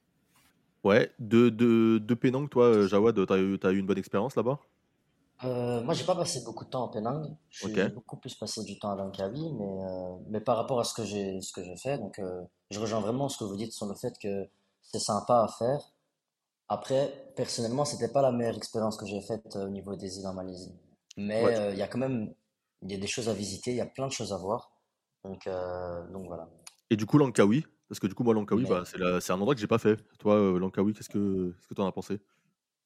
Ouais, 0.84 1.12
de, 1.18 1.50
de, 1.50 1.98
de 1.98 2.14
Penang, 2.14 2.48
toi, 2.48 2.88
Jawad, 2.88 3.16
tu 3.16 3.34
as, 3.34 3.36
as, 3.68 3.72
eu 3.72 3.80
une 3.80 3.88
bonne 3.88 3.98
expérience 3.98 4.36
là-bas? 4.36 4.60
Euh, 5.44 5.82
moi, 5.84 5.94
j'ai 5.94 6.06
pas 6.06 6.16
passé 6.16 6.42
beaucoup 6.46 6.66
de 6.66 6.70
temps 6.70 6.88
à 6.88 6.92
Penang. 6.92 7.36
J'ai 7.50 7.90
beaucoup 7.90 8.18
plus 8.18 8.34
passé 8.36 8.64
du 8.64 8.80
temps 8.80 8.92
à 8.92 8.96
Langkawi, 8.96 9.54
mais, 9.54 9.78
mais 10.30 10.40
par 10.40 10.58
rapport 10.58 10.80
à 10.80 10.84
ce 10.84 10.94
que 10.94 11.04
j'ai 11.04 11.42
ce 11.42 11.52
que 11.52 11.64
j'ai 11.64 11.76
fait, 11.78 11.98
donc 11.98 12.22
je 12.72 12.80
rejoins 12.80 13.02
vraiment 13.02 13.30
ce 13.30 13.38
que 13.38 13.44
vous 13.44 13.58
dites 13.58 13.74
sur 13.74 13.86
le 13.86 13.96
fait 13.96 14.18
que 14.18 14.48
c'est 14.82 15.00
sympa 15.00 15.44
à 15.44 15.48
faire. 15.48 15.92
Après, 16.68 17.32
personnellement, 17.36 17.86
c'était 17.86 18.12
pas 18.12 18.22
la 18.22 18.32
meilleure 18.32 18.58
expérience 18.58 18.98
que 18.98 19.06
j'ai 19.06 19.22
faite 19.22 19.56
euh, 19.56 19.68
au 19.68 19.70
niveau 19.70 19.96
des 19.96 20.20
îles 20.20 20.28
en 20.28 20.34
Malaisie. 20.34 20.74
Mais 21.18 21.44
euh, 21.44 21.72
il 21.72 21.78
y 21.78 21.82
a 21.82 21.88
quand 21.88 22.00
même 22.00 22.34
il 22.82 22.92
y 22.92 22.96
a 22.96 22.98
des 22.98 23.08
choses 23.08 23.30
à 23.30 23.34
visiter, 23.34 23.72
il 23.72 23.78
y 23.78 23.82
a 23.82 23.86
plein 23.86 24.08
de 24.08 24.12
choses 24.12 24.34
à 24.34 24.38
voir. 24.38 24.72
Donc, 25.24 25.48
euh, 25.48 26.08
donc 26.12 26.28
voilà. 26.28 26.50
Et 26.90 26.96
du 26.96 27.06
coup, 27.06 27.18
Langkawi, 27.18 27.66
parce 27.88 28.00
que 28.00 28.08
du 28.08 28.14
coup, 28.14 28.24
moi, 28.24 28.34
Langkawi, 28.34 28.66
bah, 28.66 28.84
c'est 28.86 29.32
un 29.32 29.36
endroit 29.36 29.56
que 29.56 29.62
j'ai 29.62 29.68
pas 29.68 29.78
fait. 29.78 29.98
Toi, 30.20 30.60
Langkawi, 30.60 30.94
qu'est-ce 30.94 31.10
que 31.10 31.52
qu'est-ce 31.52 31.68
que 31.68 31.74
tu 31.74 31.82
en 31.82 31.88
as 31.88 31.92
pensé? 31.92 32.20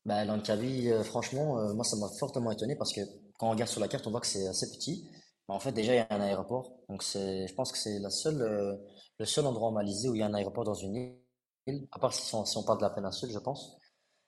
Bah, 0.06 0.26
Langkawi, 0.26 0.92
franchement, 1.04 1.74
moi, 1.74 1.84
ça 1.84 1.96
m'a 1.98 2.10
fortement 2.20 2.52
étonné 2.52 2.76
parce 2.76 2.94
que 2.94 3.02
quand 3.38 3.48
on 3.48 3.52
regarde 3.52 3.70
sur 3.70 3.82
la 3.82 3.88
carte, 3.88 4.08
on 4.08 4.12
voit 4.12 4.22
que 4.22 4.28
c'est 4.28 4.48
assez 4.48 4.70
petit. 4.72 5.10
Mais 5.48 5.56
en 5.56 5.60
fait, 5.60 5.72
déjà, 5.72 5.94
il 5.94 5.98
y 5.98 6.00
a 6.00 6.08
un 6.10 6.22
aéroport. 6.22 6.80
Donc, 6.90 7.04
je 7.04 7.54
pense 7.54 7.72
que 7.72 7.78
c'est 7.78 8.00
seule, 8.10 8.80
le 9.20 9.26
seul 9.26 9.46
endroit 9.46 9.70
en 9.70 9.72
Malaisie 9.72 10.10
où 10.10 10.16
il 10.16 10.20
y 10.20 10.24
a 10.24 10.28
un 10.28 10.34
aéroport 10.34 10.64
dans 10.64 10.74
une 10.74 10.96
île 10.96 11.20
à 11.92 12.00
part 12.00 12.14
si 12.14 12.34
on, 12.36 12.46
si 12.46 12.58
on 12.58 12.64
parle 12.64 12.80
de 12.80 12.84
la 12.84 12.90
péninsule, 12.90 13.32
je 13.32 13.40
pense. 13.40 13.78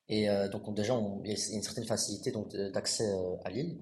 Et 0.07 0.29
euh, 0.29 0.49
donc 0.49 0.73
déjà, 0.73 0.93
il 1.23 1.31
y 1.31 1.33
a 1.33 1.55
une 1.55 1.63
certaine 1.63 1.85
facilité 1.85 2.33
d'accès 2.73 3.09
euh, 3.09 3.35
à 3.45 3.49
l'île. 3.49 3.79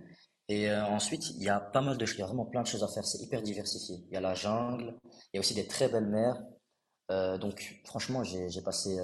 Et 0.47 0.69
euh, 0.69 0.83
ensuite, 0.85 1.29
il 1.31 1.43
y 1.43 1.49
a 1.49 1.59
pas 1.59 1.81
mal 1.81 1.97
de 1.97 2.05
choses, 2.05 2.17
il 2.17 2.21
y 2.21 2.23
a 2.23 2.27
vraiment 2.27 2.45
plein 2.45 2.61
de 2.61 2.67
choses 2.67 2.83
à 2.83 2.87
faire. 2.87 3.05
C'est 3.05 3.19
hyper 3.19 3.41
diversifié. 3.41 3.97
Il 4.07 4.13
y 4.13 4.17
a 4.17 4.21
la 4.21 4.33
jungle, 4.33 4.95
il 5.05 5.35
y 5.35 5.37
a 5.37 5.39
aussi 5.39 5.53
des 5.53 5.67
très 5.67 5.89
belles 5.89 6.07
mers. 6.07 6.41
donc 7.39 7.81
franchement, 7.85 8.23
j'ai 8.23 8.61
passé, 8.61 8.97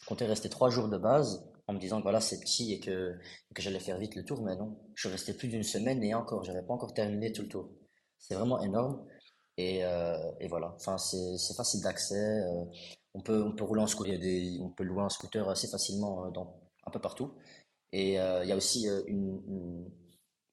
je 0.00 0.06
comptais 0.06 0.26
rester 0.26 0.48
trois 0.48 0.70
jours 0.70 0.88
de 0.88 0.98
base 0.98 1.44
en 1.68 1.74
me 1.74 1.78
disant 1.78 1.98
que 1.98 2.02
voilà, 2.02 2.20
c'est 2.20 2.40
petit 2.40 2.72
et 2.72 2.80
que, 2.80 3.14
que 3.54 3.62
j'allais 3.62 3.80
faire 3.80 3.98
vite 3.98 4.14
le 4.14 4.24
tour, 4.24 4.42
mais 4.42 4.56
non, 4.56 4.78
je 4.94 5.08
resté 5.08 5.34
plus 5.34 5.48
d'une 5.48 5.64
semaine 5.64 6.02
et 6.02 6.14
encore, 6.14 6.44
j'avais 6.44 6.62
pas 6.62 6.74
encore 6.74 6.94
terminé 6.94 7.32
tout 7.32 7.42
le 7.42 7.48
tour. 7.48 7.70
C'est 8.18 8.34
vraiment 8.34 8.62
énorme. 8.62 9.04
Et, 9.58 9.78
et 9.78 10.48
voilà, 10.48 10.74
enfin, 10.76 10.98
c'est 10.98 11.56
facile 11.56 11.80
d'accès 11.82 12.42
on 13.16 13.22
peut, 13.22 13.42
on 13.42 13.52
peut 13.52 13.64
rouler 13.64 13.80
en 13.82 13.86
scooter, 13.86 14.20
on 14.60 14.68
peut 14.68 14.84
louer 14.84 15.02
un 15.02 15.08
scooter 15.08 15.48
assez 15.48 15.68
facilement 15.68 16.26
euh, 16.26 16.30
dans, 16.30 16.60
un 16.84 16.90
peu 16.90 17.00
partout. 17.00 17.32
Et 17.92 18.20
euh, 18.20 18.44
il 18.44 18.48
y 18.48 18.52
a 18.52 18.56
aussi 18.56 18.88
euh, 18.88 19.02
une, 19.06 19.90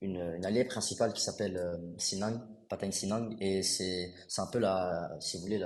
une, 0.02 0.46
allée 0.46 0.64
principale 0.64 1.12
qui 1.12 1.22
s'appelle 1.22 1.60
Sinang, 1.98 2.40
Patang 2.70 2.92
Sinang, 2.92 3.36
et 3.42 3.64
c'est 3.64 4.14
un 4.38 4.48
peu 4.48 4.60
la, 4.60 5.12
si 5.20 5.38
vous 5.38 5.44
voulez, 5.44 5.62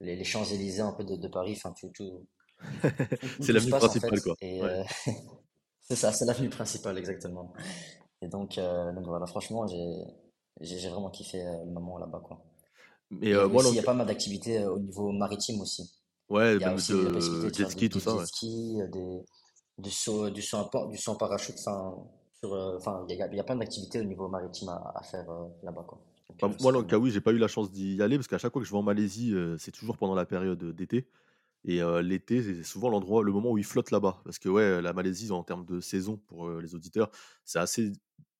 les, 0.00 0.24
Champs-Élysées 0.24 0.82
un 0.82 0.92
peu 0.92 1.04
de, 1.04 1.28
Paris, 1.28 1.54
enfin 1.56 1.72
tout, 1.94 2.26
c'est 3.40 3.52
l'avenue 3.52 3.70
principale, 3.70 4.20
quoi. 4.22 4.36
c'est 5.82 5.96
ça, 5.96 6.12
c'est 6.12 6.24
l'avenue 6.24 6.50
principale, 6.50 6.98
exactement. 6.98 7.52
Et 8.22 8.28
donc, 8.28 8.56
donc 8.56 9.04
voilà, 9.06 9.26
franchement, 9.26 9.66
j'ai 10.60 10.88
vraiment 10.88 11.10
kiffé 11.10 11.38
le 11.38 11.70
moment 11.70 11.98
là-bas, 11.98 12.20
quoi. 12.24 12.42
Mais 13.10 13.34
euh, 13.34 13.48
il 13.48 13.74
y 13.74 13.78
a 13.78 13.82
pas 13.82 13.94
mal 13.94 14.06
d'activités 14.06 14.58
euh, 14.58 14.72
au 14.72 14.78
niveau 14.78 15.12
maritime 15.12 15.60
aussi. 15.60 15.90
Ouais, 16.28 16.56
il 16.56 16.60
y 16.60 16.64
a 16.64 16.74
aussi 16.74 16.92
de, 16.92 17.20
jet 17.52 17.70
ski, 17.70 17.88
tout 17.88 18.00
ça. 18.00 18.16
Jet 18.18 18.26
ski, 18.26 18.78
euh, 18.80 18.88
des, 18.88 19.24
du 19.78 19.90
saut, 19.90 20.28
du 20.30 20.42
saut, 20.42 20.68
du 20.90 20.98
saut 20.98 21.12
en 21.12 21.16
parachute. 21.16 21.54
Enfin, 21.58 23.06
il 23.08 23.16
y, 23.16 23.22
a, 23.40 23.44
plein 23.44 23.56
d'activités 23.56 24.00
au 24.00 24.04
niveau 24.04 24.28
maritime 24.28 24.68
à, 24.68 25.02
faire 25.02 25.26
là-bas. 25.62 25.84
Quoi. 25.86 26.00
Donc, 26.40 26.60
moi, 26.60 26.72
dans 26.72 26.80
le 26.80 26.84
cas 26.84 26.98
oui, 26.98 27.10
j'ai 27.10 27.20
pas 27.20 27.32
eu 27.32 27.38
la 27.38 27.48
chance 27.48 27.70
d'y 27.70 28.02
aller 28.02 28.16
parce 28.16 28.28
qu'à 28.28 28.38
chaque 28.38 28.52
fois 28.52 28.60
que 28.60 28.66
je 28.66 28.72
vais 28.72 28.78
en 28.78 28.82
Malaisie, 28.82 29.34
c'est 29.58 29.70
toujours 29.70 29.96
pendant 29.96 30.14
la 30.14 30.26
période 30.26 30.62
d'été. 30.74 31.06
Et 31.68 31.80
l'été, 32.00 32.42
c'est 32.42 32.62
souvent 32.62 32.88
l'endroit, 32.88 33.24
le 33.24 33.32
moment 33.32 33.50
où 33.50 33.58
ils 33.58 33.64
flottent 33.64 33.90
là-bas. 33.90 34.20
Parce 34.24 34.38
que 34.38 34.48
ouais, 34.48 34.80
la 34.80 34.92
Malaisie, 34.92 35.32
en 35.32 35.42
termes 35.42 35.66
de 35.66 35.80
saison 35.80 36.16
pour 36.28 36.48
les 36.60 36.76
auditeurs, 36.76 37.10
c'est 37.44 37.58
assez 37.58 37.92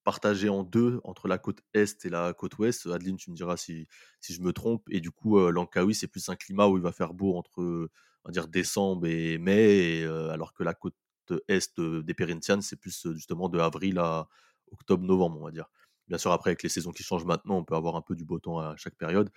partagé 0.04 0.48
en 0.48 0.62
deux 0.62 1.00
entre 1.02 1.26
la 1.26 1.36
côte 1.36 1.60
est 1.74 2.04
et 2.04 2.08
la 2.08 2.32
côte 2.32 2.56
ouest. 2.58 2.86
Adeline, 2.86 3.16
tu 3.16 3.32
me 3.32 3.36
diras 3.36 3.56
si, 3.56 3.88
si 4.20 4.32
je 4.32 4.40
me 4.42 4.52
trompe. 4.52 4.86
Et 4.90 5.00
du 5.00 5.10
coup, 5.10 5.40
Langkawi, 5.50 5.96
c'est 5.96 6.06
plus 6.06 6.28
un 6.28 6.36
climat 6.36 6.68
où 6.68 6.76
il 6.76 6.82
va 6.82 6.92
faire 6.92 7.14
beau 7.14 7.36
entre 7.36 7.90
on 8.26 8.28
va 8.28 8.32
dire 8.32 8.48
décembre 8.48 9.06
et 9.06 9.38
mai, 9.38 10.04
alors 10.04 10.52
que 10.52 10.62
la 10.62 10.74
côte 10.74 10.94
est 11.48 11.80
des 11.80 12.14
Périntianes, 12.14 12.62
c'est 12.62 12.76
plus 12.76 13.06
justement 13.14 13.48
de 13.48 13.58
avril 13.58 13.98
à 13.98 14.28
octobre-novembre, 14.72 15.40
on 15.40 15.44
va 15.44 15.50
dire. 15.50 15.70
Bien 16.08 16.18
sûr, 16.18 16.32
après, 16.32 16.50
avec 16.50 16.62
les 16.62 16.68
saisons 16.68 16.92
qui 16.92 17.02
changent 17.02 17.24
maintenant, 17.24 17.56
on 17.56 17.64
peut 17.64 17.74
avoir 17.74 17.96
un 17.96 18.02
peu 18.02 18.14
du 18.14 18.24
beau 18.24 18.38
temps 18.38 18.58
à 18.58 18.76
chaque 18.76 18.96
période. 18.96 19.30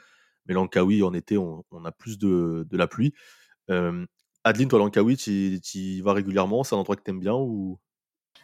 Mais 0.45 0.53
Langkawi, 0.53 1.03
en 1.03 1.13
été, 1.13 1.37
on, 1.37 1.63
a 1.85 1.91
plus 1.91 2.17
de, 2.17 2.65
de 2.69 2.77
la 2.77 2.87
pluie. 2.87 3.13
Adeline, 4.43 4.69
toi, 4.69 4.79
Langkawi, 4.79 5.17
tu 5.17 5.59
y 5.75 6.01
vas 6.01 6.13
régulièrement 6.13 6.63
C'est 6.63 6.75
un 6.75 6.79
endroit 6.79 6.95
que 6.95 7.03
tu 7.03 7.11
aimes 7.11 7.19
bien 7.19 7.35
ou? 7.35 7.79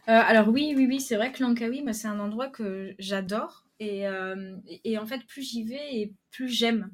Alors 0.07 0.49
oui, 0.49 0.73
oui, 0.75 0.85
oui, 0.87 0.99
c'est 0.99 1.15
vrai 1.15 1.31
que 1.31 1.41
Langkawi, 1.41 1.83
c'est 1.93 2.07
un 2.07 2.19
endroit 2.19 2.47
que 2.47 2.93
j'adore. 2.99 3.65
Et, 3.79 4.07
en 4.07 5.05
fait, 5.05 5.25
plus 5.27 5.41
j'y 5.41 5.63
vais 5.63 6.13
plus 6.31 6.49
j'aime. 6.49 6.91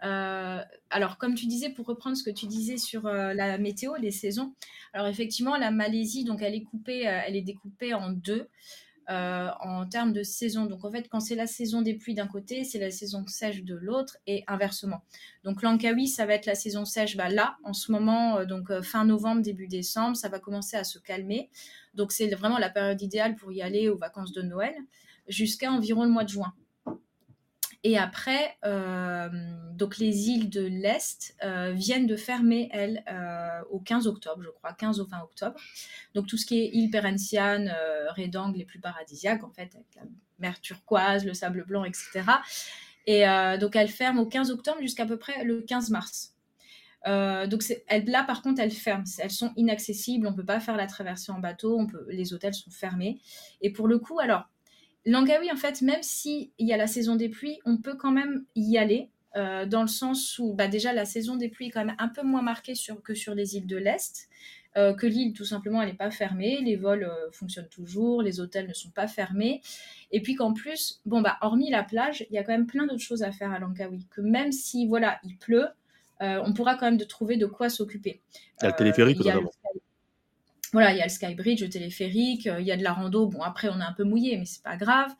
Alors, 0.00 1.18
comme 1.18 1.34
tu 1.34 1.46
disais, 1.46 1.70
pour 1.70 1.86
reprendre 1.86 2.16
ce 2.16 2.22
que 2.22 2.30
tu 2.30 2.46
disais 2.46 2.78
sur 2.78 3.04
la 3.04 3.58
météo, 3.58 3.94
les 3.96 4.10
saisons, 4.10 4.54
alors 4.92 5.06
effectivement, 5.06 5.56
la 5.56 5.70
Malaisie, 5.70 6.24
donc 6.24 6.42
elle 6.42 6.54
est 6.54 6.64
coupée, 6.64 7.02
elle 7.02 7.36
est 7.36 7.42
découpée 7.42 7.94
en 7.94 8.10
deux 8.10 8.48
en 9.10 9.86
termes 9.86 10.12
de 10.12 10.22
saison. 10.22 10.66
Donc, 10.66 10.84
en 10.84 10.90
fait, 10.90 11.08
quand 11.08 11.20
c'est 11.20 11.34
la 11.34 11.46
saison 11.46 11.82
des 11.82 11.94
pluies 11.94 12.14
d'un 12.14 12.26
côté, 12.26 12.64
c'est 12.64 12.78
la 12.78 12.90
saison 12.90 13.26
sèche 13.26 13.64
de 13.64 13.74
l'autre 13.74 14.16
et 14.26 14.44
inversement. 14.46 15.02
Donc, 15.44 15.62
Langkawi, 15.62 16.06
ça 16.06 16.26
va 16.26 16.34
être 16.34 16.46
la 16.46 16.54
saison 16.54 16.84
sèche 16.84 17.16
bah, 17.16 17.28
là, 17.28 17.56
en 17.64 17.72
ce 17.72 17.90
moment, 17.90 18.44
donc 18.44 18.72
fin 18.82 19.04
novembre, 19.04 19.42
début 19.42 19.66
décembre, 19.66 20.16
ça 20.16 20.28
va 20.28 20.38
commencer 20.38 20.76
à 20.76 20.84
se 20.84 20.98
calmer. 20.98 21.50
Donc, 21.94 22.12
c'est 22.12 22.28
vraiment 22.28 22.58
la 22.58 22.70
période 22.70 23.02
idéale 23.02 23.34
pour 23.34 23.52
y 23.52 23.62
aller 23.62 23.88
aux 23.88 23.96
vacances 23.96 24.32
de 24.32 24.42
Noël 24.42 24.74
jusqu'à 25.28 25.72
environ 25.72 26.04
le 26.04 26.10
mois 26.10 26.24
de 26.24 26.28
juin. 26.28 26.52
Et 27.82 27.96
après, 27.96 28.58
euh, 28.66 29.30
donc 29.72 29.96
les 29.96 30.28
îles 30.28 30.50
de 30.50 30.60
l'Est 30.60 31.34
euh, 31.42 31.72
viennent 31.72 32.06
de 32.06 32.16
fermer, 32.16 32.68
elles, 32.72 33.02
euh, 33.10 33.62
au 33.70 33.80
15 33.80 34.06
octobre, 34.06 34.42
je 34.42 34.50
crois, 34.50 34.74
15 34.74 35.00
au 35.00 35.06
20 35.06 35.22
octobre. 35.22 35.58
Donc 36.14 36.26
tout 36.26 36.36
ce 36.36 36.44
qui 36.44 36.60
est 36.60 36.68
îles 36.74 36.90
Perhentian, 36.90 37.66
Redang, 38.16 38.52
les 38.52 38.66
plus 38.66 38.80
paradisiaques, 38.80 39.44
en 39.44 39.50
fait, 39.50 39.74
avec 39.74 39.86
la 39.96 40.02
mer 40.38 40.60
turquoise, 40.60 41.24
le 41.24 41.32
sable 41.32 41.64
blanc, 41.64 41.84
etc. 41.84 42.22
Et 43.06 43.24
donc 43.58 43.76
elles 43.76 43.88
ferment 43.88 44.22
au 44.22 44.26
15 44.26 44.50
octobre 44.50 44.80
jusqu'à 44.80 45.06
peu 45.06 45.18
près 45.18 45.42
le 45.44 45.62
15 45.62 45.90
mars. 45.90 46.34
donc 47.06 47.64
là, 47.88 48.24
par 48.24 48.42
contre, 48.42 48.60
elles 48.60 48.70
ferment. 48.70 49.04
Elles 49.18 49.30
sont 49.30 49.52
inaccessibles. 49.56 50.26
On 50.26 50.32
ne 50.32 50.36
peut 50.36 50.44
pas 50.44 50.60
faire 50.60 50.76
la 50.76 50.86
traversée 50.86 51.32
en 51.32 51.38
bateau. 51.38 51.86
Les 52.08 52.34
hôtels 52.34 52.54
sont 52.54 52.70
fermés. 52.70 53.18
Et 53.62 53.70
pour 53.70 53.88
le 53.88 53.98
coup, 53.98 54.18
alors, 54.18 54.48
Langawi, 55.06 55.50
en 55.50 55.56
fait, 55.56 55.82
même 55.82 56.02
s'il 56.02 56.50
y 56.58 56.72
a 56.72 56.76
la 56.76 56.86
saison 56.86 57.16
des 57.16 57.28
pluies, 57.28 57.58
on 57.64 57.78
peut 57.78 57.96
quand 57.96 58.10
même 58.10 58.44
y 58.54 58.76
aller, 58.76 59.08
euh, 59.36 59.64
dans 59.64 59.82
le 59.82 59.88
sens 59.88 60.38
où 60.38 60.54
bah, 60.54 60.68
déjà 60.68 60.92
la 60.92 61.04
saison 61.04 61.36
des 61.36 61.48
pluies 61.48 61.68
est 61.68 61.70
quand 61.70 61.84
même 61.84 61.96
un 61.98 62.08
peu 62.08 62.22
moins 62.22 62.42
marquée 62.42 62.74
que 63.04 63.14
sur 63.14 63.34
les 63.34 63.56
îles 63.56 63.66
de 63.66 63.76
l'Est, 63.76 64.28
euh, 64.76 64.92
que 64.92 65.06
l'île, 65.06 65.32
tout 65.32 65.44
simplement, 65.44 65.80
elle 65.80 65.88
n'est 65.88 65.94
pas 65.94 66.10
fermée, 66.10 66.60
les 66.62 66.76
vols 66.76 67.04
euh, 67.04 67.30
fonctionnent 67.32 67.68
toujours, 67.68 68.22
les 68.22 68.40
hôtels 68.40 68.68
ne 68.68 68.74
sont 68.74 68.90
pas 68.90 69.08
fermés, 69.08 69.62
et 70.10 70.20
puis 70.20 70.34
qu'en 70.34 70.52
plus, 70.52 71.00
bon, 71.06 71.22
bah, 71.22 71.38
hormis 71.40 71.70
la 71.70 71.82
plage, 71.82 72.26
il 72.30 72.34
y 72.34 72.38
a 72.38 72.44
quand 72.44 72.52
même 72.52 72.66
plein 72.66 72.86
d'autres 72.86 73.02
choses 73.02 73.22
à 73.22 73.32
faire 73.32 73.52
à 73.52 73.58
Langkawi, 73.58 74.06
que 74.10 74.20
même 74.20 74.52
si, 74.52 74.86
voilà, 74.86 75.18
il 75.24 75.36
pleut, 75.36 75.68
on 76.22 76.52
pourra 76.52 76.74
quand 76.74 76.84
même 76.84 76.98
de 76.98 77.04
trouver 77.04 77.38
de 77.38 77.46
quoi 77.46 77.70
s'occuper. 77.70 78.20
Il 78.60 78.64
y 78.64 78.66
a 78.66 78.70
le 78.72 78.76
téléphérique, 78.76 79.16
notamment 79.20 79.50
voilà, 80.72 80.92
il 80.92 80.98
y 80.98 81.00
a 81.00 81.04
le 81.04 81.10
skybridge, 81.10 81.62
le 81.62 81.68
téléphérique, 81.68 82.46
euh, 82.46 82.60
il 82.60 82.66
y 82.66 82.72
a 82.72 82.76
de 82.76 82.84
la 82.84 82.92
rando. 82.92 83.26
Bon, 83.26 83.42
après, 83.42 83.68
on 83.68 83.80
est 83.80 83.84
un 83.84 83.92
peu 83.92 84.04
mouillé, 84.04 84.36
mais 84.36 84.44
c'est 84.44 84.62
pas 84.62 84.76
grave. 84.76 85.12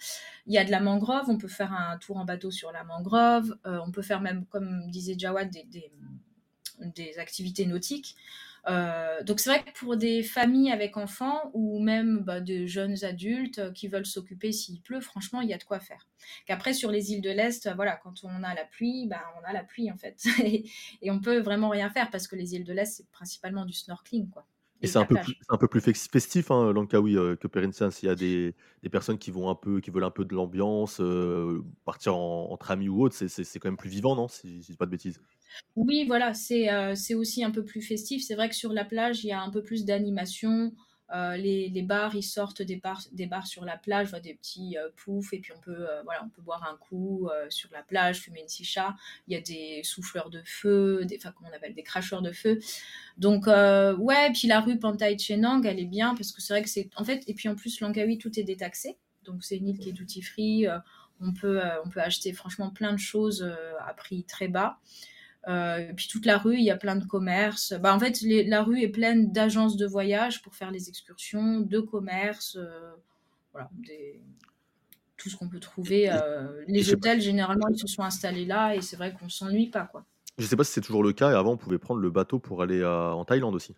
Il 0.47 0.55
y 0.55 0.59
a 0.59 0.65
de 0.65 0.71
la 0.71 0.81
mangrove, 0.81 1.25
on 1.29 1.39
peut 1.39 1.49
faire 1.49 1.73
un 1.73 1.99
tour 1.99 2.19
en 2.19 2.25
bateau 2.25 2.51
sur 2.51 2.71
la 2.71 2.85
mangrove. 2.85 3.57
Euh, 3.67 3.81
on 3.85 3.91
peut 3.91 4.03
faire 4.03 4.21
même, 4.21 4.47
comme 4.47 4.89
disait 4.91 5.17
Jawad, 5.19 5.51
des, 5.51 7.19
activités 7.19 7.67
nautiques. 7.67 8.17
Euh, 8.69 9.23
donc 9.25 9.41
c'est 9.41 9.51
vrai 9.51 9.65
que 9.65 9.73
pour 9.79 9.97
des 9.97 10.23
familles 10.23 10.71
avec 10.71 10.99
enfants 10.99 11.51
ou 11.55 11.83
même 11.83 12.19
bah, 12.19 12.41
de 12.41 12.67
jeunes 12.67 13.05
adultes 13.05 13.73
qui 13.73 13.89
veulent 13.89 14.07
s'occuper 14.07 14.53
s'il 14.53 14.81
pleut, 14.83 15.01
franchement, 15.01 15.41
il 15.41 15.49
y 15.49 15.55
a 15.55 15.59
de 15.59 15.65
quoi 15.65 15.81
faire. 15.81 16.07
Qu'après 16.47 16.75
sur 16.75 16.91
les 16.91 17.13
îles 17.13 17.23
de 17.23 17.31
l'Est, 17.31 17.69
voilà, 17.75 17.97
quand 17.97 18.23
on 18.23 18.43
a 18.43 18.55
la 18.55 18.65
pluie, 18.65 19.07
bah, 19.09 19.23
on 19.41 19.49
a 19.49 19.53
la 19.53 19.65
pluie 19.65 19.91
en 19.91 19.97
fait. 19.97 20.23
et, 20.45 20.71
et 21.03 21.11
on 21.11 21.21
peut 21.21 21.41
vraiment 21.41 21.71
rien 21.71 21.91
faire 21.91 22.11
parce 22.11 22.29
que 22.29 22.37
les 22.37 22.55
îles 22.55 22.65
de 22.65 22.73
l'Est, 22.73 22.99
c'est 22.99 23.11
principalement 23.11 23.65
du 23.65 23.73
snorkeling. 23.73 24.29
quoi. 24.29 24.47
Et 24.83 24.87
c'est 24.87 24.99
un, 24.99 25.05
peu 25.05 25.17
plus, 25.17 25.35
un 25.51 25.59
peu 25.59 25.69
plus 25.69 25.81
festif, 25.81 26.51
hein, 26.51 26.73
Langkawi, 26.73 27.17
euh, 27.17 27.37
que 27.37 27.47
Perinsian. 27.47 27.91
S'il 27.91 28.09
y 28.09 28.13
a 28.13 28.15
des, 28.15 28.55
des, 28.83 28.89
personnes 28.89 29.19
qui, 29.19 29.31
vont 29.31 29.51
un 29.51 29.55
peu, 29.55 29.81
qui 29.81 29.91
veulent 29.91 30.05
un 30.05 30.11
peu 30.11 30.25
de 30.25 30.35
l'ambiance, 30.35 31.01
euh, 31.01 31.63
partir 31.85 32.17
entre 32.17 32.71
amis 32.71 32.89
ou 32.89 33.03
autre, 33.03 33.15
c'est 33.15 33.59
quand 33.59 33.69
même 33.69 33.77
plus 33.77 33.91
vivant, 33.91 34.17
non 34.17 34.29
Si 34.29 34.63
je 34.63 34.67
dis 34.69 34.77
pas 34.77 34.87
de 34.87 34.91
bêtises? 34.91 35.21
Oui, 35.77 36.05
voilà, 36.07 36.33
c'est 36.33 36.73
euh, 36.73 36.95
c'est 36.95 37.15
aussi 37.15 37.45
un 37.45 37.51
peu 37.51 37.65
plus 37.65 37.83
festif. 37.83 38.23
C'est 38.25 38.35
vrai 38.35 38.49
que 38.49 38.55
sur 38.55 38.73
la 38.73 38.85
plage, 38.85 39.25
il 39.25 39.29
y 39.29 39.33
a 39.33 39.43
un 39.43 39.51
peu 39.51 39.63
plus 39.63 39.85
d'animation. 39.85 40.73
Euh, 41.13 41.37
les, 41.37 41.69
les, 41.69 41.83
bars, 41.83 42.15
ils 42.15 42.23
sortent 42.23 42.63
des 42.63 42.77
bars, 42.77 43.03
des 43.13 43.27
bars 43.27 43.47
sur 43.47 43.65
la 43.65 43.77
plage, 43.77 44.13
des 44.23 44.35
petits 44.35 44.77
euh, 44.79 44.89
poufs, 44.97 45.33
et 45.33 45.41
puis 45.41 45.53
on 45.57 45.61
peut, 45.61 45.89
euh, 45.89 46.03
voilà, 46.05 46.23
on 46.25 46.29
peut 46.29 46.43
boire 46.43 46.63
un 46.71 46.77
coup 46.77 47.29
sur 47.49 47.71
la 47.73 47.83
plage, 47.83 48.21
fumer 48.21 48.43
une 48.43 48.49
chicha. 48.49 48.97
Il 49.27 49.35
y 49.35 49.37
a 49.37 49.41
des 49.41 49.83
souffleurs 49.83 50.31
de 50.31 50.43
feu, 50.45 51.05
des, 51.05 51.17
enfin, 51.17 51.33
comment 51.37 51.51
on 51.53 51.57
appelle, 51.57 51.75
des 51.75 51.83
cracheurs 51.83 52.23
de 52.23 52.33
feu. 52.33 52.61
Donc, 53.19 53.47
ouais, 53.47 54.31
puis 54.33 54.47
la 54.47 54.61
rue 54.61 54.79
Pantai 54.79 55.19
Chenang, 55.19 55.63
elle 55.65 55.81
est 55.81 55.85
bien, 55.85 56.15
parce 56.15 56.33
que 56.33 56.41
c'est 56.41 56.53
vrai 56.53 56.63
que 56.63 56.69
c'est, 56.69 56.91
en 56.97 57.05
fait, 57.05 57.25
et 57.27 57.35
puis 57.35 57.49
en 57.49 57.57
plus, 57.57 57.81
Langkawi, 57.81 58.19
tout 58.19 58.39
est 58.39 58.45
détaxé. 58.45 58.97
Donc, 59.25 59.45
c'est 59.45 59.57
une 59.57 59.69
île 59.69 59.79
qui 59.79 59.91
est 59.91 59.93
duty 59.93 60.23
free. 60.23 60.67
on, 61.21 61.33
peut, 61.33 61.61
on 61.85 61.91
peut 61.91 62.01
acheter 62.01 62.33
franchement 62.33 62.71
plein 62.71 62.93
de 62.93 62.99
choses 62.99 63.49
à 63.81 63.93
prix 63.95 64.25
très 64.25 64.49
bas. 64.49 64.79
Euh, 65.49 65.93
puis 65.97 66.09
toute 66.09 66.27
la 66.27 66.39
rue, 66.39 66.57
il 66.57 66.65
y 66.65 66.71
a 66.71 66.77
plein 66.77 66.97
de 66.97 67.05
commerces. 67.05 67.73
Bah, 67.81 67.95
en 67.95 67.99
fait, 67.99 68.21
la 68.23 68.63
rue 68.63 68.83
est 68.83 68.89
pleine 68.89 69.33
d'agences 69.33 69.77
de 69.77 69.87
voyage 69.87 70.43
pour 70.43 70.55
faire 70.55 70.71
les 70.71 70.89
excursions, 70.89 71.61
de 71.61 71.81
commerces, 71.81 72.57
euh, 72.57 72.93
voilà, 73.53 73.71
tout 75.17 75.29
ce 75.29 75.37
qu'on 75.37 75.49
peut 75.49 75.61
trouver. 75.61 76.11
Euh, 76.11 76.63
les 76.67 76.93
hôtels, 76.93 77.21
généralement, 77.21 77.69
ils 77.69 77.79
se 77.79 77.87
sont 77.87 78.03
installés 78.03 78.45
là 78.45 78.75
et 78.75 78.81
c'est 78.81 78.97
vrai 78.97 79.13
qu'on 79.13 79.29
s'ennuie 79.29 79.69
pas. 79.69 79.85
Quoi. 79.85 80.05
Je 80.39 80.47
sais 80.47 80.57
pas 80.57 80.65
si 80.65 80.73
c'est 80.73 80.81
toujours 80.81 81.03
le 81.03 81.13
cas 81.13 81.31
et 81.31 81.35
avant, 81.35 81.53
on 81.53 81.57
pouvait 81.57 81.79
prendre 81.79 82.01
le 82.01 82.11
bateau 82.11 82.39
pour 82.39 82.63
aller 82.63 82.85
en 82.85 83.25
Thaïlande 83.25 83.55
aussi. 83.55 83.75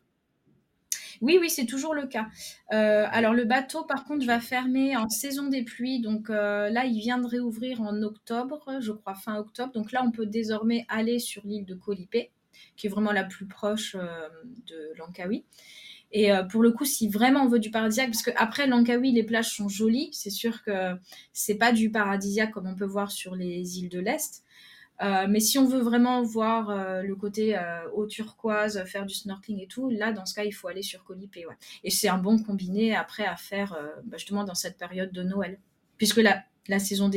Oui, 1.22 1.38
oui, 1.40 1.48
c'est 1.48 1.66
toujours 1.66 1.94
le 1.94 2.08
cas. 2.08 2.26
Euh, 2.72 3.06
alors 3.12 3.32
le 3.32 3.44
bateau, 3.44 3.85
par 3.85 4.04
contre, 4.04 4.26
va 4.26 4.40
fermer 4.40 4.96
en 4.96 5.08
saison 5.08 5.46
des 5.46 5.62
pluies. 5.62 6.00
Donc 6.00 6.28
euh, 6.30 6.68
là, 6.68 6.85
il 6.85 6.98
vient 6.98 7.18
de 7.18 7.26
réouvrir 7.26 7.80
en 7.80 8.02
octobre, 8.02 8.78
je 8.80 8.90
crois 8.90 9.14
fin 9.14 9.37
octobre. 9.38 9.72
Donc 9.72 9.92
là, 9.92 10.02
on 10.04 10.11
peut 10.11 10.26
désormais 10.26 10.85
aller 10.88 11.20
sur 11.20 11.46
l'île 11.46 11.64
de 11.64 11.74
Kolipé, 11.76 12.32
qui 12.76 12.88
est 12.88 12.90
vraiment 12.90 13.12
la 13.12 13.22
plus 13.22 13.46
proche 13.46 13.94
euh, 13.94 14.28
de 14.66 14.92
Langkawi. 14.98 15.44
Et 16.14 16.30
pour 16.50 16.62
le 16.62 16.72
coup, 16.72 16.85
si 16.85 17.08
vraiment 17.08 17.44
on 17.44 17.48
veut 17.48 17.58
du 17.58 17.70
paradisiaque, 17.70 18.11
parce 18.11 18.22
qu'après 18.22 18.66
Langkawi, 18.66 19.12
les 19.12 19.22
plages 19.22 19.48
sont 19.56 19.70
jolies, 19.70 20.11
c'est 20.12 20.28
sûr 20.28 20.62
que 20.62 20.94
c'est 21.32 21.54
pas 21.54 21.72
du 21.72 21.90
paradisiaque 21.90 22.50
comme 22.50 22.66
on 22.66 22.74
peut 22.74 22.85
voir 22.85 23.11
sur 23.11 23.35
les 23.35 23.78
îles 23.78 23.88
de 23.88 23.98
l'Est. 23.98 24.44
Euh, 25.00 25.26
mais 25.28 25.40
si 25.40 25.59
on 25.59 25.66
veut 25.66 25.81
vraiment 25.81 26.22
voir 26.22 26.70
euh, 26.70 27.02
le 27.02 27.16
côté 27.16 27.59
euh, 27.59 27.90
eau 27.92 28.07
turquoise, 28.07 28.85
faire 28.85 29.05
du 29.05 29.14
snorkeling 29.14 29.61
et 29.61 29.66
tout, 29.66 29.90
là, 29.90 30.12
dans 30.12 30.26
ce 30.26 30.35
cas, 30.35 30.44
il 30.44 30.52
faut 30.52 30.68
aller 30.68 30.83
sur 30.83 31.02
Colipé. 31.02 31.46
Ouais. 31.46 31.57
Et 31.83 31.90
c'est 31.90 32.09
un 32.09 32.18
bon 32.18 32.40
combiné 32.42 32.94
après 32.94 33.24
à 33.24 33.37
faire 33.37 33.76
bah, 34.05 34.16
justement 34.16 34.44
dans 34.44 34.55
cette 34.55 34.78
période 34.78 35.12
de 35.12 35.22
Noël. 35.22 35.59
Puisque 35.98 36.18
la, 36.18 36.44
saison, 36.78 37.11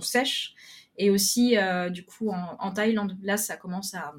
sèche 0.00 0.54
et 0.96 1.10
aussi 1.10 1.56
du 1.90 2.04
coup 2.04 2.30
en, 2.30 2.72
Thaïlande, 2.72 3.16
là, 3.22 3.36
ça 3.36 3.56
commence 3.56 3.94
à, 3.94 4.14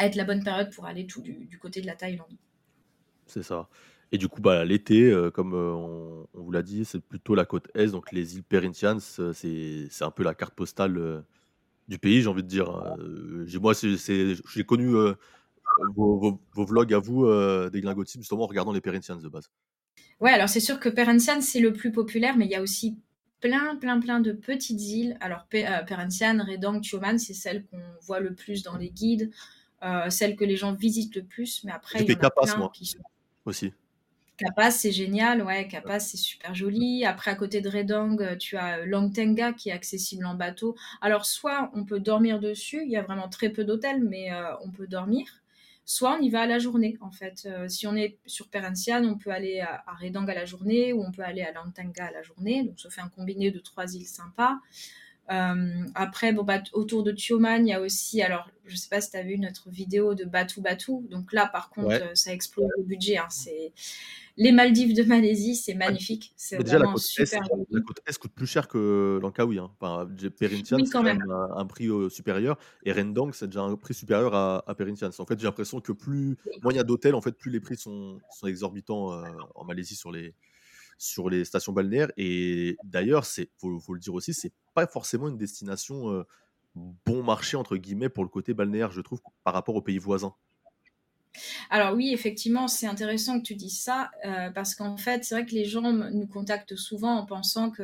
être 0.00 0.14
la 0.14 0.24
bonne 0.24 0.44
période 0.44 0.72
pour 0.72 0.86
aller 0.86 1.06
tout 1.06 1.20
du, 1.20 1.58
côté 1.60 1.80
de 1.80 1.86
la 1.86 1.96
Thaïlande. 1.96 2.32
C'est 3.26 3.42
ça. 3.42 3.68
Et 4.12 4.18
du 4.18 4.28
coup, 4.28 4.40
bah, 4.40 4.64
l'été, 4.64 5.14
comme 5.34 5.54
on, 5.54 6.26
vous 6.34 6.50
l'a 6.50 6.62
dit, 6.62 6.84
c'est 6.84 7.00
plutôt 7.00 7.34
la 7.34 7.44
côte 7.44 7.68
est, 7.74 7.88
donc 7.88 8.12
les 8.12 8.36
îles 8.36 8.42
Perhentians, 8.42 8.98
c'est 9.00 9.88
un 10.02 10.10
peu 10.10 10.22
la 10.22 10.34
carte 10.34 10.54
postale 10.54 11.24
du 11.90 11.98
pays, 11.98 12.22
j'ai 12.22 12.28
envie 12.28 12.42
de 12.42 12.48
dire. 12.48 12.70
Euh, 12.70 13.46
moi, 13.60 13.74
j'ai 13.74 14.64
connu 14.64 14.94
euh, 14.94 15.12
vos, 15.94 16.40
vlogs 16.54 16.94
à 16.94 16.98
vous 16.98 17.26
euh, 17.26 17.68
des 17.68 17.80
Glingotines, 17.80 18.22
justement 18.22 18.44
en 18.44 18.46
regardant 18.46 18.72
les 18.72 18.80
Perentians 18.80 19.16
de 19.16 19.28
base. 19.28 19.50
Ouais, 20.20 20.30
alors 20.30 20.48
c'est 20.48 20.60
sûr 20.60 20.78
que 20.78 20.88
Perentian, 20.88 21.40
c'est 21.40 21.60
le 21.60 21.72
plus 21.72 21.90
populaire, 21.90 22.36
mais 22.36 22.44
il 22.44 22.50
y 22.50 22.54
a 22.54 22.62
aussi 22.62 22.96
plein, 23.40 23.74
plein, 23.76 23.98
plein 23.98 24.20
de 24.20 24.32
petites 24.32 24.80
îles. 24.80 25.18
Alors, 25.20 25.46
Perentian, 25.48 26.44
Redang, 26.46 26.80
Tioman, 26.80 27.18
c'est 27.18 27.34
celles 27.34 27.66
qu'on 27.66 27.82
voit 28.02 28.20
le 28.20 28.34
plus 28.34 28.62
dans 28.62 28.76
les 28.76 28.90
guides, 28.90 29.32
celles 30.10 30.36
que 30.36 30.44
les 30.44 30.56
gens 30.56 30.74
visitent 30.74 31.16
le 31.16 31.24
plus, 31.24 31.64
mais 31.64 31.72
après, 31.72 32.02
il 32.02 32.10
y 32.10 32.14
en 32.14 32.20
a 32.20 32.30
plein 32.30 32.56
moi, 32.56 32.70
qui 32.72 32.86
sont... 32.86 32.98
aussi. 33.46 33.72
Capas, 34.40 34.70
c'est 34.70 34.90
génial, 34.90 35.42
ouais, 35.42 35.68
Capas, 35.68 36.00
c'est 36.00 36.16
super 36.16 36.54
joli. 36.54 37.04
Après, 37.04 37.30
à 37.30 37.34
côté 37.34 37.60
de 37.60 37.68
Redang, 37.68 38.16
euh, 38.22 38.36
tu 38.36 38.56
as 38.56 38.78
euh, 38.78 38.86
Langtenga 38.86 39.52
qui 39.52 39.68
est 39.68 39.72
accessible 39.72 40.24
en 40.24 40.34
bateau. 40.34 40.76
Alors, 41.02 41.26
soit 41.26 41.70
on 41.74 41.84
peut 41.84 42.00
dormir 42.00 42.40
dessus, 42.40 42.80
il 42.82 42.90
y 42.90 42.96
a 42.96 43.02
vraiment 43.02 43.28
très 43.28 43.50
peu 43.50 43.64
d'hôtels, 43.64 44.02
mais 44.02 44.32
euh, 44.32 44.54
on 44.64 44.70
peut 44.70 44.86
dormir. 44.86 45.26
soit 45.84 46.16
on 46.18 46.22
y 46.22 46.30
va 46.30 46.42
à 46.42 46.46
la 46.46 46.58
journée, 46.58 46.96
en 47.02 47.10
fait. 47.10 47.48
si 47.68 47.86
on 47.86 47.94
est 47.96 48.18
sur 48.24 48.48
Perencian, 48.48 49.04
on 49.04 49.18
peut 49.18 49.30
aller 49.30 49.60
à, 49.60 49.84
Redang 50.00 50.26
à 50.30 50.34
la 50.34 50.46
journée 50.46 50.92
ou 50.94 51.02
on 51.02 51.12
peut 51.12 51.22
aller 51.22 51.42
à 51.42 51.52
Lantanga 51.52 52.06
à 52.06 52.10
la 52.10 52.22
journée. 52.22 52.64
Donc, 52.64 52.80
ça 52.80 52.88
fait 52.88 53.02
un 53.02 53.08
combiné 53.10 53.50
de 53.50 53.58
trois 53.58 53.94
îles 53.94 54.06
sympas. 54.06 54.56
Euh, 55.30 55.84
après, 55.94 56.32
bon, 56.32 56.42
bah, 56.42 56.60
autour 56.72 57.04
de 57.04 57.12
Tioman, 57.12 57.66
il 57.66 57.70
y 57.70 57.72
a 57.72 57.80
aussi, 57.80 58.20
alors 58.20 58.48
je 58.64 58.76
sais 58.76 58.88
pas 58.88 59.00
si 59.00 59.10
tu 59.10 59.16
as 59.16 59.22
vu 59.22 59.38
notre 59.38 59.70
vidéo 59.70 60.14
de 60.14 60.24
Batu 60.24 60.60
Batu. 60.60 60.92
Donc 61.08 61.32
là, 61.32 61.46
par 61.46 61.70
contre, 61.70 62.02
euh, 62.02 62.14
ça 62.14 62.32
explose 62.32 62.68
le 62.76 62.82
budget. 62.82 63.18
Hein. 63.18 63.26
C'est 63.30 63.72
les 64.36 64.50
Maldives 64.50 64.94
de 64.94 65.04
Malaisie, 65.04 65.54
c'est 65.54 65.74
magnifique. 65.74 66.32
C'est 66.36 66.58
déjà 66.58 66.78
la 66.78 66.86
côte, 66.86 66.98
super 66.98 67.42
est, 67.44 67.48
la 67.70 67.80
côte 67.80 68.00
est 68.06 68.18
coûte 68.18 68.32
plus 68.32 68.46
cher 68.46 68.66
que 68.66 69.20
Langkawi. 69.22 69.58
Hein. 69.58 69.70
Enfin, 69.78 70.08
Perintian, 70.38 70.78
c'est 70.84 70.90
quand 70.90 71.02
même 71.02 71.24
un, 71.30 71.66
prix 71.66 71.86
euh, 71.86 72.08
supérieur, 72.08 72.58
et 72.84 72.92
Rendang, 72.92 73.32
c'est 73.32 73.46
déjà 73.46 73.62
un 73.62 73.76
prix 73.76 73.94
supérieur 73.94 74.34
à, 74.34 74.64
à 74.66 74.74
Perintian. 74.74 75.10
En 75.16 75.26
fait, 75.26 75.38
j'ai 75.38 75.46
l'impression 75.46 75.80
que 75.80 75.92
plus 75.92 76.36
moins 76.62 76.72
il 76.72 76.76
y 76.76 76.80
a 76.80 76.84
d'hôtels, 76.84 77.14
en 77.14 77.20
fait, 77.20 77.32
plus 77.32 77.52
les 77.52 77.60
prix 77.60 77.76
sont, 77.76 78.18
sont 78.36 78.46
exorbitants 78.48 79.22
en 79.54 79.64
Malaisie 79.64 79.94
sur 79.94 80.10
les 80.10 80.34
sur 81.00 81.30
les 81.30 81.46
stations 81.46 81.72
balnéaires. 81.72 82.12
Et 82.18 82.76
d'ailleurs, 82.84 83.24
c'est 83.24 83.48
faut, 83.58 83.80
le 83.88 83.98
dire 83.98 84.14
aussi, 84.14 84.34
c'est 84.34 84.52
pas 84.74 84.86
forcément 84.86 85.28
une 85.28 85.38
destination 85.38 86.24
bon 86.74 87.22
marché 87.22 87.56
entre 87.56 87.76
guillemets 87.76 88.10
pour 88.10 88.22
le 88.22 88.28
côté 88.28 88.52
balnéaire, 88.52 88.92
je 88.92 89.00
trouve, 89.00 89.20
par 89.42 89.54
rapport 89.54 89.74
aux 89.74 89.82
pays 89.82 89.98
voisins. 89.98 90.34
Alors 91.70 91.94
oui, 91.94 92.12
effectivement, 92.12 92.68
c'est 92.68 92.86
intéressant 92.86 93.40
que 93.40 93.44
tu 93.44 93.54
dises 93.54 93.80
ça, 93.80 94.10
parce 94.54 94.74
qu'en 94.74 94.98
fait, 94.98 95.24
c'est 95.24 95.34
vrai 95.34 95.46
que 95.46 95.54
les 95.54 95.64
gens 95.64 95.90
nous 95.90 96.26
contactent 96.26 96.76
souvent 96.76 97.16
en 97.16 97.24
pensant 97.24 97.70
que 97.70 97.82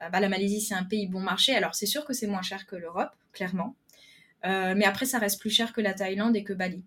bah, 0.00 0.20
la 0.20 0.28
Malaisie, 0.28 0.60
c'est 0.60 0.74
un 0.74 0.84
pays 0.84 1.06
bon 1.06 1.20
marché. 1.20 1.54
Alors 1.54 1.74
c'est 1.74 1.86
sûr 1.86 2.04
que 2.04 2.12
c'est 2.12 2.26
moins 2.26 2.42
cher 2.42 2.66
que 2.66 2.76
l'Europe, 2.76 3.12
clairement. 3.32 3.74
mais 4.44 4.84
après, 4.84 5.06
ça 5.06 5.18
reste 5.18 5.40
plus 5.40 5.50
cher 5.50 5.72
que 5.72 5.80
la 5.80 5.94
Thaïlande 5.94 6.36
et 6.36 6.44
que 6.44 6.52
Bali. 6.52 6.84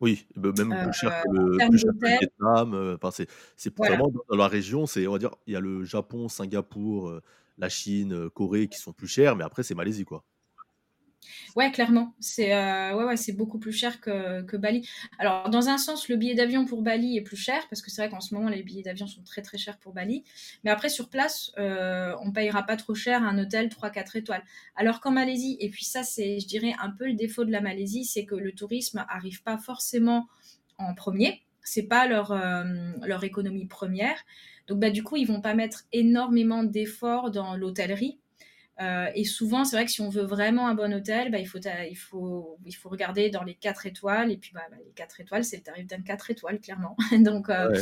Oui, 0.00 0.26
bah, 0.36 0.50
même 0.56 0.74
plus 0.84 0.92
cher 0.92 1.22
que 1.22 1.30
le, 1.30 1.68
plus 1.68 1.78
cher 1.78 1.90
que 1.92 2.06
le 2.06 2.18
Vietnam. 2.18 2.96
Enfin, 2.96 3.10
c'est, 3.10 3.28
c'est 3.56 3.76
vraiment 3.76 4.12
dans 4.28 4.36
la 4.36 4.48
région. 4.48 4.86
C'est, 4.86 5.06
on 5.06 5.12
va 5.12 5.18
dire, 5.18 5.34
il 5.46 5.54
y 5.54 5.56
a 5.56 5.60
le 5.60 5.84
Japon, 5.84 6.28
Singapour, 6.28 7.20
la 7.58 7.68
Chine, 7.68 8.30
Corée 8.30 8.68
qui 8.68 8.78
sont 8.78 8.92
plus 8.92 9.08
chers, 9.08 9.36
mais 9.36 9.44
après 9.44 9.62
c'est 9.62 9.74
Malaisie 9.74 10.04
quoi. 10.04 10.24
Ouais, 11.56 11.70
clairement. 11.70 12.14
C'est 12.20 12.54
euh, 12.54 12.94
ouais, 12.94 13.04
ouais, 13.04 13.32
beaucoup 13.32 13.58
plus 13.58 13.72
cher 13.72 14.00
que, 14.00 14.42
que, 14.42 14.56
Bali. 14.56 14.88
Alors, 15.18 15.50
dans 15.50 15.68
un 15.68 15.78
sens, 15.78 16.08
le 16.08 16.16
billet 16.16 16.34
d'avion 16.34 16.64
pour 16.64 16.82
Bali 16.82 17.16
est 17.16 17.22
plus 17.22 17.36
cher, 17.36 17.66
parce 17.68 17.82
que 17.82 17.90
c'est 17.90 18.02
vrai 18.02 18.10
qu'en 18.10 18.20
ce 18.20 18.34
moment, 18.34 18.48
les 18.48 18.62
billets 18.62 18.82
d'avion 18.82 19.06
sont 19.06 19.22
très 19.22 19.42
très 19.42 19.58
chers 19.58 19.78
pour 19.78 19.92
Bali. 19.92 20.24
Mais 20.64 20.70
après, 20.70 20.88
sur 20.88 21.08
place, 21.08 21.52
euh, 21.58 22.14
on 22.22 22.32
payera 22.32 22.62
pas 22.64 22.76
trop 22.76 22.94
cher 22.94 23.22
un 23.22 23.38
hôtel 23.38 23.68
3-4 23.68 24.16
étoiles. 24.16 24.42
Alors 24.76 25.00
qu'en 25.00 25.10
Malaisie, 25.10 25.56
et 25.60 25.70
puis 25.70 25.84
ça, 25.84 26.02
c'est, 26.02 26.40
je 26.40 26.46
dirais, 26.46 26.74
un 26.80 26.90
peu 26.90 27.06
le 27.06 27.14
défaut 27.14 27.44
de 27.44 27.52
la 27.52 27.60
Malaisie, 27.60 28.04
c'est 28.04 28.24
que 28.24 28.34
le 28.34 28.52
tourisme 28.52 29.04
arrive 29.08 29.42
pas 29.42 29.58
forcément 29.58 30.28
en 30.78 30.94
premier. 30.94 31.42
C'est 31.62 31.82
pas 31.82 32.06
leur, 32.06 32.32
euh, 32.32 32.64
leur 33.04 33.24
économie 33.24 33.66
première. 33.66 34.16
Donc, 34.68 34.80
bah, 34.80 34.90
du 34.90 35.02
coup, 35.02 35.16
ils 35.16 35.26
vont 35.26 35.40
pas 35.40 35.54
mettre 35.54 35.84
énormément 35.92 36.62
d'efforts 36.62 37.30
dans 37.30 37.56
l'hôtellerie 37.56 38.18
euh, 38.80 39.10
et 39.14 39.24
souvent, 39.24 39.64
c'est 39.64 39.76
vrai 39.76 39.84
que 39.84 39.90
si 39.90 40.00
on 40.00 40.08
veut 40.08 40.24
vraiment 40.24 40.68
un 40.68 40.74
bon 40.74 40.94
hôtel, 40.94 41.30
bah, 41.32 41.38
il, 41.38 41.46
faut, 41.46 41.58
il, 41.58 41.96
faut, 41.96 42.58
il 42.64 42.72
faut 42.72 42.88
regarder 42.88 43.28
dans 43.28 43.42
les 43.42 43.54
4 43.54 43.86
étoiles. 43.86 44.30
Et 44.30 44.36
puis, 44.36 44.52
bah, 44.54 44.62
bah 44.70 44.76
les 44.84 44.92
4 44.92 45.20
étoiles, 45.20 45.44
c'est 45.44 45.56
le 45.56 45.62
tarif 45.62 45.86
d'un 45.86 46.00
4 46.00 46.30
étoiles, 46.30 46.60
clairement. 46.60 46.96
Donc, 47.18 47.50
euh, 47.50 47.72
ouais. 47.72 47.80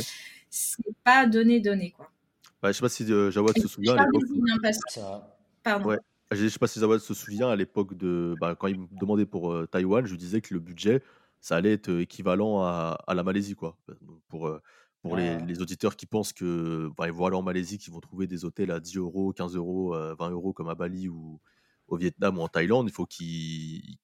c'est 0.49 0.83
pas 1.03 1.27
donné, 1.27 1.59
donné. 1.59 1.91
Quoi. 1.91 2.09
Bah, 2.61 2.71
je 2.71 2.77
sais 2.77 2.81
pas 2.81 2.89
si 2.89 3.11
euh, 3.11 3.29
Jawad 3.29 3.57
se 3.57 3.67
souvient. 3.67 3.95
À 3.95 4.07
Pardon. 5.63 5.89
Ouais. 5.89 5.99
Je 6.31 6.47
sais 6.47 6.59
pas 6.59 6.67
si 6.67 6.79
Jawad 6.79 6.99
se 6.99 7.13
souvient 7.13 7.49
à 7.49 7.55
l'époque 7.55 7.95
de. 7.95 8.33
Bah, 8.41 8.55
quand 8.55 8.67
il 8.67 8.79
me 8.79 8.87
demandait 8.99 9.27
pour 9.27 9.53
euh, 9.53 9.67
Taïwan, 9.67 10.05
je 10.05 10.15
disais 10.15 10.41
que 10.41 10.53
le 10.53 10.59
budget, 10.59 11.03
ça 11.41 11.57
allait 11.57 11.73
être 11.73 12.01
équivalent 12.01 12.63
à, 12.63 12.97
à 13.05 13.13
la 13.13 13.23
Malaisie. 13.23 13.53
Quoi. 13.55 13.77
Pour 14.29 14.51
pour 15.07 15.17
les, 15.17 15.61
auditeurs 15.61 15.95
qui 15.95 16.05
pensent 16.05 16.33
que 16.33 16.89
bah, 16.97 17.07
ils 17.07 17.13
vont 17.13 17.25
aller 17.25 17.35
en 17.35 17.41
Malaisie, 17.41 17.77
qui 17.77 17.89
vont 17.89 17.99
trouver 17.99 18.27
des 18.27 18.45
hôtels 18.45 18.71
à 18.71 18.79
10 18.79 18.97
euros, 18.97 19.33
15 19.33 19.55
euros, 19.55 19.95
20 20.19 20.29
euros 20.31 20.53
comme 20.53 20.69
à 20.69 20.75
Bali 20.75 21.09
ou 21.09 21.39
au 21.87 21.97
Vietnam 21.97 22.37
ou 22.37 22.41
en 22.41 22.47
Thaïlande, 22.47 22.87
il 22.89 22.93
faut 22.93 23.05
qu'ils 23.05 23.97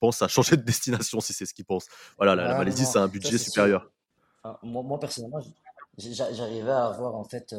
pensent 0.00 0.22
à 0.22 0.28
changer 0.28 0.56
de 0.56 0.62
destination 0.72 1.20
si 1.20 1.32
c'est 1.32 1.46
ce 1.46 1.54
qu'ils 1.54 1.64
pensent. 1.64 1.86
Voilà, 2.16 2.34
la, 2.34 2.56
Malaisie, 2.56 2.86
c'est 2.86 2.98
un 2.98 3.08
budget 3.08 3.38
supérieur. 3.38 3.90
moi, 4.62 4.82
moi, 4.82 4.98
personnellement, 4.98 5.40
j'arrivais 5.98 6.70
à 6.70 6.86
avoir 6.86 7.14
en 7.14 7.24
fait 7.24 7.54
10, 7.54 7.56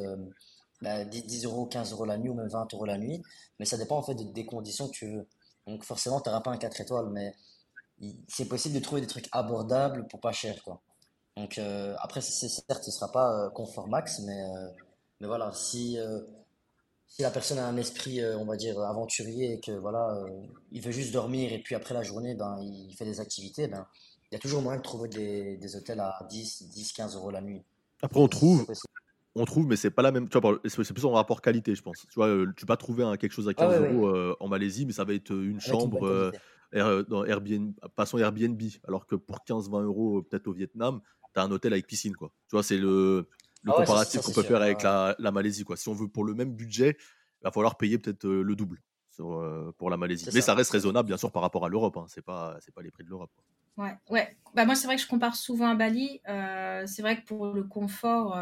bah, 0.81 1.03
euros, 1.45 1.65
15 1.65 1.91
euros 1.91 2.05
la 2.05 2.17
nuit 2.17 2.29
ou 2.29 2.33
même 2.33 2.49
20 2.49 2.73
euros 2.73 2.85
la 2.85 2.97
nuit, 2.97 3.21
mais 3.59 3.65
ça 3.65 3.77
dépend 3.77 3.97
en 3.97 4.03
fait 4.03 4.15
des 4.15 4.45
conditions 4.45 4.87
que 4.87 4.93
tu 4.93 5.11
veux. 5.11 5.27
Donc 5.67 5.83
forcément, 5.83 6.19
tu 6.19 6.29
n'auras 6.29 6.41
pas 6.41 6.51
un 6.51 6.57
4 6.57 6.81
étoiles, 6.81 7.09
mais 7.11 7.33
c'est 8.27 8.45
possible 8.45 8.75
de 8.75 8.79
trouver 8.79 9.01
des 9.01 9.07
trucs 9.07 9.29
abordables 9.31 10.07
pour 10.07 10.19
pas 10.19 10.31
cher. 10.31 10.61
quoi. 10.63 10.81
Donc 11.37 11.57
euh, 11.57 11.95
après, 11.99 12.21
c'est 12.21 12.47
certes, 12.47 12.83
ce 12.83 12.91
sera 12.91 13.11
pas 13.11 13.45
euh, 13.45 13.49
confort 13.49 13.87
max, 13.87 14.19
mais, 14.19 14.43
euh, 14.43 14.67
mais 15.19 15.27
voilà, 15.27 15.51
si, 15.51 15.97
si 17.07 17.21
la 17.21 17.31
personne 17.31 17.57
a 17.57 17.65
un 17.65 17.77
esprit, 17.77 18.23
on 18.35 18.45
va 18.45 18.55
dire, 18.55 18.79
aventurier 18.79 19.53
et 19.53 19.59
que 19.59 19.71
voilà, 19.71 20.15
il 20.71 20.81
veut 20.81 20.91
juste 20.91 21.13
dormir 21.13 21.51
et 21.51 21.59
puis 21.59 21.75
après 21.75 21.93
la 21.93 22.03
journée, 22.03 22.35
ben, 22.35 22.57
il 22.61 22.93
fait 22.95 23.05
des 23.05 23.19
activités, 23.19 23.67
ben, 23.67 23.87
il 24.31 24.35
y 24.35 24.37
a 24.37 24.39
toujours 24.39 24.61
moyen 24.61 24.77
de 24.77 24.83
trouver 24.83 25.09
des, 25.09 25.57
des 25.57 25.75
hôtels 25.75 25.99
à 25.99 26.25
10, 26.29 26.69
10, 26.69 26.93
15 26.93 27.15
euros 27.15 27.31
la 27.31 27.41
nuit. 27.41 27.63
Après, 28.01 28.19
on 28.19 28.27
trouve, 28.27 28.65
on 29.35 29.45
trouve, 29.45 29.65
mais 29.65 29.75
c'est 29.75 29.91
pas 29.91 30.01
la 30.01 30.11
même. 30.11 30.27
Tu 30.27 30.37
vois, 30.39 30.59
c'est 30.65 30.93
plus 30.93 31.05
en 31.05 31.11
rapport 31.11 31.41
qualité, 31.41 31.73
je 31.73 31.81
pense. 31.81 31.97
Tu 31.97 32.15
vois, 32.15 32.27
tu 32.55 32.65
vas 32.65 32.67
pas 32.67 32.77
trouver 32.77 33.03
un, 33.03 33.17
quelque 33.17 33.31
chose 33.31 33.47
à 33.47 33.53
15 33.53 33.73
ah 33.73 33.79
euros 33.79 34.35
en 34.39 34.47
Malaisie, 34.47 34.85
mais 34.85 34.93
ça 34.93 35.03
va 35.03 35.13
être 35.13 35.31
une 35.31 35.59
chambre 35.61 36.31
dans 36.73 37.25
Airbnb, 37.25 37.73
passons 37.95 38.17
Airbnb, 38.17 38.61
alors 38.87 39.05
que 39.05 39.15
pour 39.15 39.37
15-20 39.47 39.83
euros, 39.83 40.21
peut-être 40.23 40.47
au 40.47 40.53
Vietnam, 40.53 41.01
tu 41.33 41.39
as 41.39 41.43
un 41.43 41.51
hôtel 41.51 41.73
avec 41.73 41.87
piscine. 41.87 42.15
Quoi. 42.15 42.31
Tu 42.49 42.55
vois, 42.55 42.63
c'est 42.63 42.77
le, 42.77 43.27
le 43.63 43.71
ah 43.71 43.77
comparatif 43.77 44.21
qu'on 44.21 44.31
peut 44.31 44.43
faire 44.43 44.61
avec 44.61 44.83
la, 44.83 45.15
la, 45.19 45.31
Malaisie. 45.31 45.63
Quoi. 45.63 45.77
Si 45.77 45.87
on 45.89 45.93
veut 45.93 46.07
pour 46.07 46.25
le 46.25 46.33
même 46.33 46.53
budget, 46.53 46.97
il 47.41 47.43
va 47.43 47.51
falloir 47.51 47.77
payer 47.77 47.97
peut-être 47.97 48.25
euh, 48.25 48.43
le 48.43 48.55
double 48.55 48.81
sur, 49.09 49.33
euh, 49.33 49.73
pour 49.77 49.89
la 49.89 49.97
Malaisie. 49.97 50.29
Mais 50.33 50.41
ça. 50.41 50.53
reste 50.53 50.71
raisonnable, 50.71 51.07
bien 51.07 51.17
sûr, 51.17 51.31
par 51.31 51.41
rapport 51.41 51.65
à 51.65 51.69
l'Europe. 51.69 51.97
Hein. 51.97 52.05
Ce 52.07 52.19
n'est 52.19 52.23
pas, 52.23 52.57
pas 52.75 52.81
les 52.81 52.91
prix 52.91 53.03
de 53.03 53.09
l'Europe. 53.09 53.31
Ouais, 53.77 53.95
ouais. 54.09 54.37
Bah, 54.53 54.65
moi, 54.65 54.75
c'est 54.75 54.85
vrai 54.85 54.97
que 54.97 55.01
je 55.01 55.07
compare 55.07 55.35
souvent 55.35 55.69
à 55.69 55.75
Bali. 55.75 56.21
Euh, 56.27 56.83
c'est 56.85 57.01
vrai 57.01 57.19
que 57.19 57.25
pour 57.25 57.47
le 57.47 57.63
confort, 57.63 58.37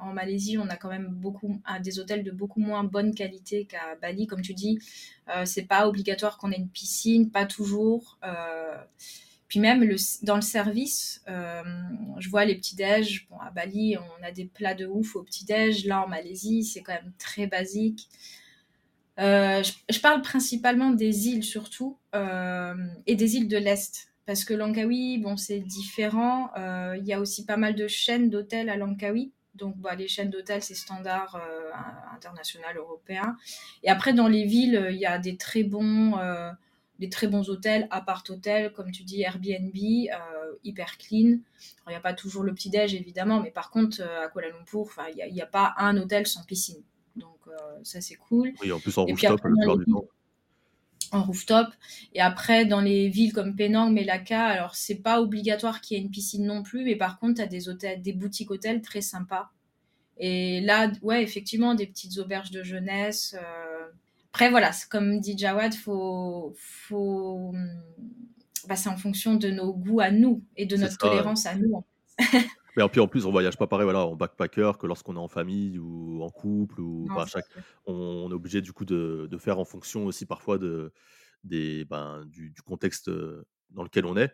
en 0.00 0.12
Malaisie, 0.12 0.58
on 0.58 0.68
a 0.68 0.76
quand 0.76 0.88
même 0.88 1.08
beaucoup, 1.08 1.60
des 1.80 2.00
hôtels 2.00 2.24
de 2.24 2.30
beaucoup 2.30 2.60
moins 2.60 2.84
bonne 2.84 3.14
qualité 3.14 3.66
qu'à 3.66 3.96
Bali. 4.00 4.26
Comme 4.26 4.42
tu 4.42 4.54
dis, 4.54 4.78
c'est 5.44 5.66
pas 5.66 5.86
obligatoire 5.86 6.38
qu'on 6.38 6.50
ait 6.50 6.56
une 6.56 6.70
piscine, 6.70 7.30
pas 7.30 7.46
toujours. 7.46 8.18
Puis 9.48 9.60
même 9.60 9.82
dans 10.22 10.36
le 10.36 10.42
service, 10.42 11.22
euh, 11.26 11.62
je 12.18 12.28
vois 12.28 12.44
les 12.44 12.54
petits-déj. 12.54 13.26
Bon, 13.30 13.38
à 13.40 13.50
Bali, 13.50 13.96
on 13.96 14.22
a 14.22 14.30
des 14.30 14.44
plats 14.44 14.74
de 14.74 14.86
ouf 14.86 15.16
au 15.16 15.22
petit-déj. 15.22 15.86
Là, 15.86 16.04
en 16.04 16.08
Malaisie, 16.08 16.64
c'est 16.64 16.82
quand 16.82 16.92
même 16.92 17.12
très 17.18 17.46
basique. 17.46 18.08
Euh, 19.18 19.62
je, 19.90 20.00
parle 20.00 20.20
principalement 20.20 20.90
des 20.90 21.28
îles 21.28 21.42
surtout, 21.42 21.98
euh, 22.14 22.74
et 23.06 23.16
des 23.16 23.36
îles 23.36 23.48
de 23.48 23.56
l'Est. 23.56 24.08
Parce 24.26 24.44
que 24.44 24.52
Langkawi, 24.52 25.16
bon, 25.18 25.38
c'est 25.38 25.60
différent. 25.60 26.50
Il 26.94 27.06
y 27.06 27.14
a 27.14 27.20
aussi 27.20 27.46
pas 27.46 27.56
mal 27.56 27.74
de 27.74 27.88
chaînes 27.88 28.28
d'hôtels 28.28 28.68
à 28.68 28.76
Langkawi. 28.76 29.32
Donc, 29.54 29.78
bah, 29.78 29.94
les 29.94 30.06
chaînes 30.06 30.28
d'hôtels, 30.28 30.62
c'est 30.62 30.74
standard 30.74 31.40
international, 32.14 32.76
européen. 32.76 33.38
Et 33.82 33.88
après, 33.88 34.12
dans 34.12 34.28
les 34.28 34.44
villes, 34.44 34.88
il 34.90 34.98
y 34.98 35.06
a 35.06 35.18
des 35.18 35.38
très 35.38 35.62
bons 35.62 36.12
des 36.98 37.08
très 37.08 37.28
bons 37.28 37.48
hôtels, 37.48 37.86
appart-hôtels, 37.90 38.72
comme 38.72 38.90
tu 38.90 39.04
dis, 39.04 39.22
Airbnb, 39.22 39.74
euh, 39.74 40.56
hyper 40.64 40.98
clean. 40.98 41.38
Il 41.86 41.90
n'y 41.90 41.94
a 41.94 42.00
pas 42.00 42.12
toujours 42.12 42.42
le 42.42 42.52
petit-déj, 42.52 42.94
évidemment, 42.94 43.40
mais 43.40 43.50
par 43.50 43.70
contre, 43.70 44.00
euh, 44.00 44.26
à 44.26 44.28
Kuala 44.28 44.48
Lumpur, 44.48 44.88
il 45.16 45.32
n'y 45.32 45.40
a, 45.40 45.46
pas 45.46 45.74
un 45.78 45.96
hôtel 45.96 46.26
sans 46.26 46.44
piscine. 46.44 46.82
Donc, 47.16 47.38
euh, 47.46 47.52
ça, 47.84 48.00
c'est 48.00 48.16
cool. 48.16 48.52
Oui, 48.60 48.72
en 48.72 48.80
plus, 48.80 48.96
en 48.98 49.04
rooftop, 49.04 49.40
du 49.78 49.92
temps. 49.92 50.04
En 51.12 51.22
rooftop. 51.22 51.68
Et 52.14 52.20
après, 52.20 52.66
dans 52.66 52.80
les 52.80 53.08
villes 53.08 53.32
comme 53.32 53.54
Penang, 53.54 53.92
Melaka, 53.92 54.46
alors, 54.46 54.74
c'est 54.74 54.96
pas 54.96 55.20
obligatoire 55.20 55.80
qu'il 55.80 55.96
y 55.96 56.00
ait 56.00 56.04
une 56.04 56.10
piscine 56.10 56.44
non 56.44 56.62
plus, 56.62 56.84
mais 56.84 56.96
par 56.96 57.18
contre, 57.18 57.34
tu 57.34 57.42
as 57.42 57.46
des, 57.46 57.68
hôtels, 57.68 58.02
des 58.02 58.12
boutiques 58.12 58.50
hôtels 58.50 58.82
très 58.82 59.00
sympas. 59.00 59.50
Et 60.18 60.60
là, 60.60 60.90
ouais, 61.02 61.22
effectivement, 61.22 61.74
des 61.74 61.86
petites 61.86 62.18
auberges 62.18 62.50
de 62.50 62.64
jeunesse. 62.64 63.36
Après, 64.38 64.50
voilà, 64.50 64.70
comme 64.88 65.18
dit 65.18 65.36
Jawad, 65.36 65.74
faut, 65.74 66.54
faut... 66.56 67.52
Bah, 68.68 68.76
c'est 68.76 68.88
en 68.88 68.96
fonction 68.96 69.34
de 69.34 69.48
nos 69.48 69.74
goûts 69.74 69.98
à 69.98 70.12
nous 70.12 70.44
et 70.56 70.64
de 70.64 70.76
notre 70.76 70.96
tolérance 70.96 71.44
à 71.44 71.56
nous. 71.56 71.84
Mais 72.76 72.88
puis 72.88 73.00
en 73.00 73.08
plus, 73.08 73.26
on 73.26 73.32
voyage 73.32 73.56
pas 73.56 73.66
pareil 73.66 73.82
voilà, 73.82 74.06
en 74.06 74.14
backpacker 74.14 74.78
que 74.78 74.86
lorsqu'on 74.86 75.16
est 75.16 75.18
en 75.18 75.26
famille 75.26 75.80
ou 75.80 76.22
en 76.22 76.30
couple. 76.30 76.80
Ou, 76.80 77.08
chaque, 77.26 77.46
on, 77.86 78.30
est 78.30 78.32
obligé 78.32 78.60
du 78.60 78.72
coup 78.72 78.84
de, 78.84 79.26
de, 79.28 79.38
faire 79.38 79.58
en 79.58 79.64
fonction 79.64 80.06
aussi 80.06 80.24
parfois 80.24 80.56
de, 80.56 80.92
des, 81.42 81.84
ben, 81.84 82.24
du, 82.26 82.54
contexte 82.64 83.08
euh, 83.08 83.44
dans 83.70 83.82
lequel 83.82 84.06
on 84.06 84.16
est. 84.16 84.32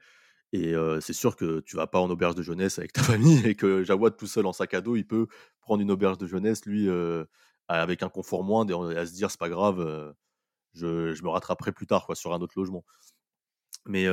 Et 0.52 0.74
euh, 0.74 1.00
c'est 1.00 1.14
sûr 1.14 1.34
que 1.34 1.61
tu 1.61 1.76
vas 1.76 1.86
pas 1.86 1.98
en 1.98 2.11
auberge 2.11 2.34
de 2.34 2.42
jeunesse 2.42 2.78
avec 2.78 2.92
ta 2.92 3.02
famille 3.02 3.40
et 3.46 3.55
que 3.55 3.82
Jawad 3.84 4.18
tout 4.18 4.26
seul 4.26 4.44
en 4.44 4.52
sac 4.52 4.74
à 4.74 4.82
dos, 4.82 4.96
il 4.96 5.07
peut 5.07 5.28
prendre 5.62 5.80
une 5.80 5.90
auberge 5.90 6.18
de 6.18 6.26
jeunesse, 6.26 6.66
lui, 6.66 6.90
euh, 6.90 7.24
avec 7.69 8.03
un 8.03 8.09
confort 8.09 8.45
moindre 8.45 8.93
et 8.93 8.99
à 8.99 9.07
se 9.07 9.12
dire 9.12 9.31
c'est 9.31 9.41
pas 9.41 9.49
grave, 9.49 10.15
je, 10.75 11.15
je, 11.15 11.23
me 11.23 11.29
rattraperai 11.29 11.73
plus 11.73 11.87
tard 11.87 12.07
quoi, 12.07 12.15
sur 12.15 12.35
un 12.35 12.41
autre 12.41 12.55
logement. 12.57 12.85
Mais 13.87 14.07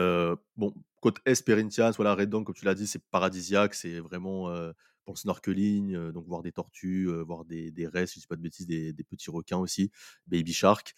bon, 0.57 0.73
côte 1.01 1.19
est, 1.25 1.43
Perhentian, 1.45 1.91
voilà, 1.91 2.15
Redon, 2.15 2.43
comme 2.43 2.55
tu 2.55 2.65
l'as 2.65 2.75
dit, 2.75 2.87
c'est 2.87 3.03
paradisiaque, 3.09 3.73
c'est 3.73 3.99
vraiment 3.99 4.49
euh, 4.49 4.71
pour 5.03 5.13
le 5.13 5.19
snorkeling, 5.19 5.95
euh, 5.95 6.11
donc 6.11 6.27
voir 6.27 6.41
des 6.41 6.51
tortues, 6.51 7.09
euh, 7.09 7.23
voir 7.23 7.45
des, 7.45 7.71
des 7.71 7.89
si 8.05 8.15
je 8.15 8.19
dis 8.21 8.27
pas 8.27 8.35
de 8.35 8.41
bêtises, 8.41 8.67
des, 8.67 8.93
petits 9.09 9.31
requins 9.31 9.57
aussi, 9.57 9.91
baby 10.27 10.53
shark. 10.53 10.93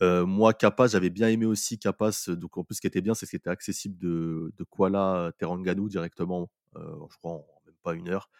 Euh, 0.00 0.26
moi, 0.26 0.54
Capas, 0.54 0.88
j'avais 0.88 1.10
bien 1.10 1.28
aimé 1.28 1.44
aussi 1.46 1.78
Capas. 1.78 2.28
Donc, 2.28 2.56
en 2.56 2.64
plus, 2.64 2.76
ce 2.76 2.80
qui 2.80 2.86
était 2.86 3.00
bien, 3.00 3.14
c'est 3.14 3.26
que 3.26 3.30
c'était 3.30 3.50
accessible 3.50 3.98
de, 3.98 4.52
de 4.56 4.64
Kuala 4.64 5.32
Terengganu 5.38 5.88
directement, 5.88 6.50
euh, 6.76 6.94
je 7.10 7.16
crois, 7.18 7.32
en 7.32 7.62
même 7.66 7.74
pas 7.82 7.94
une 7.94 8.08
heure. 8.08 8.30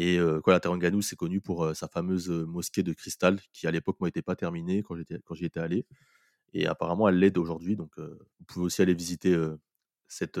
Et 0.00 0.16
euh, 0.20 0.40
Kuala 0.40 0.60
Terengganu, 0.60 1.02
c'est 1.02 1.16
connu 1.16 1.40
pour 1.40 1.64
euh, 1.64 1.74
sa 1.74 1.88
fameuse 1.88 2.30
euh, 2.30 2.46
mosquée 2.46 2.84
de 2.84 2.92
cristal, 2.92 3.40
qui 3.52 3.66
à 3.66 3.72
l'époque, 3.72 4.00
n'était 4.00 4.22
pas 4.22 4.36
terminée 4.36 4.84
quand 4.84 4.94
j'étais 4.94 5.18
quand 5.24 5.34
j'y 5.34 5.44
étais 5.44 5.58
allé. 5.58 5.86
Et 6.54 6.68
apparemment, 6.68 7.08
elle 7.08 7.18
l'aide 7.18 7.36
aujourd'hui. 7.36 7.74
Donc, 7.74 7.98
euh, 7.98 8.16
vous 8.38 8.44
pouvez 8.46 8.66
aussi 8.66 8.80
aller 8.80 8.94
visiter 8.94 9.36
cette, 10.06 10.40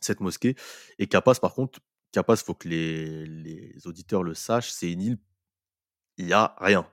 cette 0.00 0.20
mosquée. 0.20 0.56
Et 0.98 1.06
Capas, 1.06 1.36
par 1.36 1.54
contre, 1.54 1.78
Capas, 2.10 2.34
il 2.42 2.44
faut 2.44 2.54
que 2.54 2.68
les, 2.68 3.26
les 3.26 3.86
auditeurs 3.86 4.24
le 4.24 4.34
sachent, 4.34 4.72
c'est 4.72 4.90
une 4.90 5.02
île, 5.02 5.18
il 6.18 6.26
n'y 6.26 6.32
a 6.32 6.56
rien. 6.58 6.86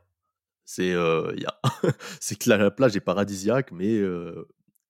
C'est 0.66 0.90
y 0.92 1.46
a 1.46 1.62
c'est 2.22 2.38
que 2.38 2.50
la 2.50 2.58
la 2.58 2.72
plage 2.72 2.96
est 2.96 3.02
paradisiaque, 3.02 3.72
mais 3.72 4.00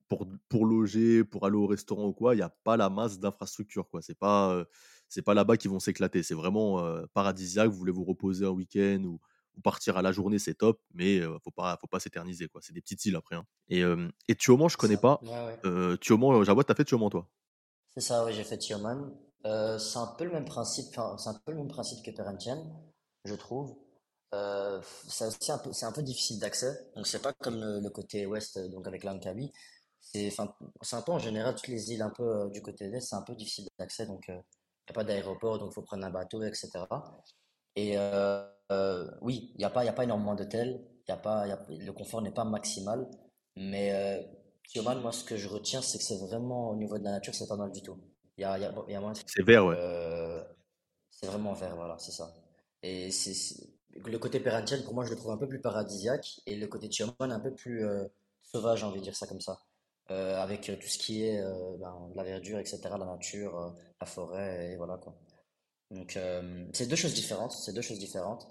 pour 0.09 0.27
pour 0.49 0.65
loger, 0.65 1.23
pour 1.23 1.45
aller 1.45 1.55
au 1.55 1.67
restaurant 1.67 2.07
ou 2.07 2.13
quoi, 2.13 2.35
il 2.35 2.39
y 2.39 2.43
a 2.43 2.49
pas 2.49 2.75
la 2.77 2.89
masse 2.89 3.19
d'infrastructures, 3.19 3.89
quoi. 3.89 4.01
C'est 4.01 4.17
pas, 4.19 4.65
c'est 5.11 5.21
pas 5.21 5.33
là-bas 5.33 5.57
qu'ils 5.57 5.71
vont 5.71 5.79
s'éclater. 5.79 6.23
C'est 6.23 6.33
vraiment, 6.35 6.83
paradisiaque. 7.13 7.69
Vous 7.69 7.77
voulez 7.77 7.91
vous 7.91 8.05
reposer 8.05 8.45
un 8.45 8.49
week-end 8.49 9.03
ou 9.05 9.19
ou 9.57 9.61
partir 9.61 9.97
à 9.97 10.01
la 10.01 10.11
journée, 10.11 10.39
c'est 10.39 10.53
top, 10.53 10.79
mais 10.93 11.19
heu, 11.19 11.37
faut 11.43 11.51
pas 11.51 11.77
faut 11.79 11.87
pas 11.87 11.99
s'éterniser, 11.99 12.47
quoi. 12.47 12.61
C'est 12.63 12.73
des 12.73 12.81
petites 12.81 13.03
îles 13.05 13.15
après, 13.15 13.35
hein. 13.35 13.45
Et 13.67 13.79
hem 13.79 14.11
et 14.27 14.35
Tioman, 14.35 14.69
je 14.69 14.77
connais 14.77 14.95
ça. 14.95 15.01
pas. 15.01 15.21
Ouais, 15.21 15.29
ouais. 15.29 15.59
Heu, 15.65 15.97
Tioman, 15.99 16.43
Jawad, 16.43 16.65
tu 16.65 16.71
as 16.71 16.75
fait 16.75 16.85
Tioman, 16.85 17.09
toi? 17.09 17.27
C'est 17.93 18.01
ça, 18.01 18.25
oui, 18.25 18.33
j'ai 18.33 18.43
fait 18.43 18.57
Tioman. 18.57 19.13
Euh, 19.45 19.77
c'est 19.79 19.97
un 19.97 20.07
peu 20.07 20.23
le 20.23 20.31
même 20.31 20.45
principe, 20.45 20.87
c'est 21.17 21.29
un 21.29 21.33
peu 21.45 21.51
le 21.51 21.57
même 21.57 21.67
principe 21.67 22.03
que 22.05 22.11
Perhentian, 22.11 22.63
je 23.25 23.35
trouve. 23.35 23.75
Euh, 24.33 24.81
c'est 25.07 25.25
aussi 25.25 25.51
un 25.51 25.57
peu, 25.57 25.73
c'est 25.73 25.85
un 25.85 25.91
peu 25.91 26.01
difficile 26.03 26.39
d'accès, 26.39 26.89
donc 26.95 27.05
c'est 27.05 27.21
pas 27.21 27.33
comme 27.33 27.59
le, 27.59 27.81
le 27.81 27.89
côté 27.89 28.25
ouest, 28.25 28.55
euh, 28.57 28.69
donc 28.69 28.87
avec 28.87 29.03
Langkawi. 29.03 29.51
C'est, 29.99 30.29
c'est 30.29 30.95
un 30.95 31.01
peu 31.01 31.11
en 31.11 31.19
général 31.19 31.55
toutes 31.55 31.67
les 31.67 31.91
îles 31.91 32.01
un 32.01 32.09
peu 32.11 32.23
euh, 32.23 32.49
du 32.49 32.61
côté 32.61 32.85
est, 32.85 33.01
c'est 33.01 33.15
un 33.15 33.23
peu 33.23 33.35
difficile 33.35 33.67
d'accès, 33.77 34.05
donc 34.05 34.31
n'y 34.91 34.97
a 34.97 35.03
pas 35.03 35.03
d'aéroport, 35.03 35.59
donc 35.59 35.71
il 35.71 35.75
faut 35.75 35.81
prendre 35.83 36.05
un 36.05 36.09
bateau, 36.11 36.41
etc. 36.43 37.19
Et 37.75 37.97
euh, 37.97 38.45
euh, 38.71 39.09
oui, 39.21 39.51
il 39.55 39.59
n'y 39.59 39.65
a 39.65 39.69
pas, 39.69 39.85
y 39.85 39.89
a 39.89 39.93
pas 39.93 40.03
énormément 40.03 40.35
d'hôtels, 40.35 40.81
il 41.07 41.09
y 41.11 41.13
a 41.13 41.17
pas, 41.17 41.45
il 41.47 41.49
y 41.49 41.53
a- 41.53 41.85
le 41.85 41.91
confort 41.93 42.21
n'est 42.21 42.31
pas 42.33 42.43
maximal, 42.45 43.07
mais 43.55 43.93
euh, 43.93 44.21
Tioman, 44.67 45.01
moi 45.01 45.11
ce 45.11 45.23
que 45.23 45.37
je 45.37 45.47
retiens, 45.49 45.81
c'est 45.81 45.97
que 45.97 46.03
c'est 46.03 46.17
vraiment 46.19 46.69
au 46.71 46.75
niveau 46.75 46.97
de 46.97 47.03
la 47.03 47.11
nature, 47.11 47.33
c'est 47.35 47.47
pas 47.47 47.57
mal 47.57 47.71
du 47.71 47.81
tout. 47.81 47.97
Y 48.37 48.43
a, 48.45 48.57
y 48.59 48.65
a, 48.65 48.73
y 48.89 48.95
a 48.95 49.01
C'est 49.25 49.43
vert, 49.43 49.65
ouais. 49.65 49.77
c'est 51.09 51.27
vraiment 51.27 51.53
vert, 51.53 51.75
voilà, 51.75 51.97
c'est 51.99 52.11
ça. 52.11 52.33
Et 52.83 53.11
c'est, 53.11 53.33
le 53.93 54.17
côté 54.19 54.39
Perhentian, 54.39 54.81
pour 54.83 54.93
moi, 54.93 55.05
je 55.05 55.11
le 55.11 55.15
trouve 55.15 55.31
un 55.31 55.37
peu 55.37 55.47
plus 55.47 55.61
paradisiaque, 55.61 56.41
et 56.45 56.55
le 56.55 56.67
côté 56.67 56.89
Tioman 56.89 57.31
un 57.31 57.39
peu 57.39 57.53
plus 57.53 57.85
euh, 57.85 58.05
sauvage, 58.41 58.79
j'ai 58.79 58.85
envie 58.85 58.99
de 58.99 59.03
dire 59.05 59.15
ça 59.15 59.27
comme 59.27 59.41
ça. 59.41 59.59
Euh, 60.09 60.41
avec 60.41 60.69
euh, 60.69 60.75
tout 60.75 60.87
ce 60.87 60.97
qui 60.97 61.23
est 61.23 61.39
euh, 61.39 61.77
ben, 61.79 61.95
la 62.15 62.23
verdure, 62.23 62.59
etc., 62.59 62.79
la 62.83 63.05
nature, 63.05 63.57
euh, 63.57 63.69
la 64.01 64.07
forêt, 64.07 64.71
et 64.71 64.75
voilà 64.75 64.97
quoi. 64.97 65.15
Donc, 65.89 66.17
euh, 66.17 66.65
c'est 66.73 66.87
deux 66.87 66.95
choses 66.95 67.13
différentes, 67.13 67.51
c'est 67.51 67.73
deux 67.73 67.81
choses 67.81 67.99
différentes. 67.99 68.49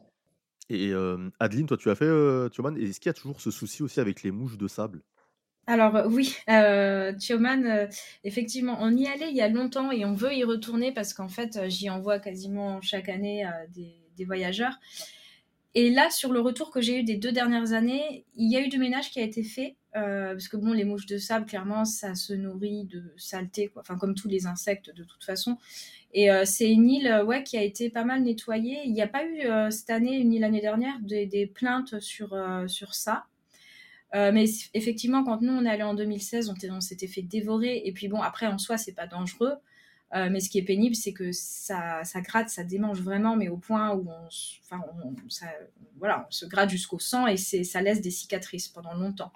Et 0.70 0.92
Adeline, 1.40 1.66
toi, 1.66 1.76
tu 1.76 1.90
as 1.90 1.96
fait? 1.96 2.06
Et 2.06 2.84
est-ce 2.84 3.00
qu'il 3.00 3.08
y 3.08 3.10
a 3.10 3.14
toujours 3.14 3.40
ce 3.40 3.50
souci 3.50 3.82
aussi 3.82 3.98
avec 3.98 4.22
les 4.22 4.30
mouches 4.30 4.56
de 4.56 4.68
sable? 4.68 5.02
Alors 5.66 5.94
euh, 5.94 6.08
oui, 6.08 6.36
euh, 6.48 7.12
euh, 7.30 7.86
effectivement, 8.24 8.76
on 8.80 8.96
y 8.96 9.06
allait 9.06 9.30
il 9.30 9.36
y 9.36 9.40
a 9.40 9.48
longtemps 9.48 9.92
et 9.92 10.04
on 10.04 10.14
veut 10.14 10.34
y 10.34 10.42
retourner 10.42 10.92
parce 10.92 11.14
qu'en 11.14 11.28
fait, 11.28 11.56
euh, 11.56 11.68
j'y 11.68 11.88
envoie 11.90 12.18
quasiment 12.18 12.80
chaque 12.80 13.08
année 13.08 13.46
euh, 13.46 13.50
des, 13.68 13.94
des 14.16 14.24
voyageurs. 14.24 14.74
Et 15.74 15.90
là, 15.90 16.10
sur 16.10 16.32
le 16.32 16.40
retour 16.40 16.72
que 16.72 16.80
j'ai 16.80 16.98
eu 16.98 17.04
des 17.04 17.16
deux 17.16 17.30
dernières 17.30 17.72
années, 17.72 18.24
il 18.34 18.50
y 18.50 18.56
a 18.56 18.60
eu 18.60 18.68
du 18.68 18.78
ménage 18.78 19.10
qui 19.10 19.20
a 19.20 19.22
été 19.22 19.44
fait. 19.44 19.76
Euh, 19.96 20.32
parce 20.32 20.48
que 20.48 20.56
bon, 20.56 20.72
les 20.72 20.84
mouches 20.84 21.06
de 21.06 21.18
sable, 21.18 21.46
clairement, 21.46 21.84
ça 21.84 22.14
se 22.14 22.32
nourrit 22.32 22.84
de 22.84 23.12
saleté. 23.16 23.70
Enfin, 23.76 23.96
comme 23.96 24.14
tous 24.14 24.28
les 24.28 24.46
insectes 24.46 24.94
de 24.94 25.02
toute 25.04 25.24
façon. 25.24 25.58
Et 26.12 26.30
euh, 26.30 26.44
c'est 26.44 26.70
une 26.70 26.88
île, 26.88 27.08
euh, 27.08 27.24
ouais, 27.24 27.42
qui 27.42 27.56
a 27.56 27.62
été 27.62 27.90
pas 27.90 28.04
mal 28.04 28.22
nettoyée. 28.22 28.80
Il 28.84 28.92
n'y 28.92 29.02
a 29.02 29.08
pas 29.08 29.24
eu 29.24 29.42
cette 29.70 29.90
année, 29.90 30.22
ni 30.24 30.38
l'année 30.38 30.60
dernière, 30.60 30.98
des, 31.00 31.50
plaintes 31.52 31.98
sur, 32.00 32.36
sur 32.66 32.94
ça. 32.94 33.26
Mais 34.12 34.44
effectivement, 34.74 35.22
quand 35.22 35.40
nous 35.40 35.52
on 35.52 35.64
est 35.64 35.70
allé 35.70 35.84
en 35.84 35.94
2016, 35.94 36.52
on, 36.70 36.80
s'était 36.80 37.06
fait 37.06 37.22
dévorer. 37.22 37.82
Et 37.84 37.92
puis 37.92 38.08
bon, 38.08 38.20
après 38.20 38.46
en 38.46 38.58
soi, 38.58 38.76
c'est 38.76 38.94
pas 38.94 39.06
dangereux. 39.06 39.54
Mais 40.12 40.40
ce 40.40 40.50
qui 40.50 40.58
est 40.58 40.64
pénible, 40.64 40.96
c'est 40.96 41.12
que 41.12 41.30
ça, 41.32 42.02
gratte, 42.16 42.48
ça 42.48 42.64
démange 42.64 43.00
vraiment, 43.00 43.36
mais 43.36 43.48
au 43.48 43.56
point 43.56 43.94
où 43.94 44.08
on, 44.08 44.26
enfin, 44.64 44.82
on, 45.04 45.14
voilà, 45.98 46.26
on 46.28 46.30
se 46.32 46.46
gratte 46.46 46.70
jusqu'au 46.70 46.98
sang 46.98 47.28
et 47.28 47.36
ça 47.36 47.80
laisse 47.80 48.00
des 48.00 48.10
cicatrices 48.10 48.66
pendant 48.66 48.94
longtemps. 48.94 49.32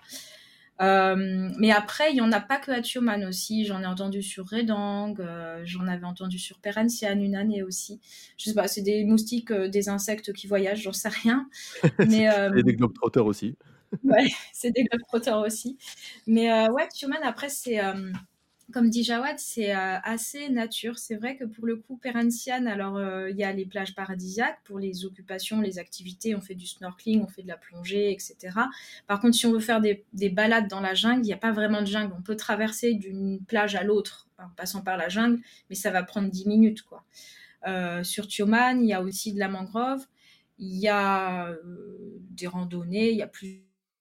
Euh, 0.80 1.50
mais 1.58 1.70
après, 1.70 2.10
il 2.10 2.16
y 2.16 2.20
en 2.20 2.32
a 2.32 2.40
pas 2.40 2.58
que 2.58 2.72
à 2.72 2.80
Tioman 2.80 3.24
aussi. 3.24 3.64
J'en 3.64 3.82
ai 3.82 3.86
entendu 3.86 4.22
sur 4.22 4.48
Redang, 4.48 5.14
euh, 5.20 5.62
j'en 5.64 5.86
avais 5.86 6.04
entendu 6.04 6.38
sur 6.38 6.58
Perhentian 6.58 7.18
une 7.18 7.36
année 7.36 7.62
aussi. 7.62 8.00
Je 8.36 8.46
sais 8.46 8.54
pas, 8.54 8.66
c'est 8.66 8.82
des 8.82 9.04
moustiques, 9.04 9.50
euh, 9.50 9.68
des 9.68 9.88
insectes 9.88 10.32
qui 10.32 10.46
voyagent, 10.46 10.82
j'en 10.82 10.92
sais 10.92 11.08
rien. 11.08 11.48
Mais 12.08 12.28
et 12.56 12.62
des 12.62 12.74
globetrotters 12.74 13.26
aussi. 13.26 13.56
Ouais, 14.02 14.26
c'est 14.52 14.72
des 14.72 14.82
globetrotters 14.82 15.38
aussi. 15.38 15.78
Mais 16.26 16.50
ouais, 16.68 16.88
Tuman, 16.92 17.20
après, 17.22 17.48
c'est, 17.48 17.78
comme 18.72 18.90
dit 18.90 19.04
Jawad, 19.04 19.38
c'est 19.38 19.74
euh, 19.74 19.98
assez 20.02 20.48
nature. 20.48 20.98
C'est 20.98 21.16
vrai 21.16 21.36
que 21.36 21.44
pour 21.44 21.66
le 21.66 21.76
coup, 21.76 21.96
Perhentian, 21.96 22.66
alors 22.66 22.96
euh, 22.96 23.30
il 23.30 23.36
y 23.36 23.44
a 23.44 23.52
les 23.52 23.66
plages 23.66 23.94
paradisiaques 23.94 24.60
pour 24.64 24.78
les 24.78 25.04
occupations, 25.04 25.60
les 25.60 25.78
activités. 25.78 26.34
On 26.34 26.40
fait 26.40 26.54
du 26.54 26.66
snorkeling, 26.66 27.22
on 27.22 27.28
fait 27.28 27.42
de 27.42 27.48
la 27.48 27.56
plongée, 27.56 28.12
etc. 28.12 28.36
Par 29.06 29.20
contre, 29.20 29.36
si 29.36 29.46
on 29.46 29.52
veut 29.52 29.60
faire 29.60 29.80
des, 29.80 30.04
des 30.12 30.30
balades 30.30 30.68
dans 30.68 30.80
la 30.80 30.94
jungle, 30.94 31.20
il 31.20 31.26
n'y 31.26 31.32
a 31.32 31.38
pas 31.38 31.52
vraiment 31.52 31.82
de 31.82 31.86
jungle. 31.86 32.14
On 32.18 32.22
peut 32.22 32.36
traverser 32.36 32.94
d'une 32.94 33.40
plage 33.44 33.74
à 33.74 33.84
l'autre 33.84 34.28
en 34.38 34.48
passant 34.56 34.82
par 34.82 34.96
la 34.96 35.08
jungle, 35.08 35.40
mais 35.68 35.76
ça 35.76 35.90
va 35.90 36.02
prendre 36.02 36.30
10 36.30 36.46
minutes, 36.46 36.82
quoi. 36.82 37.04
Euh, 37.66 38.04
sur 38.04 38.28
Tioman, 38.28 38.80
il 38.82 38.88
y 38.88 38.92
a 38.92 39.02
aussi 39.02 39.32
de 39.32 39.38
la 39.38 39.48
mangrove. 39.48 40.06
Il 40.58 40.76
y 40.76 40.88
a 40.88 41.54
des 42.30 42.46
randonnées, 42.46 43.10
il 43.10 43.16
y 43.16 43.22
a 43.22 43.26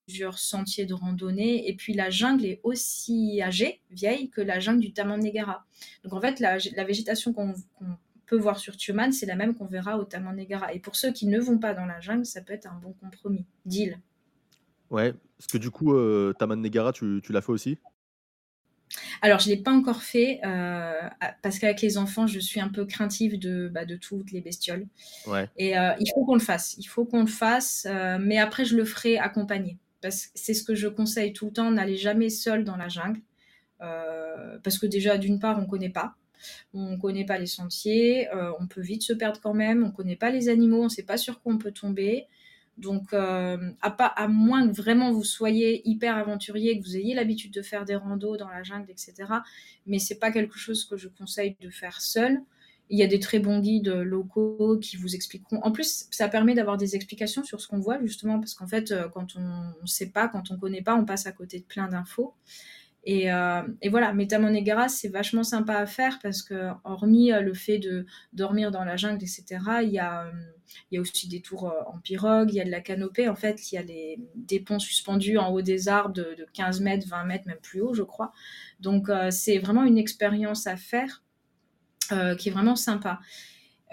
plusieurs 0.06 0.38
sentiers 0.38 0.86
de 0.86 0.94
randonnée. 0.94 1.70
Et 1.70 1.76
puis 1.76 1.94
la 1.94 2.10
jungle 2.10 2.46
est 2.46 2.60
aussi 2.64 3.42
âgée, 3.42 3.82
vieille, 3.92 4.30
que 4.30 4.42
la 4.42 4.60
jungle 4.60 4.82
du 4.82 4.94
Taman-Negara. 4.94 5.66
Donc 6.04 6.14
en 6.14 6.22
fait, 6.22 6.40
la, 6.40 6.58
la 6.76 6.84
végétation 6.84 7.34
qu'on 7.34 7.54
peut 8.26 8.38
voir 8.38 8.60
sur 8.60 8.78
Tioman, 8.78 9.12
c'est 9.12 9.26
la 9.26 9.36
même 9.36 9.56
qu'on 9.56 9.66
verra 9.66 9.98
au 9.98 10.04
Taman-Negara. 10.04 10.74
Et 10.74 10.80
pour 10.80 10.96
ceux 10.96 11.12
qui 11.12 11.28
ne 11.28 11.40
vont 11.40 11.58
pas 11.58 11.74
dans 11.74 11.86
la 11.86 12.00
jungle, 12.00 12.26
ça 12.26 12.42
peut 12.42 12.54
être 12.54 12.68
un 12.68 12.80
bon 12.80 12.94
compromis. 12.94 13.46
Deal. 13.66 14.00
Ouais, 14.90 15.14
parce 15.38 15.48
que 15.48 15.58
du 15.58 15.72
coup, 15.72 15.94
heu, 15.94 16.34
Taman 16.38 16.62
Negara, 16.62 16.94
tu 16.94 17.20
tu 17.24 17.34
l'as 17.34 17.42
fait 17.42 17.52
aussi? 17.52 17.78
Alors, 19.22 19.40
je 19.40 19.50
ne 19.50 19.56
l'ai 19.56 19.62
pas 19.62 19.72
encore 19.72 20.04
fait 20.04 20.40
euh, 20.46 21.02
parce 21.42 21.58
qu'avec 21.58 21.82
les 21.82 21.98
enfants, 21.98 22.28
je 22.28 22.40
suis 22.40 22.60
un 22.60 22.70
peu 22.70 22.86
craintive 22.86 23.40
de, 23.40 23.68
bah, 23.74 23.86
de 23.86 23.96
toutes 23.96 24.32
les 24.32 24.42
bestioles. 24.42 24.86
Ouais. 25.26 25.50
Et 25.58 25.78
euh, 25.78 25.94
il 26.00 26.12
faut 26.14 26.26
qu'on 26.26 26.36
le 26.36 26.40
fasse. 26.42 26.76
Il 26.78 26.84
faut 26.84 27.06
qu'on 27.06 27.22
le 27.22 27.28
fasse. 27.28 27.88
euh, 27.90 28.20
mais 28.22 28.38
après, 28.38 28.66
je 28.66 28.76
le 28.76 28.86
ferai 28.86 29.18
accompagné. 29.18 29.80
Parce 30.04 30.28
que 30.28 30.32
c'est 30.36 30.54
ce 30.54 30.64
que 30.64 30.76
je 30.76 30.88
conseille 30.88 31.34
tout 31.34 31.46
le 31.48 31.54
temps. 31.54 31.72
N'allez 31.72 31.98
jamais 31.98 32.30
seul 32.30 32.66
dans 32.66 32.76
la 32.76 32.90
jungle. 32.90 33.22
Euh, 33.82 34.60
parce 34.62 34.78
que 34.78 34.86
déjà, 34.86 35.18
d'une 35.18 35.40
part, 35.40 35.58
on 35.58 35.62
ne 35.62 35.68
connaît 35.68 35.90
pas. 35.90 36.16
On 36.74 36.92
ne 36.92 36.98
connaît 36.98 37.26
pas 37.26 37.38
les 37.40 37.48
sentiers. 37.48 38.30
euh, 38.34 38.52
on 38.60 38.68
peut 38.68 38.82
vite 38.82 39.02
se 39.02 39.14
perdre 39.14 39.40
quand 39.42 39.54
même. 39.54 39.82
On 39.84 39.88
ne 39.88 39.92
connaît 39.94 40.18
pas 40.18 40.30
les 40.30 40.50
animaux. 40.50 40.82
On 40.82 40.86
ne 40.86 40.90
sait 40.90 41.04
pas 41.04 41.18
sur 41.18 41.42
quoi 41.42 41.54
on 41.54 41.58
peut 41.58 41.72
tomber. 41.72 42.28
Donc, 42.78 43.14
euh, 43.14 43.72
à, 43.82 44.28
moins 44.28 44.68
que 44.68 44.76
vraiment 44.76 45.12
vous 45.12 45.24
soyez 45.24 45.88
hyper 45.88 46.18
aventurier, 46.18 46.78
que 46.80 46.84
vous 46.84 46.98
ayez 46.98 47.14
l'habitude 47.14 47.54
de 47.54 47.62
faire 47.62 47.86
des 47.86 47.96
randos 47.96 48.36
dans 48.36 48.50
la 48.50 48.64
jungle, 48.64 48.90
etc. 48.92 49.14
Mais 49.86 50.00
c'est 50.00 50.20
pas 50.20 50.32
quelque 50.32 50.58
chose 50.58 50.84
que 50.84 50.98
je 50.98 51.08
conseille 51.08 51.56
de 51.62 51.70
faire 51.70 52.02
seul. 52.02 52.42
Il 52.90 53.00
y 53.00 53.04
a 53.04 53.08
des 53.08 53.20
très 53.20 53.40
bons 53.40 53.60
guides 53.60 53.90
locaux 53.90 54.78
qui 54.80 54.98
vous 54.98 55.16
expliqueront. 55.16 55.60
En 55.64 55.72
plus, 55.72 56.08
ça 56.12 56.28
permet 56.28 56.54
d'avoir 56.54 56.78
des 56.78 56.96
explications 56.96 57.44
sur 57.44 57.62
ce 57.62 57.68
qu'on 57.68 57.80
voit, 57.80 58.00
justement, 58.02 58.40
parce 58.40 58.54
qu'en 58.54 58.68
fait, 58.68 58.92
euh, 58.92 59.08
quand 59.10 59.36
on 59.36 59.42
ne 59.82 59.88
sait 59.88 60.10
pas, 60.10 60.28
quand 60.28 60.52
on 60.52 60.56
ne 60.56 60.60
connaît 60.60 60.82
pas, 60.82 60.96
on 60.96 61.06
passe 61.06 61.26
à 61.26 61.32
côté 61.32 61.60
de 61.60 61.66
plein 61.66 61.88
d'infos. 61.88 62.36
Et, 63.06 63.32
euh, 63.32 63.64
et, 63.82 63.90
voilà, 63.90 64.14
Metamonegara, 64.14 64.88
c'est 64.88 65.10
vachement 65.10 65.44
sympa 65.44 65.76
à 65.76 65.86
faire 65.86 66.20
parce 66.22 66.42
que, 66.42 66.70
hormis 66.86 67.32
le 67.32 67.54
fait 67.54 67.78
de 67.78 68.06
dormir 68.32 68.72
dans 68.72 68.86
la 68.86 68.96
jungle, 68.96 69.24
etc., 69.24 69.46
il 69.84 69.90
y 69.90 70.00
a, 70.00 70.32
il 70.90 70.96
y 70.96 70.98
a 70.98 71.02
aussi 71.02 71.28
des 71.28 71.42
tours 71.42 71.74
en 71.88 72.00
pirogue, 72.00 72.50
il 72.52 72.56
y 72.56 72.62
a 72.62 72.66
de 72.66 72.72
la 72.72 72.80
canopée. 72.82 73.28
En 73.28 73.36
fait, 73.36 73.72
il 73.72 73.76
y 73.76 73.78
a 73.78 73.84
des 73.84 74.60
ponts 74.62 74.80
suspendus 74.80 75.38
en 75.38 75.50
haut 75.52 75.62
des 75.62 75.90
arbres 75.90 76.14
de, 76.14 76.36
de 76.38 76.48
15 76.54 76.82
mètres, 76.82 77.08
20 77.08 77.26
mètres, 77.26 77.48
même 77.48 77.60
plus 77.62 77.82
haut, 77.82 77.94
je 77.94 78.04
crois. 78.04 78.32
Donc, 78.80 79.10
euh, 79.10 79.32
c'est 79.32 79.60
vraiment 79.60 79.84
une 79.84 79.98
expérience 79.98 80.68
à 80.68 80.78
faire 80.78 81.23
euh, 82.14 82.36
qui 82.36 82.50
est 82.50 82.52
vraiment 82.52 82.76
sympa. 82.76 83.20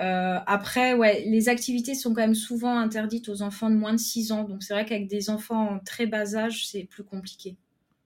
Euh, 0.00 0.38
après, 0.46 0.94
ouais, 0.94 1.24
les 1.26 1.48
activités 1.48 1.94
sont 1.94 2.14
quand 2.14 2.22
même 2.22 2.34
souvent 2.34 2.78
interdites 2.78 3.28
aux 3.28 3.42
enfants 3.42 3.68
de 3.68 3.74
moins 3.74 3.92
de 3.92 3.98
6 3.98 4.32
ans. 4.32 4.44
Donc, 4.44 4.62
c'est 4.62 4.72
vrai 4.72 4.86
qu'avec 4.86 5.08
des 5.08 5.28
enfants 5.28 5.74
en 5.74 5.78
très 5.78 6.06
bas 6.06 6.36
âge, 6.36 6.66
c'est 6.68 6.84
plus 6.84 7.04
compliqué. 7.04 7.56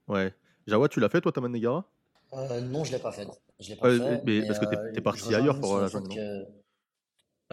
Ouais. 0.07 0.33
Jawad, 0.67 0.91
tu 0.91 0.99
l'as 0.99 1.09
fait 1.09 1.21
toi, 1.21 1.31
Taman 1.31 1.51
Negara? 1.51 1.85
Euh, 2.33 2.61
non, 2.61 2.83
je 2.83 2.91
l'ai 2.91 2.99
pas 2.99 3.11
fait. 3.11 3.27
Je 3.59 3.69
l'ai 3.69 3.75
pas 3.75 3.89
fait, 3.89 4.21
mais 4.25 4.39
mais 4.41 4.47
parce 4.47 4.59
que 4.59 4.65
tu 4.65 4.75
euh, 4.75 4.91
es 4.91 4.95
je 4.95 4.99
parti 4.99 5.33
ailleurs 5.33 5.59
pour, 5.59 5.79
la 5.79 5.87
jungle, 5.87 6.13
que 6.13 6.45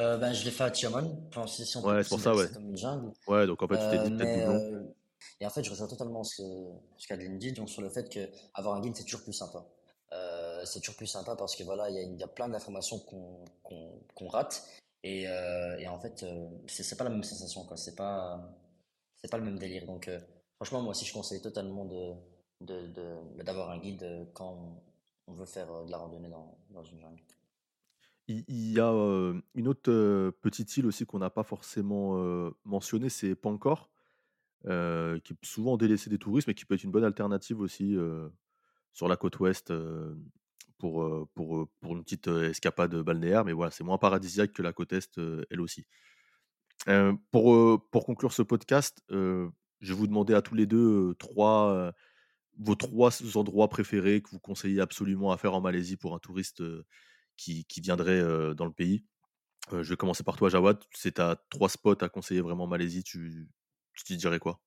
euh, 0.00 0.16
ben, 0.16 0.32
je 0.32 0.44
l'ai 0.44 0.50
fait 0.50 0.64
à 0.64 0.70
Tiaman. 0.70 1.28
Enfin, 1.28 1.46
si 1.46 1.62
Ouais, 1.78 2.02
c'est 2.02 2.08
pour 2.08 2.20
ça, 2.20 2.34
ouais. 2.34 2.46
Ouais, 3.28 3.46
donc 3.46 3.62
en 3.62 3.68
fait, 3.68 3.78
tu 3.78 3.88
t'es 3.90 3.98
dit 3.98 4.10
peut-être 4.16 4.38
doublon. 4.38 4.56
euh, 4.56 4.94
et 5.40 5.46
en 5.46 5.50
fait, 5.50 5.62
je 5.62 5.70
rejoins 5.70 5.86
totalement 5.86 6.24
ce 6.24 6.42
ce 6.96 7.06
qu'Adeline 7.06 7.38
dit, 7.38 7.52
donc 7.52 7.68
sur 7.68 7.82
le 7.82 7.90
fait 7.90 8.12
que 8.12 8.28
avoir 8.54 8.76
un 8.76 8.80
guide 8.80 8.96
c'est 8.96 9.04
toujours 9.04 9.22
plus 9.22 9.32
sympa. 9.32 9.64
Euh, 10.62 10.66
c'est 10.66 10.80
toujours 10.80 10.96
plus 10.96 11.06
sympa 11.06 11.36
parce 11.36 11.56
que 11.56 11.64
voilà, 11.64 11.90
il 11.90 12.14
y 12.14 12.16
y 12.18 12.22
a 12.22 12.28
plein 12.28 12.48
d'informations 12.48 12.98
qu'on 13.00 13.44
qu'on 13.62 14.00
qu'on 14.14 14.28
rate 14.28 14.66
et, 15.04 15.26
euh, 15.28 15.78
et 15.78 15.88
en 15.88 15.98
fait, 15.98 16.22
euh, 16.22 16.48
c'est 16.66 16.96
pas 16.96 17.04
la 17.04 17.10
même 17.10 17.24
sensation 17.24 17.64
quoi. 17.66 17.76
C'est 17.76 17.96
pas 17.96 18.40
c'est 19.16 19.30
pas 19.30 19.38
le 19.38 19.44
même 19.44 19.58
délire. 19.58 19.86
Donc 19.86 20.08
euh, 20.08 20.20
franchement, 20.56 20.82
moi 20.82 20.90
aussi, 20.92 21.04
je 21.04 21.12
conseille 21.12 21.42
totalement 21.42 21.84
de 21.84 22.14
de- 22.60 23.42
d'avoir 23.42 23.70
un 23.70 23.78
guide 23.78 24.02
euh, 24.04 24.24
quand 24.34 24.80
on 25.26 25.32
veut 25.34 25.46
faire 25.46 25.70
euh, 25.72 25.84
de 25.84 25.90
la 25.90 25.98
randonnée 25.98 26.28
dans 26.70 26.84
une 26.84 27.00
jungle. 27.00 27.20
Il 28.28 28.72
y 28.72 28.78
a, 28.80 28.88
une 29.54 29.68
autre, 29.68 29.90
heu, 29.90 30.32
petite 30.40 30.76
île 30.76 30.86
aussi 30.86 31.04
qu'on 31.04 31.18
n'a 31.18 31.28
pas 31.28 31.42
forcément, 31.42 32.16
heu, 32.18 32.54
mentionnée, 32.64 33.08
c'est 33.08 33.34
Pankor, 33.34 33.90
heu, 34.66 35.20
qui 35.24 35.32
est 35.34 35.36
souvent 35.44 35.76
délaissée 35.76 36.08
des 36.08 36.18
touristes, 36.18 36.46
mais 36.48 36.54
qui 36.54 36.64
peut 36.64 36.74
être 36.76 36.84
une 36.84 36.92
bonne 36.92 37.04
alternative 37.04 37.60
aussi, 37.60 37.96
sur 38.92 39.08
la 39.08 39.16
côte 39.16 39.40
ouest, 39.40 39.72
pour, 40.82 41.28
pour, 41.34 41.68
une 41.94 42.02
petite, 42.02 42.26
escapade, 42.26 42.94
balnéaire. 42.96 43.44
Mais 43.44 43.52
voilà, 43.52 43.70
c'est 43.70 43.84
moins 43.84 43.98
paradisiaque 43.98 44.52
que 44.52 44.62
la 44.62 44.72
côte 44.72 44.92
est, 44.92 45.20
elle 45.50 45.60
aussi. 45.60 45.86
Pour, 47.30 47.88
pour 47.90 48.04
conclure 48.04 48.32
ce 48.32 48.42
podcast, 48.42 48.98
je 49.08 49.48
vais 49.80 49.94
vous 49.94 50.08
demander 50.08 50.34
à 50.34 50.42
tous 50.42 50.56
les 50.56 50.66
2 50.66 51.10
heu, 51.10 51.14
3, 51.14 51.72
heu, 51.72 51.92
vos 52.58 52.74
3 52.74 53.10
s 53.10 53.36
endroits 53.36 53.68
préférés 53.68 54.22
que 54.22 54.30
vous 54.30 54.40
conseillez 54.40 54.80
absolument 54.80 55.30
à 55.30 55.36
faire 55.36 55.54
en 55.54 55.60
Malaisie 55.60 55.96
pour 55.96 56.14
un 56.14 56.18
touriste, 56.18 56.62
qui 57.36 57.64
qui 57.66 57.80
viendrait, 57.80 58.20
dans 58.56 58.66
le 58.66 58.72
pays. 58.72 59.04
Je 59.70 59.88
vais 59.88 59.96
commencer 59.96 60.24
par 60.24 60.36
toi, 60.36 60.48
Jawad. 60.48 60.82
C'est 60.92 61.14
tu 61.14 61.36
3 61.50 61.68
spots 61.68 62.02
à 62.02 62.08
conseiller 62.08 62.40
vraiment 62.40 62.64
en 62.64 62.68
Malaisie, 62.68 63.04
tu 63.04 63.48
tu 64.04 64.16
dirais 64.16 64.40
quoi? 64.40 64.60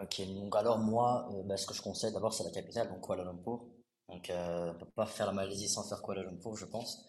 Ok, 0.00 0.22
donc 0.28 0.54
alors 0.54 0.78
moi, 0.78 1.28
bah, 1.44 1.56
ce 1.56 1.66
que 1.66 1.74
je 1.74 1.82
conseille 1.82 2.12
d'abord, 2.12 2.32
c'est 2.32 2.44
la 2.44 2.50
capitale, 2.50 2.88
donc 2.88 3.04
Kuala 3.04 3.24
Lumpur. 3.24 3.66
Donc 4.08 4.30
euh, 4.30 4.72
on 4.72 4.78
peut 4.78 4.90
pas 4.94 5.06
faire 5.06 5.26
la 5.26 5.32
Malaisie 5.32 5.68
sans 5.68 5.86
faire 5.88 6.02
Kuala 6.02 6.22
Lumpur, 6.22 6.56
je 6.56 6.64
pense. 6.64 7.04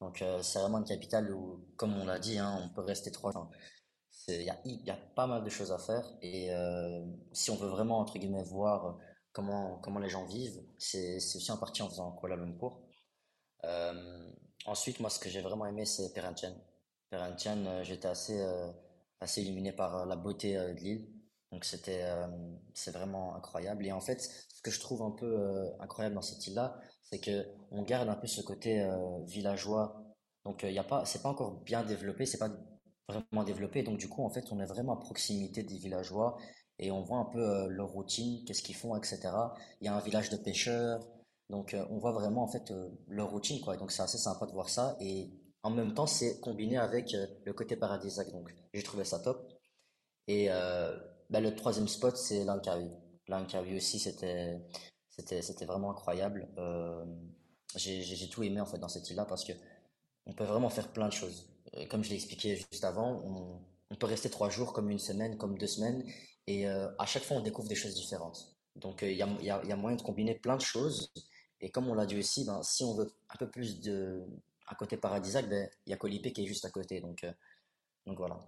Donc 0.00 0.22
euh, 0.22 0.42
c'est 0.42 0.58
vraiment 0.58 0.78
une 0.78 0.84
capitale 0.84 1.32
où, 1.32 1.64
comme 1.76 1.96
on 1.96 2.04
l'a 2.04 2.18
dit, 2.18 2.38
hein, 2.38 2.60
on 2.64 2.74
peut 2.74 2.82
rester 2.82 3.10
trois. 3.10 3.32
C'est, 4.10 4.44
il 4.64 4.84
y 4.84 4.90
a, 4.90 4.96
pas 5.16 5.26
mal 5.26 5.42
de 5.42 5.50
choses 5.50 5.72
à 5.72 5.78
faire 5.78 6.04
et 6.20 6.52
euh, 6.52 7.04
si 7.32 7.50
on 7.50 7.56
veut 7.56 7.68
vraiment 7.68 7.98
entre 7.98 8.18
guillemets 8.18 8.42
voir 8.44 8.98
comment 9.32 9.78
comment 9.78 9.98
les 10.00 10.10
gens 10.10 10.26
vivent, 10.26 10.62
c'est 10.78 11.16
aussi 11.16 11.50
en 11.50 11.56
partie 11.56 11.82
en 11.82 11.88
faisant 11.88 12.12
Kuala 12.12 12.36
Lumpur. 12.36 12.82
Euh, 13.64 14.30
ensuite, 14.66 15.00
moi, 15.00 15.10
ce 15.10 15.18
que 15.18 15.28
j'ai 15.28 15.40
vraiment 15.40 15.66
aimé, 15.66 15.84
c'est 15.84 16.12
Perhentian. 16.12 16.54
Perhentian, 17.10 17.64
euh, 17.66 17.84
j'étais 17.84 18.08
assez, 18.08 18.40
euh, 18.40 18.70
assez 19.20 19.42
illuminé 19.42 19.72
par 19.72 20.06
la 20.06 20.16
beauté 20.16 20.54
de 20.54 20.80
l'île. 20.80 21.08
Donc, 21.52 21.66
c'était, 21.66 22.02
euh, 22.04 22.26
c'est 22.72 22.92
vraiment 22.92 23.36
incroyable. 23.36 23.86
Et 23.86 23.92
en 23.92 24.00
fait, 24.00 24.20
ce 24.20 24.62
que 24.62 24.70
je 24.70 24.80
trouve 24.80 25.02
un 25.02 25.10
peu 25.10 25.26
euh, 25.26 25.68
incroyable 25.80 26.14
dans 26.14 26.22
cette 26.22 26.46
île-là, 26.46 26.80
c'est 27.02 27.20
que 27.20 27.46
on 27.70 27.82
garde 27.82 28.08
un 28.08 28.14
peu 28.16 28.26
ce 28.26 28.40
côté 28.40 28.80
euh, 28.80 29.22
villageois. 29.26 30.02
Donc, 30.44 30.62
il 30.64 30.72
y 30.72 30.78
a 30.78 30.84
pas, 30.84 31.04
c'est 31.04 31.22
pas 31.22 31.28
encore 31.28 31.60
bien 31.62 31.84
développé, 31.84 32.24
c'est 32.24 32.38
pas 32.38 32.50
vraiment 33.06 33.44
développé. 33.44 33.82
Donc, 33.82 33.98
du 33.98 34.08
coup, 34.08 34.24
en 34.24 34.30
fait, 34.30 34.50
on 34.50 34.60
est 34.60 34.66
vraiment 34.66 34.94
à 34.94 35.00
proximité 35.00 35.62
des 35.62 35.76
villageois 35.76 36.38
et 36.78 36.90
on 36.90 37.02
voit 37.02 37.18
un 37.18 37.26
peu 37.26 37.68
leur 37.68 37.90
routine, 37.90 38.44
qu'est-ce 38.46 38.62
qu'ils 38.62 38.74
font, 38.74 38.96
etc. 38.96 39.20
Il 39.80 39.86
y 39.86 39.88
a 39.88 39.94
un 39.94 40.00
village 40.00 40.30
de 40.30 40.36
pêcheurs. 40.38 41.06
Donc, 41.50 41.76
on 41.90 41.98
voit 41.98 42.12
vraiment 42.12 42.42
en 42.42 42.48
fait 42.48 42.72
leur 43.08 43.30
routine, 43.30 43.60
quoi. 43.60 43.76
Donc, 43.76 43.92
c'est 43.92 44.02
assez 44.02 44.18
sympa 44.18 44.46
de 44.46 44.52
voir 44.52 44.70
ça. 44.70 44.96
Et 45.00 45.30
en 45.62 45.70
même 45.70 45.92
temps, 45.94 46.06
c'est 46.06 46.40
combiné 46.40 46.78
avec 46.78 47.14
le 47.44 47.52
côté 47.52 47.76
paradisiaque. 47.76 48.32
Donc, 48.32 48.52
j'ai 48.72 48.82
trouvé 48.82 49.04
ça 49.04 49.18
top. 49.20 49.46
Et 50.26 50.48
bah, 51.32 51.40
le 51.40 51.54
troisième 51.54 51.88
spot, 51.88 52.14
c'est 52.16 52.44
Langkawi. 52.44 52.90
Langkawi 53.26 53.76
aussi, 53.76 53.98
c'était, 53.98 54.60
vraiment 55.66 55.90
incroyable. 55.90 56.46
Euh, 56.58 57.04
j'ai, 57.74 58.28
tout 58.28 58.42
aimé 58.42 58.60
en 58.60 58.66
fait 58.66 58.78
dans 58.78 58.90
cette 58.90 59.08
île-là 59.08 59.24
parce 59.24 59.44
que 59.44 59.52
on 60.26 60.34
peut 60.34 60.44
vraiment 60.44 60.68
faire 60.68 60.92
plein 60.92 61.08
de 61.08 61.12
choses. 61.12 61.48
Euh, 61.74 61.86
Comme 61.86 62.04
je 62.04 62.10
l'ai 62.10 62.16
expliqué 62.16 62.56
juste 62.56 62.84
avant, 62.84 63.22
on, 63.90 63.96
peut 63.96 64.06
rester 64.06 64.28
trois 64.30 64.50
jours, 64.50 64.74
comme 64.74 64.90
une 64.90 64.98
semaine, 64.98 65.38
comme 65.38 65.56
deux 65.56 65.66
semaines, 65.66 66.04
et 66.46 66.66
euh, 66.66 66.88
à 66.98 67.06
chaque 67.06 67.22
fois 67.22 67.36
on 67.38 67.40
découvre 67.40 67.68
des 67.68 67.74
choses 67.74 67.94
différentes. 67.94 68.54
Donc 68.76 69.02
il 69.02 69.12
y 69.12 69.22
a, 69.22 69.76
moyen 69.76 69.96
de 69.96 70.02
combiner 70.02 70.34
plein 70.34 70.56
de 70.56 70.62
choses. 70.62 71.12
Et 71.60 71.70
comme 71.70 71.88
on 71.88 71.94
l'a 71.94 72.06
dit 72.06 72.18
aussi, 72.18 72.44
ben, 72.44 72.62
si 72.62 72.84
on 72.84 72.94
veut 72.94 73.10
un 73.30 73.36
peu 73.36 73.50
plus 73.50 73.80
de 73.80 74.26
un 74.68 74.74
côté 74.74 74.96
paradisiaque, 74.98 75.48
ben, 75.48 75.68
il 75.86 75.90
y 75.90 75.92
a 75.94 75.96
Koh 75.96 76.08
Lipe 76.08 76.32
qui 76.32 76.42
est 76.42 76.46
juste 76.46 76.64
à 76.66 76.70
côté. 76.70 77.00
Donc, 77.00 77.24
donc 78.06 78.18
voilà, 78.18 78.38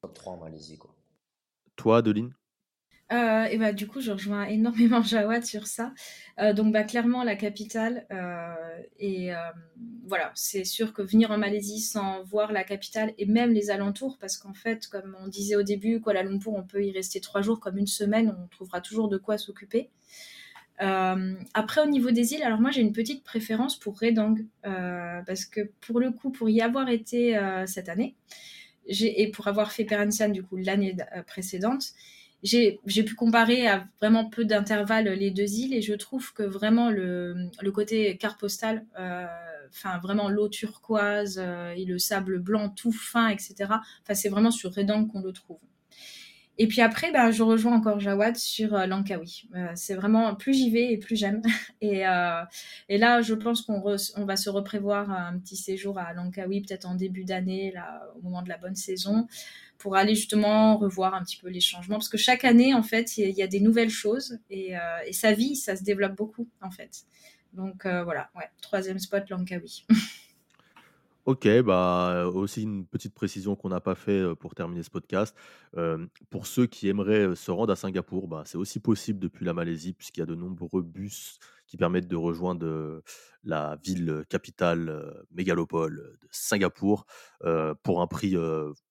top 0.00 0.14
3 0.14 0.34
en 0.34 0.36
Malaisie, 0.38 0.78
quoi. 0.78 0.94
Toi, 1.80 1.96
Adeline? 1.96 2.34
Euh, 3.10 3.44
et 3.44 3.56
bah, 3.56 3.72
du 3.72 3.86
coup, 3.86 4.02
je 4.02 4.12
rejoins 4.12 4.44
énormément 4.48 5.02
Jawad 5.02 5.46
sur 5.46 5.66
ça. 5.66 5.94
Euh, 6.38 6.52
donc, 6.52 6.74
bah, 6.74 6.84
clairement, 6.84 7.24
la 7.24 7.36
capitale. 7.36 8.06
euh, 8.12 8.54
et 8.98 9.30
voilà, 10.06 10.30
c'est 10.34 10.64
sûr 10.64 10.92
que 10.92 11.00
venir 11.00 11.30
en 11.30 11.38
Malaisie 11.38 11.80
sans 11.80 12.22
voir 12.24 12.52
la 12.52 12.64
capitale 12.64 13.14
et 13.16 13.24
même 13.24 13.52
les 13.54 13.70
alentours, 13.70 14.18
parce 14.20 14.36
qu'en 14.36 14.52
fait, 14.52 14.88
comme 14.88 15.16
on 15.22 15.28
disait 15.28 15.56
au 15.56 15.62
début, 15.62 16.02
Kuala 16.02 16.22
Lumpur, 16.22 16.52
on 16.52 16.64
peut 16.64 16.84
y 16.84 16.92
rester 16.92 17.20
trois 17.22 17.40
jours 17.40 17.60
comme 17.60 17.78
une 17.78 17.86
semaine, 17.86 18.36
on 18.38 18.46
trouvera 18.48 18.82
toujours 18.82 19.08
de 19.08 19.16
quoi 19.16 19.38
s'occuper. 19.38 19.88
Après, 20.78 21.80
au 21.80 21.86
niveau 21.86 22.10
des 22.10 22.34
îles, 22.34 22.42
alors 22.42 22.60
moi 22.60 22.70
j'ai 22.70 22.80
une 22.80 22.92
petite 22.92 23.22
préférence 23.22 23.78
pour 23.78 23.98
Redang, 24.00 24.36
parce 24.62 25.44
que 25.44 25.70
pour 25.80 26.00
le 26.00 26.10
coup, 26.10 26.30
pour 26.30 26.50
y 26.50 26.60
avoir 26.60 26.88
été 26.88 27.38
cette 27.66 27.88
année, 27.88 28.16
et 28.90 29.30
pour 29.30 29.48
avoir 29.48 29.72
fait 29.72 29.84
Perensian 29.84 30.28
du 30.28 30.42
coup 30.42 30.56
l'année 30.56 30.96
euh, 31.16 31.22
précédente, 31.22 31.92
j'ai, 32.42 32.80
pu 33.04 33.14
comparer 33.14 33.66
à 33.66 33.86
vraiment 34.00 34.24
peu 34.28 34.44
d'intervalle 34.44 35.08
les 35.08 35.30
deux 35.30 35.50
îles 35.58 35.74
et 35.74 35.82
je 35.82 35.94
trouve 35.94 36.32
que 36.32 36.42
vraiment 36.42 36.90
le, 36.90 37.50
côté 37.72 38.16
carte 38.16 38.40
postale, 38.40 38.86
euh, 38.98 39.26
enfin 39.68 39.98
vraiment 39.98 40.28
l'eau 40.28 40.48
turquoise 40.48 41.38
euh, 41.38 41.72
et 41.72 41.84
le 41.84 41.98
sable 41.98 42.38
blanc 42.38 42.70
tout 42.70 42.92
fin, 42.92 43.28
etc. 43.28 43.54
Enfin 43.68 44.14
c'est 44.14 44.30
vraiment 44.30 44.50
sur 44.50 44.74
Redang 44.74 45.06
qu'on 45.06 45.20
le 45.20 45.32
trouve. 45.32 45.60
Et 46.62 46.68
puis 46.68 46.82
après, 46.82 47.10
ben, 47.10 47.30
je 47.30 47.42
rejoins 47.42 47.74
encore 47.74 48.00
Jawad 48.00 48.36
sur 48.36 48.74
euh, 48.74 48.84
Langkawi. 48.84 49.44
Euh, 49.54 49.68
c'est 49.74 49.94
vraiment, 49.94 50.34
plus 50.34 50.52
j'y 50.52 50.70
vais 50.70 50.92
et 50.92 50.98
plus 50.98 51.16
j'aime. 51.16 51.40
Et, 51.80 52.06
euh, 52.06 52.42
et 52.90 52.98
là, 52.98 53.22
je 53.22 53.32
pense 53.32 53.62
qu'on 53.62 53.80
va 53.80 54.36
se 54.36 54.50
reprévoir 54.50 55.10
un 55.10 55.38
petit 55.38 55.56
séjour 55.56 55.98
à 55.98 56.12
Langkawi, 56.12 56.60
peut-être 56.60 56.84
en 56.84 56.94
début 56.94 57.24
d'année, 57.24 57.72
au 58.18 58.20
moment 58.20 58.42
de 58.42 58.50
la 58.50 58.58
bonne 58.58 58.74
saison, 58.74 59.26
pour 59.78 59.96
aller 59.96 60.14
justement 60.14 60.76
revoir 60.76 61.14
un 61.14 61.22
petit 61.24 61.38
peu 61.38 61.48
les 61.48 61.60
changements. 61.60 61.96
Parce 61.96 62.10
que 62.10 62.18
chaque 62.18 62.44
année, 62.44 62.74
en 62.74 62.82
fait, 62.82 63.16
il 63.16 63.30
y, 63.30 63.42
a- 63.42 63.46
des 63.46 63.60
nouvelles 63.60 63.88
choses 63.88 64.38
et, 64.50 64.74
et 65.06 65.12
sa 65.14 65.32
vie, 65.32 65.56
ça 65.56 65.74
se 65.76 65.82
développe 65.82 66.16
beaucoup, 66.16 66.46
en 66.60 66.70
fait. 66.70 67.04
Donc 67.54 67.86
voilà, 67.86 68.28
ouais, 68.36 68.50
troisième 68.60 68.98
spot, 68.98 69.30
Langkawi. 69.30 69.86
OK, 71.26 71.46
bah, 71.62 72.26
aussi 72.34 72.62
une 72.62 72.86
petite 72.86 73.14
précision 73.14 73.54
qu'on 73.54 73.68
n'a 73.68 73.80
pas 73.80 73.94
fait, 73.94 74.34
pour 74.36 74.54
terminer 74.54 74.82
ce 74.82 74.88
podcast. 74.90 75.36
Pour 76.30 76.46
ceux 76.46 76.66
qui 76.66 76.88
aimeraient, 76.88 77.34
se 77.36 77.50
rendre 77.50 77.72
à 77.72 77.76
Singapour, 77.76 78.26
bah, 78.26 78.42
c'est 78.46 78.56
aussi 78.56 78.80
possible 78.80 79.18
depuis 79.20 79.44
la 79.44 79.52
Malaisie 79.52 79.92
puisqu'il 79.92 80.20
y 80.20 80.22
a 80.22 80.26
de 80.26 80.34
nombreux 80.34 80.82
bus 80.82 81.38
qui 81.66 81.76
permettent 81.76 82.08
de 82.08 82.16
rejoindre, 82.16 83.02
la 83.44 83.76
ville, 83.84 84.24
capitale, 84.30 85.14
mégalopole, 85.30 86.16
de 86.22 86.28
Singapour, 86.30 87.04
pour 87.82 88.00
un 88.00 88.06
prix, 88.06 88.34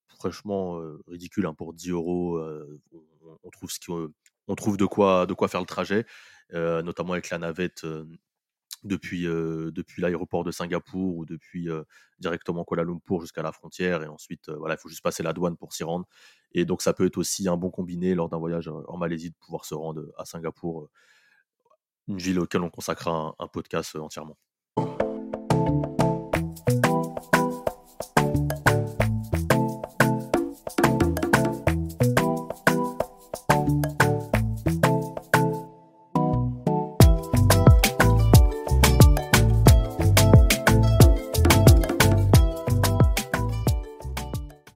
franchement, 0.07 0.79
ridicule, 1.07 1.45
hein. 1.47 1.53
Pour 1.55 1.73
10 1.73 1.91
€, 1.91 2.37
heu, 2.37 2.79
on 3.43 3.49
trouve 3.49 3.71
ce 3.71 3.79
on 4.47 4.55
trouve 4.55 4.77
de 4.77 4.85
quoi 4.85 5.25
de 5.27 5.33
quoi 5.33 5.47
faire 5.47 5.59
le 5.61 5.65
trajet, 5.67 6.05
notamment 6.53 7.13
avec 7.13 7.29
la 7.31 7.39
navette, 7.39 7.85
depuis, 8.83 9.23
depuis 9.23 10.01
l'aéroport 10.01 10.43
de 10.43 10.51
Singapour 10.51 11.17
ou 11.17 11.25
depuis, 11.25 11.67
directement 12.19 12.63
Kuala 12.63 12.83
Lumpur 12.83 13.21
jusqu'à 13.21 13.41
la 13.41 13.51
frontière 13.51 14.03
et 14.03 14.07
ensuite, 14.07 14.49
voilà, 14.49 14.75
il 14.75 14.77
faut 14.77 14.89
juste 14.89 15.03
passer 15.03 15.23
la 15.23 15.33
douane 15.33 15.57
pour 15.57 15.73
s'y 15.73 15.83
rendre 15.83 16.05
et 16.53 16.65
donc 16.65 16.81
ça 16.81 16.93
peut 16.93 17.05
être 17.05 17.17
aussi 17.17 17.47
un 17.47 17.57
bon 17.57 17.69
combiné 17.69 18.15
lors 18.15 18.29
d'un 18.29 18.37
voyage, 18.37 18.69
en 18.87 18.97
Malaisie 18.97 19.31
de 19.31 19.35
pouvoir 19.35 19.65
se 19.65 19.75
rendre, 19.75 20.05
à 20.17 20.25
Singapour, 20.25 20.89
une 22.07 22.17
ville 22.17 22.39
auquel 22.39 22.61
on 22.61 22.69
consacrera 22.69 23.35
un 23.37 23.47
podcast, 23.47 23.95
entièrement. 23.95 24.37